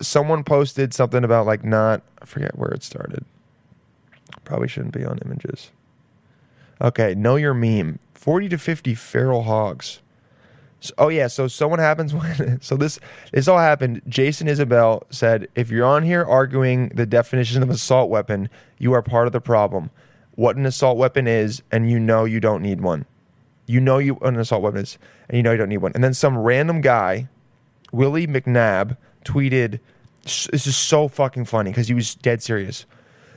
someone 0.00 0.44
posted 0.44 0.94
something 0.94 1.24
about 1.24 1.44
like 1.44 1.64
not 1.64 2.02
I 2.20 2.24
forget 2.24 2.56
where 2.56 2.70
it 2.70 2.82
started. 2.84 3.24
Probably 4.44 4.68
shouldn't 4.68 4.94
be 4.94 5.04
on 5.04 5.18
images. 5.24 5.70
Okay, 6.80 7.14
know 7.14 7.36
your 7.36 7.54
meme. 7.54 7.98
40 8.14 8.48
to 8.50 8.58
50 8.58 8.94
feral 8.94 9.42
hogs. 9.42 10.00
So, 10.82 10.92
oh 10.98 11.08
yeah, 11.08 11.28
so 11.28 11.46
someone 11.46 11.78
happens 11.78 12.12
when 12.14 12.60
so 12.60 12.76
this 12.76 12.98
this 13.32 13.48
all 13.48 13.58
happened. 13.58 14.02
Jason 14.08 14.48
Isbell 14.48 15.02
said, 15.10 15.48
"If 15.54 15.70
you're 15.70 15.86
on 15.86 16.02
here 16.02 16.24
arguing 16.24 16.88
the 16.88 17.06
definition 17.06 17.62
of 17.62 17.70
assault 17.70 18.10
weapon, 18.10 18.50
you 18.78 18.92
are 18.92 19.02
part 19.02 19.26
of 19.26 19.32
the 19.32 19.40
problem. 19.40 19.90
What 20.34 20.56
an 20.56 20.66
assault 20.66 20.98
weapon 20.98 21.26
is, 21.26 21.62
and 21.70 21.90
you 21.90 22.00
know 22.00 22.24
you 22.24 22.40
don't 22.40 22.62
need 22.62 22.80
one. 22.80 23.06
You 23.66 23.80
know 23.80 23.98
you 23.98 24.18
an 24.22 24.36
assault 24.36 24.62
weapon 24.62 24.80
is, 24.80 24.98
and 25.28 25.36
you 25.36 25.42
know 25.42 25.52
you 25.52 25.58
don't 25.58 25.68
need 25.68 25.78
one. 25.78 25.92
And 25.94 26.02
then 26.02 26.14
some 26.14 26.36
random 26.36 26.80
guy 26.80 27.28
Willie 27.92 28.26
McNabb 28.26 28.96
tweeted, 29.24 29.78
"This 30.24 30.66
is 30.66 30.76
so 30.76 31.06
fucking 31.06 31.44
funny 31.44 31.70
because 31.70 31.88
he 31.88 31.94
was 31.94 32.14
dead 32.14 32.42
serious. 32.42 32.86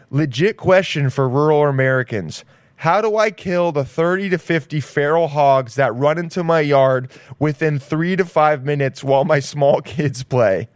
Legit 0.09 0.57
question 0.57 1.09
for 1.11 1.29
rural 1.29 1.67
Americans: 1.67 2.43
How 2.77 3.01
do 3.01 3.15
I 3.17 3.31
kill 3.31 3.71
the 3.71 3.85
30 3.85 4.29
to 4.29 4.37
50 4.37 4.79
feral 4.79 5.29
hogs 5.29 5.75
that 5.75 5.95
run 5.95 6.17
into 6.17 6.43
my 6.43 6.59
yard 6.59 7.09
within 7.39 7.79
three 7.79 8.15
to 8.15 8.25
five 8.25 8.65
minutes 8.65 9.03
while 9.03 9.25
my 9.25 9.39
small 9.39 9.81
kids 9.81 10.23
play?" 10.23 10.67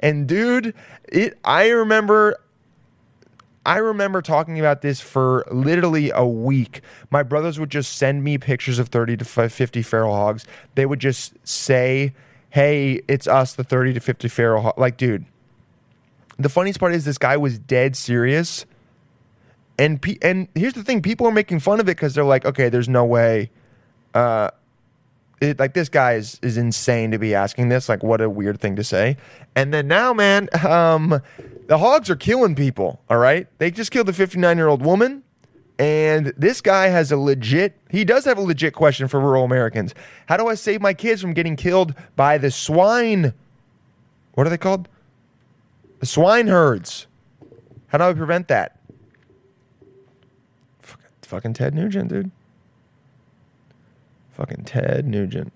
And 0.00 0.26
dude, 0.26 0.74
it 1.08 1.38
I 1.44 1.68
remember 1.68 2.36
I 3.64 3.78
remember 3.78 4.22
talking 4.22 4.58
about 4.58 4.82
this 4.82 5.00
for 5.00 5.44
literally 5.50 6.10
a 6.10 6.26
week. 6.26 6.80
My 7.10 7.22
brothers 7.22 7.60
would 7.60 7.70
just 7.70 7.96
send 7.96 8.24
me 8.24 8.36
pictures 8.36 8.80
of 8.80 8.88
30 8.88 9.18
to 9.18 9.24
50 9.24 9.82
feral 9.82 10.14
hogs. 10.14 10.44
They 10.74 10.84
would 10.84 10.98
just 10.98 11.34
say, 11.46 12.12
"Hey, 12.50 13.02
it's 13.06 13.28
us, 13.28 13.54
the 13.54 13.62
30 13.62 13.94
to 13.94 14.00
50 14.00 14.26
feral 14.28 14.62
hog." 14.62 14.74
Like, 14.76 14.96
dude, 14.96 15.26
the 16.38 16.48
funniest 16.48 16.80
part 16.80 16.92
is 16.92 17.04
this 17.04 17.18
guy 17.18 17.36
was 17.36 17.58
dead 17.58 17.94
serious. 17.94 18.66
And 19.82 20.18
and 20.22 20.48
here's 20.54 20.74
the 20.74 20.84
thing, 20.84 21.02
people 21.02 21.26
are 21.26 21.32
making 21.32 21.60
fun 21.60 21.80
of 21.80 21.88
it 21.88 21.96
cuz 21.96 22.14
they're 22.14 22.24
like, 22.24 22.44
"Okay, 22.44 22.68
there's 22.68 22.88
no 22.88 23.04
way 23.04 23.50
uh 24.14 24.50
it, 25.42 25.58
like 25.58 25.74
this 25.74 25.88
guy 25.88 26.14
is 26.14 26.38
is 26.40 26.56
insane 26.56 27.10
to 27.10 27.18
be 27.18 27.34
asking 27.34 27.68
this. 27.68 27.88
Like, 27.88 28.02
what 28.02 28.20
a 28.20 28.30
weird 28.30 28.60
thing 28.60 28.76
to 28.76 28.84
say. 28.84 29.16
And 29.56 29.74
then 29.74 29.88
now, 29.88 30.12
man, 30.12 30.48
um, 30.66 31.20
the 31.66 31.78
hogs 31.78 32.08
are 32.08 32.16
killing 32.16 32.54
people. 32.54 33.00
All 33.10 33.18
right, 33.18 33.48
they 33.58 33.70
just 33.70 33.90
killed 33.90 34.08
a 34.08 34.12
59 34.12 34.56
year 34.56 34.68
old 34.68 34.84
woman. 34.84 35.24
And 35.78 36.32
this 36.36 36.60
guy 36.60 36.88
has 36.88 37.10
a 37.10 37.16
legit, 37.16 37.76
he 37.90 38.04
does 38.04 38.24
have 38.24 38.38
a 38.38 38.40
legit 38.40 38.72
question 38.72 39.08
for 39.08 39.18
rural 39.18 39.42
Americans. 39.42 39.94
How 40.26 40.36
do 40.36 40.46
I 40.46 40.54
save 40.54 40.80
my 40.80 40.94
kids 40.94 41.20
from 41.20 41.32
getting 41.32 41.56
killed 41.56 41.94
by 42.14 42.38
the 42.38 42.52
swine? 42.52 43.32
What 44.34 44.46
are 44.46 44.50
they 44.50 44.58
called? 44.58 44.88
The 45.98 46.06
swine 46.06 46.46
herds. 46.46 47.08
How 47.88 47.98
do 47.98 48.04
I 48.04 48.12
prevent 48.12 48.46
that? 48.46 48.78
Fucking, 51.32 51.54
Ted 51.54 51.74
Nugent, 51.74 52.10
dude. 52.10 52.30
Fucking 54.32 54.64
Ted 54.64 55.06
Nugent. 55.06 55.50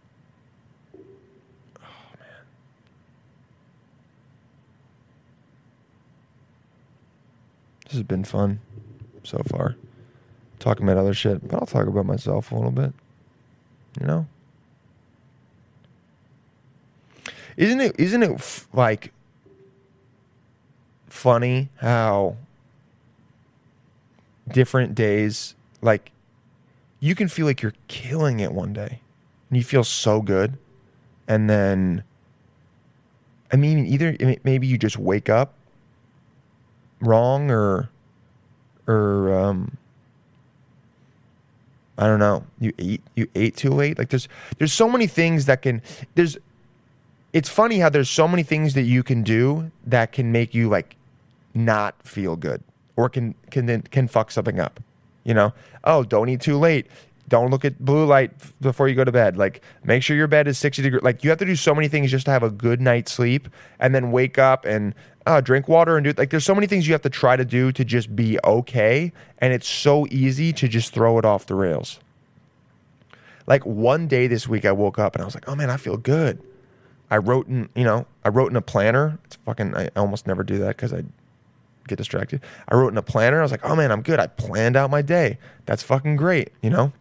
Oh, 1.78 1.82
man. 2.18 2.28
This 7.84 7.92
has 7.92 8.04
been 8.04 8.24
fun 8.24 8.60
so 9.22 9.42
far. 9.46 9.76
Talking 10.58 10.88
about 10.88 10.96
other 10.96 11.12
shit, 11.12 11.46
but 11.46 11.56
I'll 11.60 11.66
talk 11.66 11.86
about 11.86 12.06
myself 12.06 12.50
a 12.52 12.54
little 12.54 12.70
bit. 12.70 12.94
You 14.00 14.06
know? 14.06 14.26
Isn't 17.58 17.82
it 17.82 17.94
isn't 17.98 18.22
it 18.22 18.30
f- 18.30 18.66
like 18.72 19.12
funny 21.10 21.68
how 21.80 22.36
different 24.48 24.94
days 24.94 25.54
like 25.86 26.12
you 27.00 27.14
can 27.14 27.28
feel 27.28 27.46
like 27.46 27.62
you're 27.62 27.74
killing 27.88 28.40
it 28.40 28.52
one 28.52 28.72
day 28.72 29.00
and 29.48 29.56
you 29.56 29.64
feel 29.64 29.84
so 29.84 30.20
good. 30.20 30.58
And 31.28 31.48
then 31.48 32.04
i 33.52 33.56
mean 33.56 33.86
either 33.86 34.16
maybe 34.42 34.66
you 34.66 34.76
just 34.76 34.98
wake 34.98 35.28
up 35.28 35.54
wrong 37.00 37.48
or 37.48 37.88
or 38.88 39.32
um 39.32 39.76
i 41.96 42.06
don't 42.06 42.18
know. 42.18 42.44
You 42.58 42.72
ate 42.78 43.02
you 43.14 43.28
ate 43.34 43.56
too 43.56 43.70
late. 43.70 43.98
Like 43.98 44.10
there's 44.10 44.28
there's 44.58 44.72
so 44.72 44.88
many 44.88 45.06
things 45.06 45.46
that 45.46 45.62
can 45.62 45.80
there's 46.14 46.36
it's 47.32 47.48
funny 47.48 47.78
how 47.78 47.88
there's 47.88 48.10
so 48.10 48.26
many 48.26 48.42
things 48.42 48.74
that 48.74 48.82
you 48.82 49.02
can 49.02 49.22
do 49.22 49.70
that 49.86 50.12
can 50.12 50.32
make 50.32 50.54
you 50.54 50.68
like 50.68 50.96
not 51.54 51.94
feel 52.02 52.36
good 52.36 52.62
or 52.96 53.08
can 53.08 53.34
can 53.50 53.66
then 53.66 53.82
can 53.82 54.08
fuck 54.08 54.30
something 54.30 54.60
up 54.60 54.80
you 55.26 55.34
know 55.34 55.52
oh 55.84 56.04
don't 56.04 56.28
eat 56.28 56.40
too 56.40 56.58
late. 56.58 56.86
Don't 57.28 57.50
look 57.50 57.64
at 57.64 57.84
blue 57.84 58.06
light 58.06 58.30
f- 58.40 58.54
before 58.60 58.86
you 58.86 58.94
go 58.94 59.02
to 59.02 59.10
bed. 59.10 59.36
Like 59.36 59.60
make 59.84 60.02
sure 60.02 60.16
your 60.16 60.28
bed 60.28 60.46
is 60.46 60.56
60 60.58 60.82
degrees 60.82 61.02
like 61.02 61.24
you 61.24 61.30
have 61.30 61.38
to 61.40 61.44
do 61.44 61.56
so 61.56 61.74
many 61.74 61.88
things 61.88 62.10
just 62.10 62.26
to 62.26 62.30
have 62.30 62.42
a 62.42 62.50
good 62.50 62.80
night's 62.80 63.12
sleep 63.12 63.48
and 63.80 63.94
then 63.94 64.12
wake 64.12 64.38
up 64.38 64.64
and 64.64 64.94
uh, 65.26 65.40
drink 65.40 65.66
water 65.66 65.96
and 65.96 66.04
do 66.04 66.14
like 66.16 66.30
there's 66.30 66.44
so 66.44 66.54
many 66.54 66.68
things 66.68 66.86
you 66.86 66.94
have 66.94 67.02
to 67.02 67.10
try 67.10 67.36
to 67.36 67.44
do 67.44 67.72
to 67.72 67.84
just 67.84 68.14
be 68.14 68.38
okay 68.44 69.12
and 69.38 69.52
it's 69.52 69.68
so 69.68 70.06
easy 70.08 70.52
to 70.52 70.68
just 70.68 70.94
throw 70.94 71.18
it 71.18 71.24
off 71.24 71.46
the 71.46 71.54
rails. 71.54 71.98
Like 73.48 73.66
one 73.66 74.06
day 74.06 74.28
this 74.28 74.46
week 74.48 74.64
i 74.64 74.72
woke 74.72 74.98
up 74.98 75.16
and 75.16 75.22
i 75.22 75.24
was 75.24 75.34
like 75.34 75.48
oh 75.48 75.56
man 75.56 75.68
i 75.68 75.76
feel 75.76 75.96
good. 75.96 76.40
I 77.10 77.18
wrote 77.18 77.46
in, 77.46 77.68
you 77.74 77.84
know, 77.84 78.06
I 78.24 78.30
wrote 78.30 78.50
in 78.50 78.56
a 78.56 78.62
planner. 78.62 79.18
It's 79.24 79.36
fucking, 79.36 79.76
I 79.76 79.90
almost 79.96 80.26
never 80.26 80.42
do 80.42 80.58
that 80.58 80.76
because 80.76 80.92
I 80.92 81.04
get 81.86 81.98
distracted. 81.98 82.40
I 82.68 82.76
wrote 82.76 82.92
in 82.92 82.98
a 82.98 83.02
planner. 83.02 83.38
I 83.38 83.42
was 83.42 83.50
like, 83.50 83.64
oh 83.64 83.76
man, 83.76 83.92
I'm 83.92 84.02
good. 84.02 84.20
I 84.20 84.26
planned 84.26 84.76
out 84.76 84.90
my 84.90 85.02
day. 85.02 85.38
That's 85.64 85.82
fucking 85.82 86.16
great, 86.16 86.50
you 86.62 86.70
know? 86.70 86.92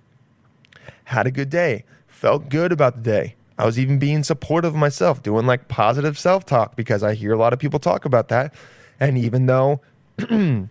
Had 1.05 1.27
a 1.27 1.31
good 1.31 1.49
day. 1.49 1.85
Felt 2.07 2.49
good 2.49 2.71
about 2.71 2.95
the 2.95 3.01
day. 3.01 3.35
I 3.57 3.65
was 3.65 3.79
even 3.79 3.99
being 3.99 4.23
supportive 4.23 4.73
of 4.73 4.79
myself, 4.79 5.23
doing 5.23 5.45
like 5.45 5.67
positive 5.67 6.17
self 6.17 6.45
talk 6.45 6.75
because 6.75 7.03
I 7.03 7.13
hear 7.13 7.33
a 7.33 7.37
lot 7.37 7.53
of 7.53 7.59
people 7.59 7.79
talk 7.79 8.05
about 8.05 8.27
that. 8.29 8.53
And 8.99 9.17
even 9.17 9.45
though, 9.45 9.81
you 10.29 10.69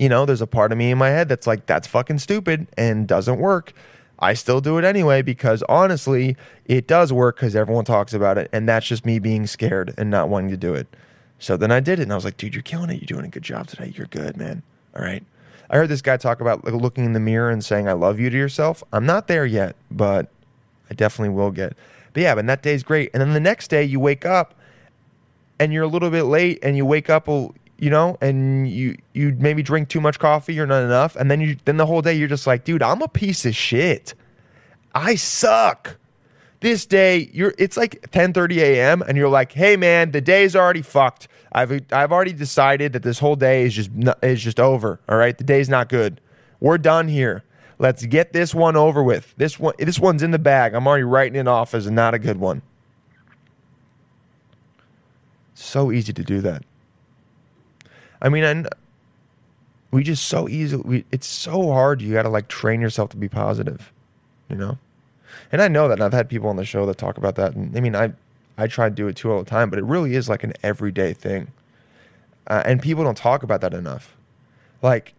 know, 0.00 0.24
there's 0.24 0.40
a 0.40 0.46
part 0.46 0.72
of 0.72 0.78
me 0.78 0.90
in 0.90 0.98
my 0.98 1.10
head 1.10 1.28
that's 1.28 1.46
like, 1.46 1.66
that's 1.66 1.86
fucking 1.86 2.18
stupid 2.18 2.66
and 2.76 3.06
doesn't 3.06 3.38
work. 3.38 3.72
I 4.18 4.34
still 4.34 4.60
do 4.60 4.78
it 4.78 4.84
anyway 4.84 5.20
because 5.20 5.62
honestly, 5.68 6.36
it 6.64 6.86
does 6.86 7.12
work 7.12 7.36
because 7.36 7.56
everyone 7.56 7.84
talks 7.84 8.14
about 8.14 8.38
it. 8.38 8.48
And 8.52 8.68
that's 8.68 8.86
just 8.86 9.04
me 9.04 9.18
being 9.18 9.46
scared 9.46 9.92
and 9.98 10.10
not 10.10 10.28
wanting 10.28 10.50
to 10.50 10.56
do 10.56 10.74
it. 10.74 10.86
So 11.42 11.56
then 11.56 11.72
I 11.72 11.80
did 11.80 11.98
it 11.98 12.02
and 12.02 12.12
I 12.12 12.14
was 12.14 12.24
like, 12.24 12.36
dude, 12.36 12.54
you're 12.54 12.62
killing 12.62 12.88
it. 12.88 13.00
You're 13.00 13.18
doing 13.18 13.24
a 13.24 13.28
good 13.28 13.42
job 13.42 13.66
today. 13.66 13.92
You're 13.96 14.06
good, 14.06 14.36
man. 14.36 14.62
All 14.94 15.02
right. 15.02 15.24
I 15.68 15.76
heard 15.76 15.88
this 15.88 16.00
guy 16.00 16.16
talk 16.16 16.40
about 16.40 16.64
looking 16.64 17.04
in 17.04 17.14
the 17.14 17.20
mirror 17.20 17.50
and 17.50 17.64
saying, 17.64 17.88
I 17.88 17.94
love 17.94 18.20
you 18.20 18.30
to 18.30 18.36
yourself. 18.36 18.84
I'm 18.92 19.04
not 19.04 19.26
there 19.26 19.44
yet, 19.44 19.74
but 19.90 20.28
I 20.88 20.94
definitely 20.94 21.34
will 21.34 21.50
get. 21.50 21.76
But 22.12 22.22
yeah, 22.22 22.36
but 22.36 22.46
that 22.46 22.62
day's 22.62 22.84
great. 22.84 23.10
And 23.12 23.20
then 23.20 23.32
the 23.32 23.40
next 23.40 23.68
day 23.68 23.82
you 23.82 23.98
wake 23.98 24.24
up 24.24 24.54
and 25.58 25.72
you're 25.72 25.82
a 25.82 25.88
little 25.88 26.10
bit 26.10 26.24
late 26.24 26.60
and 26.62 26.76
you 26.76 26.86
wake 26.86 27.10
up 27.10 27.26
you 27.26 27.90
know 27.90 28.16
and 28.20 28.70
you 28.70 28.96
you 29.12 29.34
maybe 29.40 29.64
drink 29.64 29.88
too 29.88 30.00
much 30.00 30.20
coffee 30.20 30.58
or 30.60 30.66
not 30.66 30.84
enough 30.84 31.16
and 31.16 31.28
then 31.28 31.40
you 31.40 31.56
then 31.64 31.76
the 31.76 31.86
whole 31.86 32.02
day 32.02 32.12
you're 32.12 32.28
just 32.28 32.46
like 32.46 32.62
dude 32.64 32.82
i'm 32.82 33.02
a 33.02 33.08
piece 33.08 33.44
of 33.44 33.56
shit 33.56 34.14
i 34.94 35.16
suck 35.16 35.96
this 36.62 36.86
day 36.86 37.30
you're 37.32 37.54
it's 37.58 37.76
like 37.76 38.10
10:30 38.10 38.56
a.m. 38.56 39.02
and 39.02 39.18
you're 39.18 39.28
like 39.28 39.52
hey 39.52 39.76
man 39.76 40.10
the 40.12 40.20
day's 40.20 40.56
already 40.56 40.82
fucked 40.82 41.28
i've 41.52 41.70
i've 41.92 42.10
already 42.10 42.32
decided 42.32 42.94
that 42.94 43.02
this 43.02 43.18
whole 43.18 43.36
day 43.36 43.64
is 43.64 43.74
just 43.74 43.90
is 44.22 44.42
just 44.42 44.58
over 44.58 44.98
all 45.08 45.18
right 45.18 45.38
the 45.38 45.44
day's 45.44 45.68
not 45.68 45.88
good 45.88 46.20
we're 46.60 46.78
done 46.78 47.08
here 47.08 47.44
let's 47.78 48.06
get 48.06 48.32
this 48.32 48.54
one 48.54 48.76
over 48.76 49.02
with 49.02 49.34
this 49.36 49.60
one 49.60 49.74
this 49.78 50.00
one's 50.00 50.22
in 50.22 50.30
the 50.30 50.38
bag 50.38 50.72
i'm 50.74 50.86
already 50.86 51.04
writing 51.04 51.38
it 51.38 51.46
off 51.46 51.74
as 51.74 51.90
not 51.90 52.14
a 52.14 52.18
good 52.18 52.38
one 52.38 52.62
so 55.54 55.92
easy 55.92 56.12
to 56.12 56.24
do 56.24 56.40
that 56.40 56.64
I 58.22 58.28
mean, 58.28 58.44
and 58.44 58.68
we 59.90 60.04
just 60.04 60.26
so 60.28 60.48
easily. 60.48 60.82
We, 60.86 61.04
it's 61.10 61.26
so 61.26 61.72
hard. 61.72 62.00
You 62.00 62.12
got 62.14 62.22
to 62.22 62.28
like 62.28 62.46
train 62.46 62.80
yourself 62.80 63.10
to 63.10 63.16
be 63.16 63.28
positive, 63.28 63.92
you 64.48 64.56
know. 64.56 64.78
And 65.50 65.60
I 65.62 65.68
know 65.68 65.88
that 65.88 65.94
and 65.94 66.02
I've 66.02 66.12
had 66.12 66.28
people 66.28 66.48
on 66.48 66.56
the 66.56 66.64
show 66.64 66.86
that 66.86 66.98
talk 66.98 67.18
about 67.18 67.36
that. 67.36 67.54
And 67.54 67.76
I 67.76 67.80
mean, 67.80 67.94
I 67.96 68.12
I 68.56 68.66
try 68.66 68.88
to 68.88 68.94
do 68.94 69.08
it 69.08 69.16
too 69.16 69.32
all 69.32 69.38
the 69.38 69.48
time, 69.48 69.70
but 69.70 69.78
it 69.78 69.84
really 69.84 70.14
is 70.14 70.28
like 70.28 70.44
an 70.44 70.52
everyday 70.62 71.12
thing. 71.12 71.52
Uh, 72.46 72.62
and 72.64 72.82
people 72.82 73.04
don't 73.04 73.16
talk 73.16 73.42
about 73.42 73.60
that 73.60 73.72
enough. 73.72 74.16
Like, 74.82 75.14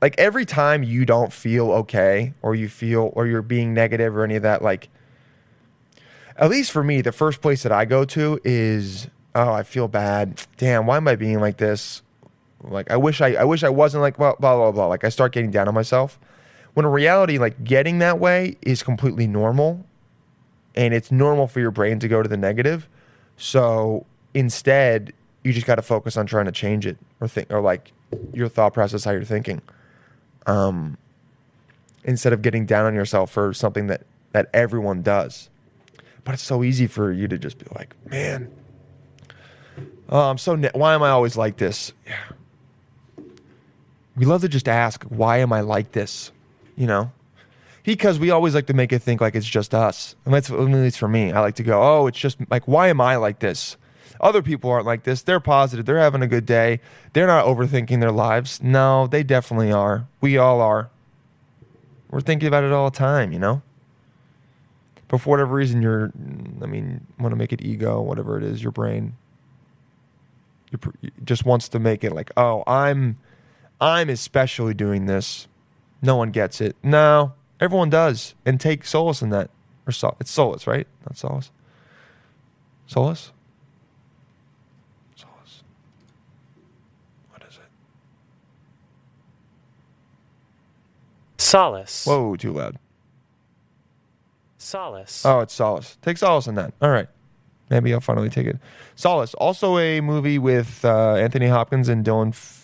like 0.00 0.14
every 0.18 0.44
time 0.44 0.82
you 0.82 1.04
don't 1.04 1.32
feel 1.32 1.70
okay, 1.72 2.32
or 2.42 2.54
you 2.54 2.68
feel, 2.68 3.12
or 3.14 3.26
you're 3.26 3.42
being 3.42 3.74
negative, 3.74 4.16
or 4.16 4.24
any 4.24 4.36
of 4.36 4.42
that, 4.42 4.62
like. 4.62 4.88
At 6.36 6.50
least 6.50 6.72
for 6.72 6.82
me, 6.82 7.00
the 7.00 7.12
first 7.12 7.40
place 7.40 7.62
that 7.62 7.70
I 7.70 7.84
go 7.84 8.04
to 8.06 8.40
is 8.42 9.06
oh, 9.34 9.52
I 9.52 9.62
feel 9.62 9.88
bad. 9.88 10.42
Damn, 10.56 10.86
why 10.86 10.96
am 10.96 11.08
I 11.08 11.16
being 11.16 11.40
like 11.40 11.56
this? 11.56 12.02
Like, 12.62 12.90
I 12.90 12.96
wish 12.96 13.20
I, 13.20 13.34
I 13.34 13.44
wish 13.44 13.62
I 13.62 13.68
wasn't 13.68 14.02
like 14.02 14.16
blah 14.16 14.34
blah 14.36 14.56
blah 14.56 14.72
blah. 14.72 14.86
Like, 14.86 15.04
I 15.04 15.08
start 15.08 15.32
getting 15.32 15.50
down 15.50 15.68
on 15.68 15.74
myself. 15.74 16.18
When 16.74 16.84
in 16.84 16.92
reality, 16.92 17.38
like 17.38 17.62
getting 17.64 17.98
that 18.00 18.18
way 18.18 18.56
is 18.62 18.82
completely 18.82 19.26
normal, 19.26 19.84
and 20.74 20.92
it's 20.92 21.10
normal 21.12 21.46
for 21.46 21.60
your 21.60 21.70
brain 21.70 21.98
to 22.00 22.08
go 22.08 22.22
to 22.22 22.28
the 22.28 22.36
negative. 22.36 22.88
So 23.36 24.06
instead, 24.34 25.12
you 25.44 25.52
just 25.52 25.66
got 25.66 25.76
to 25.76 25.82
focus 25.82 26.16
on 26.16 26.26
trying 26.26 26.46
to 26.46 26.52
change 26.52 26.86
it, 26.86 26.98
or 27.20 27.28
think, 27.28 27.52
or 27.52 27.60
like 27.60 27.92
your 28.32 28.48
thought 28.48 28.74
process, 28.74 29.04
how 29.04 29.12
you're 29.12 29.24
thinking. 29.24 29.62
Um, 30.46 30.98
instead 32.02 32.32
of 32.32 32.42
getting 32.42 32.66
down 32.66 32.86
on 32.86 32.94
yourself 32.94 33.30
for 33.30 33.54
something 33.54 33.86
that 33.86 34.02
that 34.32 34.50
everyone 34.52 35.02
does. 35.02 35.48
But 36.24 36.34
it's 36.34 36.42
so 36.42 36.64
easy 36.64 36.86
for 36.86 37.12
you 37.12 37.28
to 37.28 37.38
just 37.38 37.58
be 37.58 37.66
like, 37.74 37.94
man, 38.10 38.50
Oh, 40.08 40.30
I'm 40.30 40.38
so. 40.38 40.54
Ne- 40.54 40.70
why 40.74 40.94
am 40.94 41.02
I 41.02 41.10
always 41.10 41.36
like 41.36 41.56
this? 41.56 41.92
Yeah. 42.06 42.16
We 44.16 44.26
love 44.26 44.42
to 44.42 44.48
just 44.48 44.68
ask, 44.68 45.02
why 45.04 45.38
am 45.38 45.52
I 45.52 45.60
like 45.60 45.92
this? 45.92 46.30
You 46.76 46.86
know, 46.86 47.12
because 47.84 48.18
we 48.18 48.30
always 48.30 48.54
like 48.54 48.66
to 48.66 48.74
make 48.74 48.92
it 48.92 49.00
think 49.00 49.20
like 49.20 49.34
it's 49.34 49.46
just 49.46 49.74
us. 49.74 50.16
And 50.24 50.34
that's 50.34 50.50
at 50.50 50.58
least 50.58 50.98
for 50.98 51.08
me. 51.08 51.32
I 51.32 51.40
like 51.40 51.54
to 51.56 51.62
go, 51.62 51.80
oh, 51.80 52.06
it's 52.06 52.18
just 52.18 52.38
like, 52.50 52.66
why 52.66 52.88
am 52.88 53.00
I 53.00 53.16
like 53.16 53.38
this? 53.40 53.76
Other 54.20 54.42
people 54.42 54.70
aren't 54.70 54.86
like 54.86 55.02
this. 55.04 55.22
They're 55.22 55.40
positive. 55.40 55.84
They're 55.84 55.98
having 55.98 56.22
a 56.22 56.26
good 56.26 56.46
day. 56.46 56.80
They're 57.12 57.26
not 57.26 57.44
overthinking 57.44 58.00
their 58.00 58.12
lives. 58.12 58.62
No, 58.62 59.06
they 59.06 59.22
definitely 59.22 59.70
are. 59.70 60.06
We 60.20 60.38
all 60.38 60.60
are. 60.60 60.88
We're 62.10 62.20
thinking 62.20 62.48
about 62.48 62.64
it 62.64 62.72
all 62.72 62.90
the 62.90 62.96
time, 62.96 63.32
you 63.32 63.38
know? 63.38 63.60
But 65.08 65.18
for 65.18 65.30
whatever 65.30 65.54
reason, 65.54 65.82
you're, 65.82 66.12
I 66.62 66.66
mean, 66.66 67.06
want 67.18 67.32
to 67.32 67.36
make 67.36 67.52
it 67.52 67.60
ego, 67.60 68.00
whatever 68.00 68.38
it 68.38 68.44
is, 68.44 68.62
your 68.62 68.72
brain 68.72 69.16
just 71.24 71.44
wants 71.44 71.68
to 71.68 71.78
make 71.78 72.02
it 72.02 72.12
like, 72.12 72.30
oh, 72.36 72.64
I'm, 72.66 73.18
I'm 73.80 74.08
especially 74.08 74.74
doing 74.74 75.06
this. 75.06 75.48
No 76.04 76.16
one 76.16 76.30
gets 76.32 76.60
it. 76.60 76.76
No, 76.82 77.32
everyone 77.58 77.88
does, 77.88 78.34
and 78.44 78.60
take 78.60 78.84
solace 78.84 79.22
in 79.22 79.30
that. 79.30 79.48
Or 79.86 79.92
sol- 79.92 80.18
it's 80.20 80.30
solace, 80.30 80.66
right? 80.66 80.86
Not 81.06 81.16
solace. 81.16 81.50
Solace. 82.86 83.32
Solace. 85.16 85.62
What 87.30 87.42
is 87.48 87.54
it? 87.56 87.62
Solace. 91.38 92.04
Whoa, 92.04 92.36
too 92.36 92.52
loud. 92.52 92.78
Solace. 94.58 95.24
Oh, 95.24 95.40
it's 95.40 95.54
Solace. 95.54 95.96
Take 96.02 96.18
Solace 96.18 96.46
in 96.46 96.54
that. 96.56 96.74
All 96.82 96.90
right. 96.90 97.08
Maybe 97.70 97.94
I'll 97.94 98.00
finally 98.00 98.28
take 98.28 98.46
it. 98.46 98.58
Solace. 98.94 99.32
Also 99.34 99.78
a 99.78 100.02
movie 100.02 100.38
with 100.38 100.84
uh, 100.84 101.14
Anthony 101.14 101.46
Hopkins 101.48 101.88
and 101.88 102.04
Dylan. 102.04 102.28
F- 102.28 102.60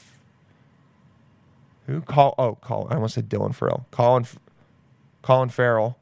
who? 1.91 2.01
Call. 2.01 2.34
Oh, 2.38 2.57
Colin. 2.61 2.93
I 2.93 2.95
almost 2.97 3.14
said 3.14 3.28
Dylan 3.28 3.55
Farrell. 3.55 3.86
Colin. 3.91 4.26
Colin 5.22 5.49
Farrell. 5.49 5.99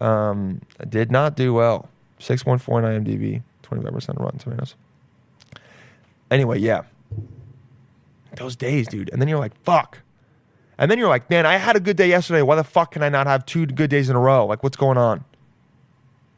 Um, 0.00 0.60
did 0.88 1.10
not 1.10 1.36
do 1.36 1.54
well. 1.54 1.88
Six 2.18 2.44
one 2.44 2.58
four 2.58 2.82
on 2.82 2.84
IMDb. 2.84 3.42
Twenty 3.62 3.82
five 3.82 3.92
percent 3.92 4.20
Rotten 4.20 4.38
Tomatoes. 4.38 4.74
Anyway, 6.30 6.58
yeah. 6.58 6.82
Those 8.36 8.56
days, 8.56 8.88
dude. 8.88 9.10
And 9.12 9.20
then 9.20 9.28
you're 9.28 9.38
like, 9.38 9.56
fuck. 9.62 10.00
And 10.76 10.90
then 10.90 10.98
you're 10.98 11.08
like, 11.08 11.30
man, 11.30 11.46
I 11.46 11.56
had 11.56 11.76
a 11.76 11.80
good 11.80 11.96
day 11.96 12.08
yesterday. 12.08 12.42
Why 12.42 12.56
the 12.56 12.64
fuck 12.64 12.92
can 12.92 13.02
I 13.02 13.08
not 13.08 13.26
have 13.26 13.46
two 13.46 13.64
good 13.66 13.90
days 13.90 14.10
in 14.10 14.16
a 14.16 14.20
row? 14.20 14.44
Like, 14.44 14.62
what's 14.62 14.76
going 14.76 14.98
on? 14.98 15.24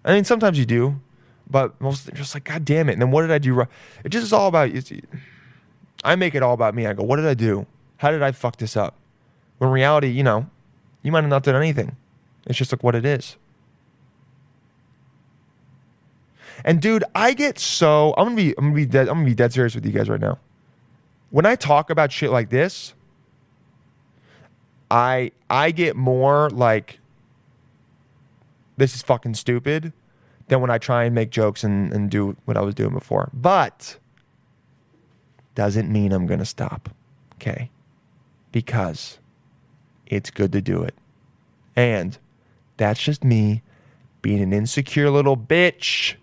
I 0.05 0.15
mean, 0.15 0.25
sometimes 0.25 0.59
you 0.59 0.67
do, 0.67 1.01
but 1.49 1.81
most 1.81 2.07
you're 2.07 2.17
just 2.17 2.35
like, 2.35 2.45
God 2.45 2.65
damn 2.65 2.89
it. 2.89 2.93
And 2.93 3.03
then 3.03 3.11
what 3.11 3.23
did 3.23 3.31
I 3.31 3.39
do? 3.39 3.61
It 4.05 4.11
just 4.11 4.25
is 4.25 4.33
all 4.33 4.47
about. 4.47 4.69
It's, 4.69 4.93
I 6.05 6.15
make 6.17 6.35
it 6.35 6.43
all 6.43 6.53
about 6.53 6.75
me. 6.75 6.87
I 6.87 6.93
go, 6.93 7.03
what 7.03 7.17
did 7.17 7.27
I 7.27 7.35
do? 7.35 7.67
How 7.99 8.11
did 8.11 8.23
I 8.23 8.33
fuck 8.33 8.57
this 8.57 8.77
up? 8.77 8.95
When 9.59 9.71
reality, 9.71 10.09
you 10.09 10.23
know, 10.23 10.49
you 11.03 11.13
might 11.13 11.23
have 11.23 11.31
not 11.31 11.43
done 11.43 11.57
anything. 11.57 11.97
It's 12.47 12.59
just 12.59 12.73
like 12.73 12.83
what 12.83 12.95
it 12.95 13.05
is. 13.05 13.37
And 16.65 16.81
dude, 16.81 17.05
I 17.15 17.35
get 17.35 17.59
so 17.59 18.15
I'm 18.17 18.25
gonna 18.25 18.37
be 18.37 18.55
I'm 18.59 18.65
gonna 18.67 18.75
be 18.75 18.87
dead 18.87 19.09
I'm 19.09 19.17
gonna 19.17 19.27
be 19.27 19.35
dead 19.35 19.53
serious 19.53 19.75
with 19.75 19.85
you 19.85 19.93
guys 19.93 20.09
right 20.09 20.21
now. 20.21 20.39
When 21.31 21.45
I 21.45 21.55
talk 21.55 21.91
about 21.91 22.13
shit 22.13 22.31
like 22.31 22.51
this, 22.51 22.95
I 24.91 25.33
I 25.51 25.71
get 25.71 25.97
more 25.97 26.51
like 26.51 26.99
this 28.77 28.95
is 28.95 29.03
fucking 29.03 29.35
stupid 29.35 29.93
than 30.49 30.61
when 30.61 30.71
I 30.71 30.79
try 30.79 31.05
and 31.05 31.15
make 31.15 31.31
jokes 31.31 31.65
and, 31.65 31.93
and 31.93 32.11
do 32.11 32.37
what 32.45 32.57
I 32.57 32.61
was 32.61 32.75
doing 32.75 32.93
before. 32.93 33.31
But 33.33 33.99
doesn't 35.55 35.91
mean 35.91 36.13
I'm 36.13 36.27
gonna 36.27 36.45
stop. 36.45 36.89
Okay. 37.35 37.71
Because 38.57 39.19
it's 40.07 40.31
good 40.31 40.51
to 40.53 40.63
do 40.63 40.83
it. 40.83 40.95
And 41.77 42.17
that's 42.79 43.03
just 43.03 43.23
me 43.23 43.61
being 44.23 44.41
an 44.41 44.55
insecure 44.55 45.11
little 45.11 45.37
bitch. 45.37 46.15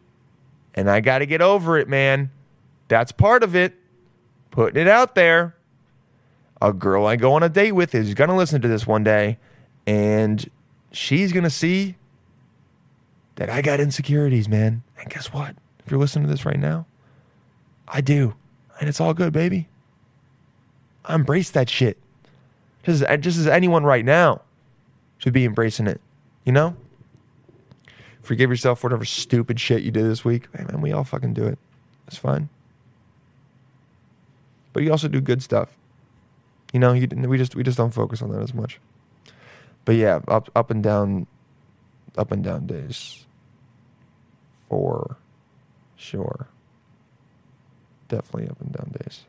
And 0.73 0.89
I 0.89 0.99
gotta 0.99 1.27
get 1.27 1.43
over 1.43 1.77
it, 1.77 1.87
man. 1.87 2.31
That's 2.87 3.11
part 3.11 3.43
of 3.43 3.55
it. 3.55 3.75
Putting 4.49 4.81
it 4.81 4.87
out 4.87 5.13
there 5.13 5.55
a 6.59 6.73
girl 6.73 7.05
I 7.05 7.17
go 7.17 7.33
on 7.33 7.43
a 7.43 7.49
date 7.49 7.73
with 7.73 7.93
is 7.93 8.13
going 8.13 8.29
to 8.29 8.35
listen 8.35 8.61
to 8.61 8.67
this 8.67 8.87
one 8.87 9.03
day 9.03 9.37
and 9.85 10.49
she's 10.93 11.33
going 11.33 11.43
to 11.43 11.49
see 11.49 11.97
that 13.35 13.49
I 13.49 13.61
got 13.61 13.81
insecurities, 13.81 14.47
man. 14.47 14.81
And 14.97 15.09
guess 15.09 15.33
what? 15.33 15.55
If 15.85 15.91
you're 15.91 15.99
listening 15.99 16.25
to 16.25 16.31
this 16.31 16.45
right 16.45 16.59
now, 16.59 16.87
I 17.87 17.99
do. 18.01 18.35
And 18.79 18.87
it's 18.87 19.01
all 19.01 19.13
good, 19.13 19.33
baby. 19.33 19.67
I 21.03 21.15
embrace 21.15 21.51
that 21.51 21.69
shit. 21.69 21.97
Just 22.83 23.03
as, 23.03 23.19
just 23.21 23.37
as 23.39 23.47
anyone 23.47 23.83
right 23.83 24.05
now 24.05 24.41
should 25.17 25.33
be 25.33 25.45
embracing 25.45 25.87
it, 25.87 26.01
you 26.43 26.51
know? 26.51 26.75
Forgive 28.21 28.49
yourself 28.49 28.79
for 28.79 28.87
whatever 28.87 29.05
stupid 29.05 29.59
shit 29.59 29.83
you 29.83 29.91
did 29.91 30.05
this 30.05 30.23
week. 30.23 30.47
Hey, 30.55 30.63
man, 30.63 30.81
we 30.81 30.91
all 30.91 31.03
fucking 31.03 31.33
do 31.33 31.45
it. 31.45 31.57
It's 32.07 32.17
fine. 32.17 32.49
But 34.71 34.83
you 34.83 34.91
also 34.91 35.07
do 35.07 35.21
good 35.21 35.43
stuff. 35.43 35.69
You 36.73 36.79
know, 36.79 36.93
you, 36.93 37.07
we 37.07 37.37
just 37.37 37.55
we 37.55 37.63
just 37.63 37.77
don't 37.77 37.93
focus 37.93 38.21
on 38.21 38.31
that 38.31 38.41
as 38.41 38.53
much. 38.53 38.79
But 39.85 39.95
yeah, 39.95 40.21
up 40.27 40.49
up 40.55 40.71
and 40.71 40.81
down, 40.81 41.27
up 42.17 42.31
and 42.31 42.43
down 42.43 42.65
days. 42.65 43.25
For 44.69 45.17
sure. 45.95 46.47
Definitely 48.07 48.49
up 48.49 48.59
and 48.59 48.71
down 48.71 48.95
days. 48.99 49.25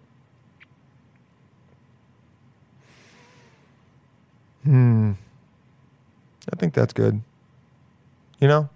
Hmm. 4.64 5.12
I 6.52 6.56
think 6.56 6.74
that's 6.74 6.92
good. 6.92 7.20
You 8.40 8.48
know? 8.48 8.68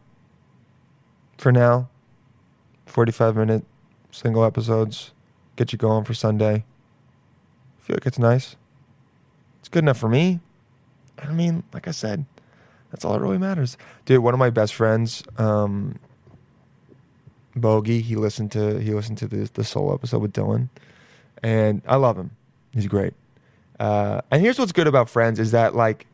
For 1.36 1.53
now, 1.53 1.89
45 2.86 3.36
minute 3.36 3.64
single 4.11 4.45
episodes 4.45 5.12
get 5.57 5.72
you 5.72 5.78
going 5.78 6.05
for 6.05 6.14
Sunday. 6.14 6.64
I 7.78 7.80
feel 7.80 7.97
like 7.97 8.07
it's 8.07 8.18
nice. 8.18 8.57
It's 9.61 9.68
good 9.68 9.84
enough 9.84 9.99
for 9.99 10.09
me. 10.09 10.41
I 11.18 11.32
mean, 11.32 11.64
like 11.72 11.89
I 11.89 11.91
said, 11.91 12.24
that's 12.91 13.05
all 13.05 13.12
that 13.12 13.20
really 13.20 13.39
matters. 13.39 13.76
Dude, 14.05 14.22
one 14.22 14.34
of 14.34 14.39
my 14.39 14.51
best 14.51 14.74
friends, 14.74 15.22
um, 15.36 15.99
Bogey, 17.57 18.01
he 18.01 18.14
listened 18.16 18.53
to 18.53 18.78
he 18.78 18.95
listened 18.95 19.18
to 19.18 19.26
the 19.26 19.51
the 19.53 19.64
solo 19.64 19.95
episode 19.95 20.22
with 20.22 20.32
Dylan, 20.32 20.68
and 21.43 21.82
I 21.86 21.97
love 21.97 22.16
him. 22.16 22.30
He's 22.72 22.86
great. 22.86 23.14
Uh, 23.79 24.20
and 24.31 24.43
here's 24.43 24.59
what's 24.59 24.72
good 24.72 24.87
about 24.87 25.09
friends 25.09 25.39
is 25.39 25.53
that 25.53 25.74
like 25.74 26.07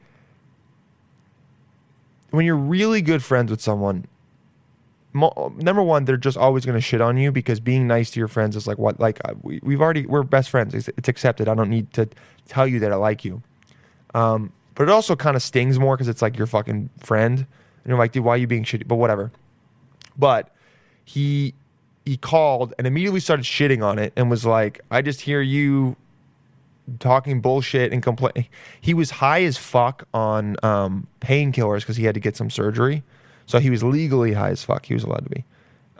when 2.30 2.44
you're 2.44 2.56
really 2.56 3.00
good 3.00 3.22
friends 3.22 3.50
with 3.50 3.60
someone, 3.60 4.06
mo- 5.12 5.52
number 5.56 5.82
one, 5.82 6.04
they're 6.04 6.16
just 6.16 6.36
always 6.36 6.66
going 6.66 6.74
to 6.74 6.80
shit 6.80 7.00
on 7.00 7.16
you 7.16 7.32
because 7.32 7.60
being 7.60 7.86
nice 7.86 8.10
to 8.10 8.20
your 8.20 8.28
friends 8.28 8.56
is 8.56 8.66
like 8.66 8.78
what 8.78 9.00
like 9.00 9.20
uh, 9.24 9.34
we, 9.42 9.60
we've 9.62 9.80
already 9.80 10.04
we're 10.06 10.22
best 10.22 10.50
friends. 10.50 10.74
It's, 10.74 10.88
it's 10.96 11.08
accepted. 11.08 11.48
I 11.48 11.54
don't 11.54 11.70
need 11.70 11.92
to 11.94 12.08
tell 12.46 12.66
you 12.66 12.80
that 12.80 12.92
I 12.92 12.96
like 12.96 13.24
you. 13.24 13.42
Um, 14.14 14.52
but 14.74 14.84
it 14.84 14.90
also 14.90 15.16
kind 15.16 15.36
of 15.36 15.42
stings 15.42 15.78
more 15.78 15.96
because 15.96 16.08
it's 16.08 16.20
like 16.20 16.36
your 16.36 16.46
fucking 16.46 16.90
friend, 16.98 17.38
and 17.38 17.46
you're 17.86 17.98
like, 17.98 18.12
dude, 18.12 18.24
why 18.24 18.34
are 18.34 18.38
you 18.38 18.46
being 18.46 18.64
shitty? 18.64 18.86
But 18.86 18.96
whatever. 18.96 19.30
But 20.18 20.50
he 21.04 21.54
he 22.04 22.16
called 22.16 22.74
and 22.76 22.86
immediately 22.86 23.20
started 23.20 23.44
shitting 23.44 23.82
on 23.82 23.98
it 23.98 24.12
and 24.16 24.28
was 24.28 24.44
like, 24.44 24.80
I 24.90 25.00
just 25.00 25.22
hear 25.22 25.40
you 25.40 25.96
talking 26.98 27.40
bullshit 27.40 27.92
and 27.92 28.02
complain. 28.02 28.46
He 28.80 28.94
was 28.94 29.10
high 29.10 29.42
as 29.44 29.56
fuck 29.56 30.06
on 30.12 30.56
um, 30.62 31.06
painkillers 31.20 31.80
because 31.80 31.96
he 31.96 32.04
had 32.04 32.14
to 32.14 32.20
get 32.20 32.36
some 32.36 32.50
surgery. 32.50 33.02
So 33.46 33.58
he 33.58 33.70
was 33.70 33.82
legally 33.82 34.32
high 34.32 34.50
as 34.50 34.64
fuck. 34.64 34.86
He 34.86 34.94
was 34.94 35.04
allowed 35.04 35.24
to 35.24 35.30
be. 35.30 35.44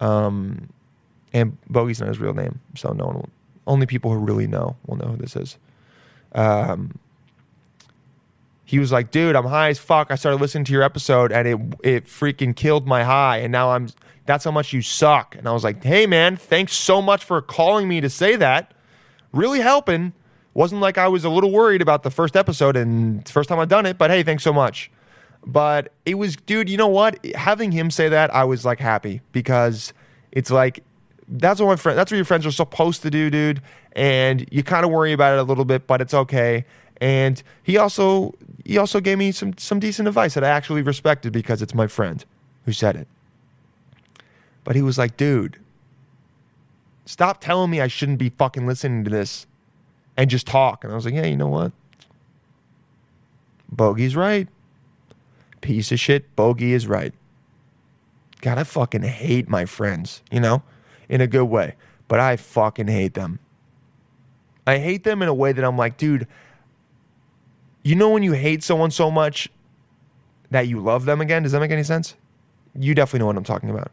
Um, 0.01 0.71
and 1.33 1.59
Bogey's 1.69 2.01
not 2.01 2.09
his 2.09 2.19
real 2.19 2.35
name, 2.35 2.61
so 2.77 2.93
no 2.93 3.07
one 3.07 3.15
will, 3.17 3.29
only 3.67 3.87
people 3.87 4.13
who 4.13 4.19
really 4.19 4.47
know 4.47 4.77
will 4.87 4.97
know 4.97 5.07
who 5.07 5.17
this 5.17 5.37
is. 5.37 5.59
Um, 6.33 6.99
he 8.65 8.79
was 8.79 8.93
like, 8.93 9.11
"Dude, 9.11 9.37
I'm 9.37 9.47
high 9.47 9.69
as 9.69 9.79
fuck. 9.79 10.11
I 10.11 10.15
started 10.15 10.41
listening 10.41 10.65
to 10.65 10.73
your 10.73 10.83
episode, 10.83 11.33
and 11.33 11.49
it 11.49 11.59
it 11.83 12.07
freaking 12.07 12.55
killed 12.55 12.87
my 12.87 13.05
high, 13.05 13.39
and 13.39 13.53
now 13.53 13.71
I'm. 13.71 13.89
That's 14.27 14.45
how 14.45 14.51
much 14.51 14.73
you 14.73 14.81
suck." 14.81 15.37
And 15.37 15.49
I 15.49 15.53
was 15.53 15.65
like, 15.65 15.83
"Hey, 15.83 16.07
man, 16.07 16.37
thanks 16.37 16.73
so 16.73 17.03
much 17.03 17.25
for 17.25 17.43
calling 17.43 17.89
me 17.89 18.01
to 18.01 18.09
say 18.09 18.37
that. 18.37 18.73
Really 19.33 19.61
helping. 19.61 20.13
Wasn't 20.55 20.81
like 20.81 20.99
I 20.99 21.09
was 21.09 21.25
a 21.25 21.29
little 21.29 21.51
worried 21.51 21.83
about 21.83 22.05
the 22.05 22.11
first 22.11 22.37
episode 22.37 22.77
and 22.77 23.29
first 23.29 23.49
time 23.49 23.59
I've 23.59 23.69
done 23.69 23.87
it, 23.87 23.99
but 23.99 24.11
hey, 24.11 24.23
thanks 24.23 24.43
so 24.43 24.53
much." 24.53 24.91
But 25.47 25.93
it 26.07 26.15
was, 26.15 26.37
dude. 26.37 26.71
You 26.71 26.79
know 26.79 26.89
what? 26.89 27.25
Having 27.35 27.73
him 27.73 27.91
say 27.91 28.09
that, 28.09 28.35
I 28.35 28.45
was 28.45 28.65
like 28.65 28.79
happy 28.79 29.21
because 29.33 29.93
it's 30.33 30.51
like 30.51 30.83
that's 31.29 31.61
what 31.61 31.67
my 31.67 31.77
friend. 31.77 31.99
That's 31.99 32.11
what 32.11 32.17
your 32.17 32.25
friends 32.25 32.47
are 32.47 32.51
supposed 32.51 33.03
to 33.03 33.11
do, 33.11 33.31
dude. 33.31 33.61
And 33.93 34.47
you 34.51 34.63
kind 34.63 34.85
of 34.85 34.91
worry 34.91 35.13
about 35.13 35.35
it 35.35 35.41
a 35.41 35.43
little 35.43 35.65
bit, 35.65 35.87
but 35.87 36.01
it's 36.01 36.15
okay. 36.15 36.65
And 37.01 37.43
he 37.63 37.77
also 37.77 38.35
he 38.65 38.79
also 38.79 39.01
gave 39.01 39.19
me 39.19 39.33
some 39.33 39.57
some 39.59 39.81
decent 39.81 40.09
advice 40.09 40.35
that 40.35 40.45
I 40.45 40.49
actually 40.49 40.83
respected 40.83 41.33
because 41.33 41.63
it's 41.63 41.75
my 41.75 41.87
friend 41.87 42.25
who 42.65 42.73
said 42.73 42.97
it. 42.97 43.09
But 44.65 44.77
he 44.77 44.83
was 44.83 44.97
like, 44.97 45.17
dude, 45.17 45.59
stop 47.05 47.41
telling 47.41 47.71
me 47.71 47.81
I 47.81 47.89
shouldn't 47.89 48.19
be 48.19 48.31
fucking 48.31 48.67
listening 48.67 49.05
to 49.05 49.11
this 49.11 49.47
and 50.17 50.31
just 50.31 50.47
talk. 50.47 50.85
And 50.85 50.93
I 50.93 50.97
was 50.97 51.05
like, 51.05 51.15
yeah, 51.15 51.27
you 51.27 51.37
know 51.37 51.49
what? 51.49 51.73
Bogey's 53.71 54.17
right. 54.17 54.49
Piece 55.61 55.91
of 55.93 55.99
shit, 55.99 56.35
Bogey 56.37 56.73
is 56.73 56.87
right. 56.87 57.15
God, 58.41 58.59
I 58.59 58.65
fucking 58.65 59.03
hate 59.03 59.49
my 59.49 59.65
friends, 59.65 60.23
you 60.31 60.41
know, 60.41 60.63
in 61.09 61.23
a 61.23 61.27
good 61.27 61.47
way, 61.47 61.77
but 62.09 62.21
I 62.21 62.37
fucking 62.37 62.89
hate 62.89 63.15
them. 63.15 63.39
I 64.67 64.79
hate 64.79 65.05
them 65.05 65.23
in 65.23 65.29
a 65.29 65.35
way 65.35 65.53
that 65.53 65.65
I'm 65.65 65.79
like, 65.79 65.97
dude, 65.97 66.27
you 67.83 67.95
know 67.95 68.11
when 68.11 68.23
you 68.23 68.33
hate 68.33 68.63
someone 68.63 68.91
so 68.91 69.11
much 69.11 69.49
that 70.51 70.69
you 70.69 70.81
love 70.81 71.05
them 71.05 71.21
again? 71.21 71.43
Does 71.43 71.53
that 71.53 71.61
make 71.61 71.71
any 71.71 71.83
sense? 71.83 72.15
You 72.79 72.95
definitely 72.95 73.21
know 73.21 73.27
what 73.27 73.37
I'm 73.37 73.45
talking 73.45 73.71
about. 73.71 73.91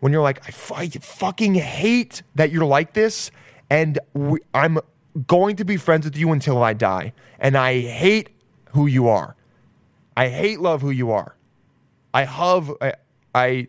When 0.00 0.12
you're 0.12 0.22
like, 0.22 0.46
I, 0.48 0.88
fucking 0.88 1.54
hate 1.54 2.22
that 2.34 2.50
you're 2.50 2.64
like 2.64 2.94
this, 2.94 3.30
and 3.68 3.98
we, 4.14 4.40
I'm 4.54 4.78
going 5.26 5.56
to 5.56 5.64
be 5.64 5.76
friends 5.76 6.04
with 6.04 6.16
you 6.16 6.32
until 6.32 6.62
I 6.62 6.72
die, 6.72 7.12
and 7.38 7.56
I 7.56 7.80
hate 7.80 8.30
who 8.70 8.86
you 8.86 9.08
are. 9.08 9.36
I 10.16 10.28
hate 10.28 10.60
love 10.60 10.82
who 10.82 10.90
you 10.90 11.10
are. 11.10 11.34
I 12.12 12.24
have 12.24 12.70
I 12.80 12.94
I, 13.34 13.68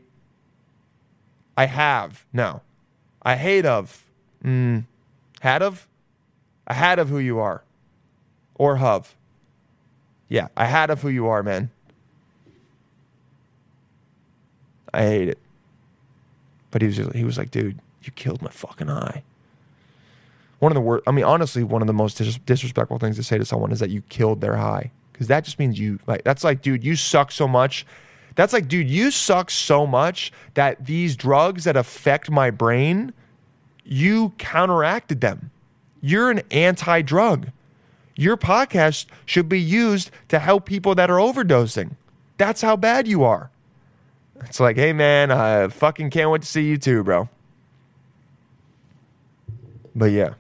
I 1.58 1.66
have 1.66 2.26
no. 2.34 2.62
I 3.22 3.36
hate 3.36 3.66
of 3.66 4.10
mm, 4.44 4.86
had 5.42 5.62
of 5.62 5.88
I 6.68 6.74
had 6.74 7.00
of 7.00 7.10
who 7.10 7.20
you 7.20 7.40
are, 7.40 7.64
or 8.56 8.78
have. 8.78 9.16
Yeah, 10.30 10.48
I 10.56 10.66
had 10.66 10.90
of 10.90 11.02
who 11.02 11.10
you 11.10 11.28
are, 11.28 11.44
man. 11.44 11.72
I 14.94 15.02
hate 15.04 15.30
it. 15.30 15.40
But 16.70 16.82
he 16.82 16.88
was 16.88 16.96
just, 16.98 17.14
he 17.14 17.24
was 17.24 17.38
like, 17.38 17.52
dude, 17.52 17.80
you 18.02 18.12
killed 18.14 18.42
my 18.42 18.50
fucking 18.50 18.90
eye. 18.90 19.24
One 20.62 20.72
of 20.72 20.76
the 20.76 20.82
worst. 20.82 21.04
I 21.08 21.12
mean, 21.12 21.26
honestly, 21.26 21.64
one 21.64 21.82
of 21.82 21.88
the 21.88 21.94
most 21.94 22.20
dis- 22.20 22.38
disrespectful 22.38 23.00
things 23.00 23.16
to 23.16 23.24
say 23.24 23.40
to 23.40 23.46
someone 23.46 23.72
is 23.72 23.80
that 23.80 23.90
you 23.90 24.04
killed 24.04 24.42
their 24.42 24.58
high, 24.58 24.92
because 25.12 25.26
that 25.26 25.44
just 25.44 25.58
means 25.58 25.80
you 25.80 25.98
like. 26.06 26.24
That's 26.24 26.44
like, 26.44 26.62
dude, 26.62 26.84
you 26.84 26.96
suck 26.96 27.32
so 27.32 27.48
much. 27.48 27.84
That's 28.36 28.54
like, 28.54 28.68
dude, 28.68 28.88
you 28.88 29.10
suck 29.10 29.50
so 29.50 29.88
much 29.88 30.32
that 30.54 30.86
these 30.86 31.16
drugs 31.16 31.64
that 31.64 31.76
affect 31.76 32.30
my 32.30 32.52
brain, 32.52 33.12
you 33.84 34.34
counteracted 34.38 35.20
them. 35.20 35.50
You're 36.00 36.30
an 36.30 36.44
anti-drug. 36.52 37.50
Your 38.16 38.38
podcast 38.38 39.08
should 39.26 39.50
be 39.50 39.60
used 39.60 40.12
to 40.28 40.38
help 40.38 40.68
people 40.68 40.94
that 40.94 41.10
are 41.10 41.18
overdosing. 41.18 41.96
That's 42.38 42.62
how 42.62 42.76
bad 42.76 43.08
you 43.08 43.24
are. 43.24 43.50
It's 44.42 44.60
like, 44.60 44.76
hey 44.76 44.94
man, 44.94 45.32
I 45.32 45.70
fucking 45.70 46.12
can't 46.12 46.30
wait 46.30 46.44
to 46.44 46.48
see 46.48 46.68
you 46.68 46.78
too, 46.78 47.04
bro. 47.04 47.30
But 49.96 50.12
yeah. 50.12 50.36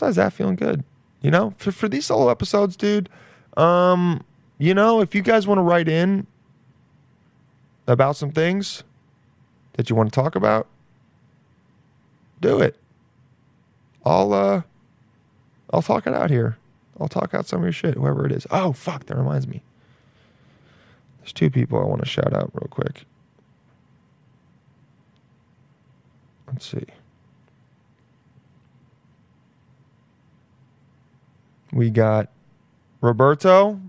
Besides 0.00 0.16
that, 0.16 0.32
feeling 0.32 0.56
good. 0.56 0.82
You 1.20 1.30
know, 1.30 1.52
for 1.58 1.72
for 1.72 1.86
these 1.86 2.06
solo 2.06 2.30
episodes, 2.30 2.74
dude. 2.74 3.10
Um, 3.58 4.24
you 4.56 4.72
know, 4.72 5.02
if 5.02 5.14
you 5.14 5.20
guys 5.20 5.46
want 5.46 5.58
to 5.58 5.62
write 5.62 5.90
in 5.90 6.26
about 7.86 8.16
some 8.16 8.30
things 8.30 8.82
that 9.74 9.90
you 9.90 9.96
want 9.96 10.10
to 10.10 10.14
talk 10.14 10.34
about, 10.34 10.68
do 12.40 12.60
it. 12.60 12.76
I'll 14.02 14.32
uh 14.32 14.62
I'll 15.70 15.82
talk 15.82 16.06
it 16.06 16.14
out 16.14 16.30
here. 16.30 16.56
I'll 16.98 17.08
talk 17.08 17.34
out 17.34 17.46
some 17.46 17.58
of 17.58 17.64
your 17.64 17.72
shit, 17.72 17.96
whoever 17.96 18.24
it 18.24 18.32
is. 18.32 18.46
Oh 18.50 18.72
fuck, 18.72 19.04
that 19.04 19.18
reminds 19.18 19.46
me. 19.46 19.62
There's 21.18 21.34
two 21.34 21.50
people 21.50 21.78
I 21.78 21.84
want 21.84 22.00
to 22.00 22.08
shout 22.08 22.32
out 22.32 22.50
real 22.54 22.68
quick. 22.70 23.04
Let's 26.46 26.64
see. 26.64 26.86
We 31.72 31.90
got 31.90 32.28
Roberto. 33.00 33.80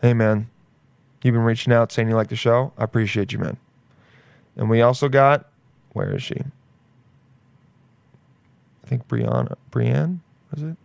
Hey 0.00 0.14
man, 0.14 0.48
you've 1.22 1.34
been 1.34 1.42
reaching 1.42 1.72
out 1.72 1.92
saying 1.92 2.08
you 2.08 2.14
like 2.14 2.28
the 2.28 2.36
show. 2.36 2.72
I 2.78 2.84
appreciate 2.84 3.32
you, 3.32 3.38
man. 3.38 3.58
And 4.56 4.68
we 4.68 4.82
also 4.82 5.08
got 5.08 5.48
where 5.92 6.14
is 6.14 6.22
she? 6.22 6.36
I 8.84 8.88
think 8.88 9.06
Brianna. 9.08 9.56
Brienne? 9.70 10.22
Was 10.50 10.62
it? 10.62 10.76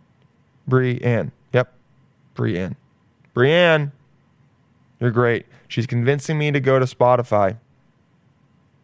Brienne. 0.66 1.32
Yep. 1.52 1.72
Brienne. 2.34 2.76
Brienne. 3.34 3.92
You're 5.00 5.10
great. 5.10 5.46
She's 5.66 5.86
convincing 5.86 6.38
me 6.38 6.50
to 6.50 6.60
go 6.60 6.78
to 6.78 6.84
Spotify. 6.84 7.56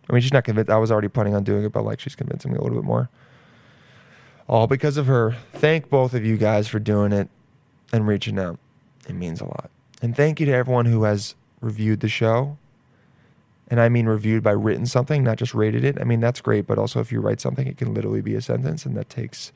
I 0.08 0.12
mean, 0.12 0.20
she's 0.22 0.32
not 0.32 0.44
convinced. 0.44 0.70
I 0.70 0.76
was 0.76 0.90
already 0.92 1.08
planning 1.08 1.34
on 1.34 1.44
doing 1.44 1.64
it, 1.64 1.72
but 1.72 1.84
like 1.84 2.00
she's 2.00 2.14
convincing 2.14 2.52
me 2.52 2.58
a 2.58 2.60
little 2.60 2.78
bit 2.78 2.84
more. 2.84 3.08
All 4.48 4.66
because 4.66 4.96
of 4.96 5.06
her. 5.06 5.36
Thank 5.52 5.88
both 5.88 6.14
of 6.14 6.24
you 6.24 6.36
guys 6.36 6.68
for 6.68 6.78
doing 6.78 7.12
it 7.12 7.28
and 7.92 8.06
reaching 8.06 8.38
out. 8.38 8.58
It 9.08 9.14
means 9.14 9.40
a 9.40 9.44
lot. 9.44 9.70
And 10.02 10.16
thank 10.16 10.40
you 10.40 10.46
to 10.46 10.52
everyone 10.52 10.86
who 10.86 11.04
has 11.04 11.34
reviewed 11.60 12.00
the 12.00 12.08
show. 12.08 12.58
And 13.68 13.80
I 13.80 13.88
mean 13.88 14.06
reviewed 14.06 14.42
by 14.42 14.50
written 14.50 14.84
something, 14.84 15.24
not 15.24 15.38
just 15.38 15.54
rated 15.54 15.84
it. 15.84 15.98
I 15.98 16.04
mean, 16.04 16.20
that's 16.20 16.42
great, 16.42 16.66
but 16.66 16.78
also 16.78 17.00
if 17.00 17.10
you 17.10 17.20
write 17.20 17.40
something, 17.40 17.66
it 17.66 17.78
can 17.78 17.94
literally 17.94 18.20
be 18.20 18.34
a 18.34 18.42
sentence, 18.42 18.84
and 18.84 18.94
that 18.96 19.08
takes 19.08 19.52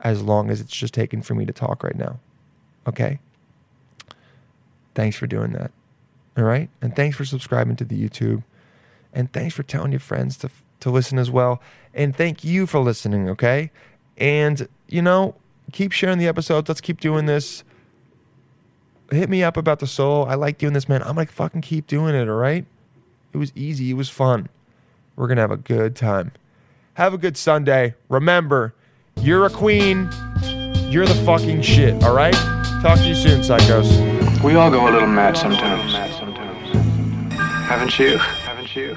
as 0.00 0.22
long 0.22 0.50
as 0.50 0.60
it's 0.60 0.76
just 0.76 0.92
taken 0.92 1.22
for 1.22 1.34
me 1.34 1.46
to 1.46 1.52
talk 1.52 1.84
right 1.84 1.96
now. 1.96 2.18
Okay? 2.86 3.20
Thanks 4.94 5.16
for 5.16 5.28
doing 5.28 5.52
that. 5.52 5.70
All 6.36 6.44
right? 6.44 6.68
And 6.82 6.96
thanks 6.96 7.16
for 7.16 7.24
subscribing 7.24 7.76
to 7.76 7.84
the 7.84 8.08
YouTube. 8.08 8.42
And 9.12 9.32
thanks 9.32 9.54
for 9.54 9.62
telling 9.62 9.92
your 9.92 10.00
friends 10.00 10.36
to, 10.38 10.50
to 10.80 10.90
listen 10.90 11.18
as 11.18 11.30
well. 11.30 11.62
And 11.94 12.14
thank 12.14 12.42
you 12.42 12.66
for 12.66 12.80
listening, 12.80 13.28
okay? 13.30 13.70
And, 14.16 14.68
you 14.88 15.02
know, 15.02 15.34
keep 15.72 15.92
sharing 15.92 16.18
the 16.18 16.28
episodes. 16.28 16.68
Let's 16.68 16.80
keep 16.80 17.00
doing 17.00 17.26
this. 17.26 17.64
Hit 19.10 19.28
me 19.28 19.42
up 19.42 19.56
about 19.56 19.80
the 19.80 19.86
solo. 19.86 20.24
I 20.24 20.34
like 20.34 20.58
doing 20.58 20.72
this, 20.72 20.88
man. 20.88 21.02
I'm 21.02 21.14
going 21.14 21.26
to 21.26 21.32
fucking 21.32 21.60
keep 21.60 21.86
doing 21.86 22.14
it, 22.14 22.28
all 22.28 22.36
right? 22.36 22.64
It 23.32 23.36
was 23.36 23.52
easy. 23.54 23.90
It 23.90 23.94
was 23.94 24.08
fun. 24.08 24.48
We're 25.16 25.26
going 25.26 25.36
to 25.36 25.42
have 25.42 25.50
a 25.50 25.56
good 25.56 25.94
time. 25.94 26.32
Have 26.94 27.12
a 27.12 27.18
good 27.18 27.36
Sunday. 27.36 27.94
Remember, 28.08 28.74
you're 29.20 29.46
a 29.46 29.50
queen. 29.50 30.08
You're 30.88 31.06
the 31.06 31.20
fucking 31.26 31.62
shit, 31.62 32.02
all 32.04 32.14
right? 32.14 32.34
Talk 32.82 32.98
to 32.98 33.08
you 33.08 33.14
soon, 33.14 33.40
psychos. 33.40 34.42
We 34.42 34.54
all 34.54 34.70
go 34.70 34.88
a 34.88 34.90
little 34.90 35.08
mad 35.08 35.36
sometimes. 35.36 35.92
Haven't 37.66 37.98
you? 37.98 38.18
Haven't 38.18 38.76
you? 38.76 38.96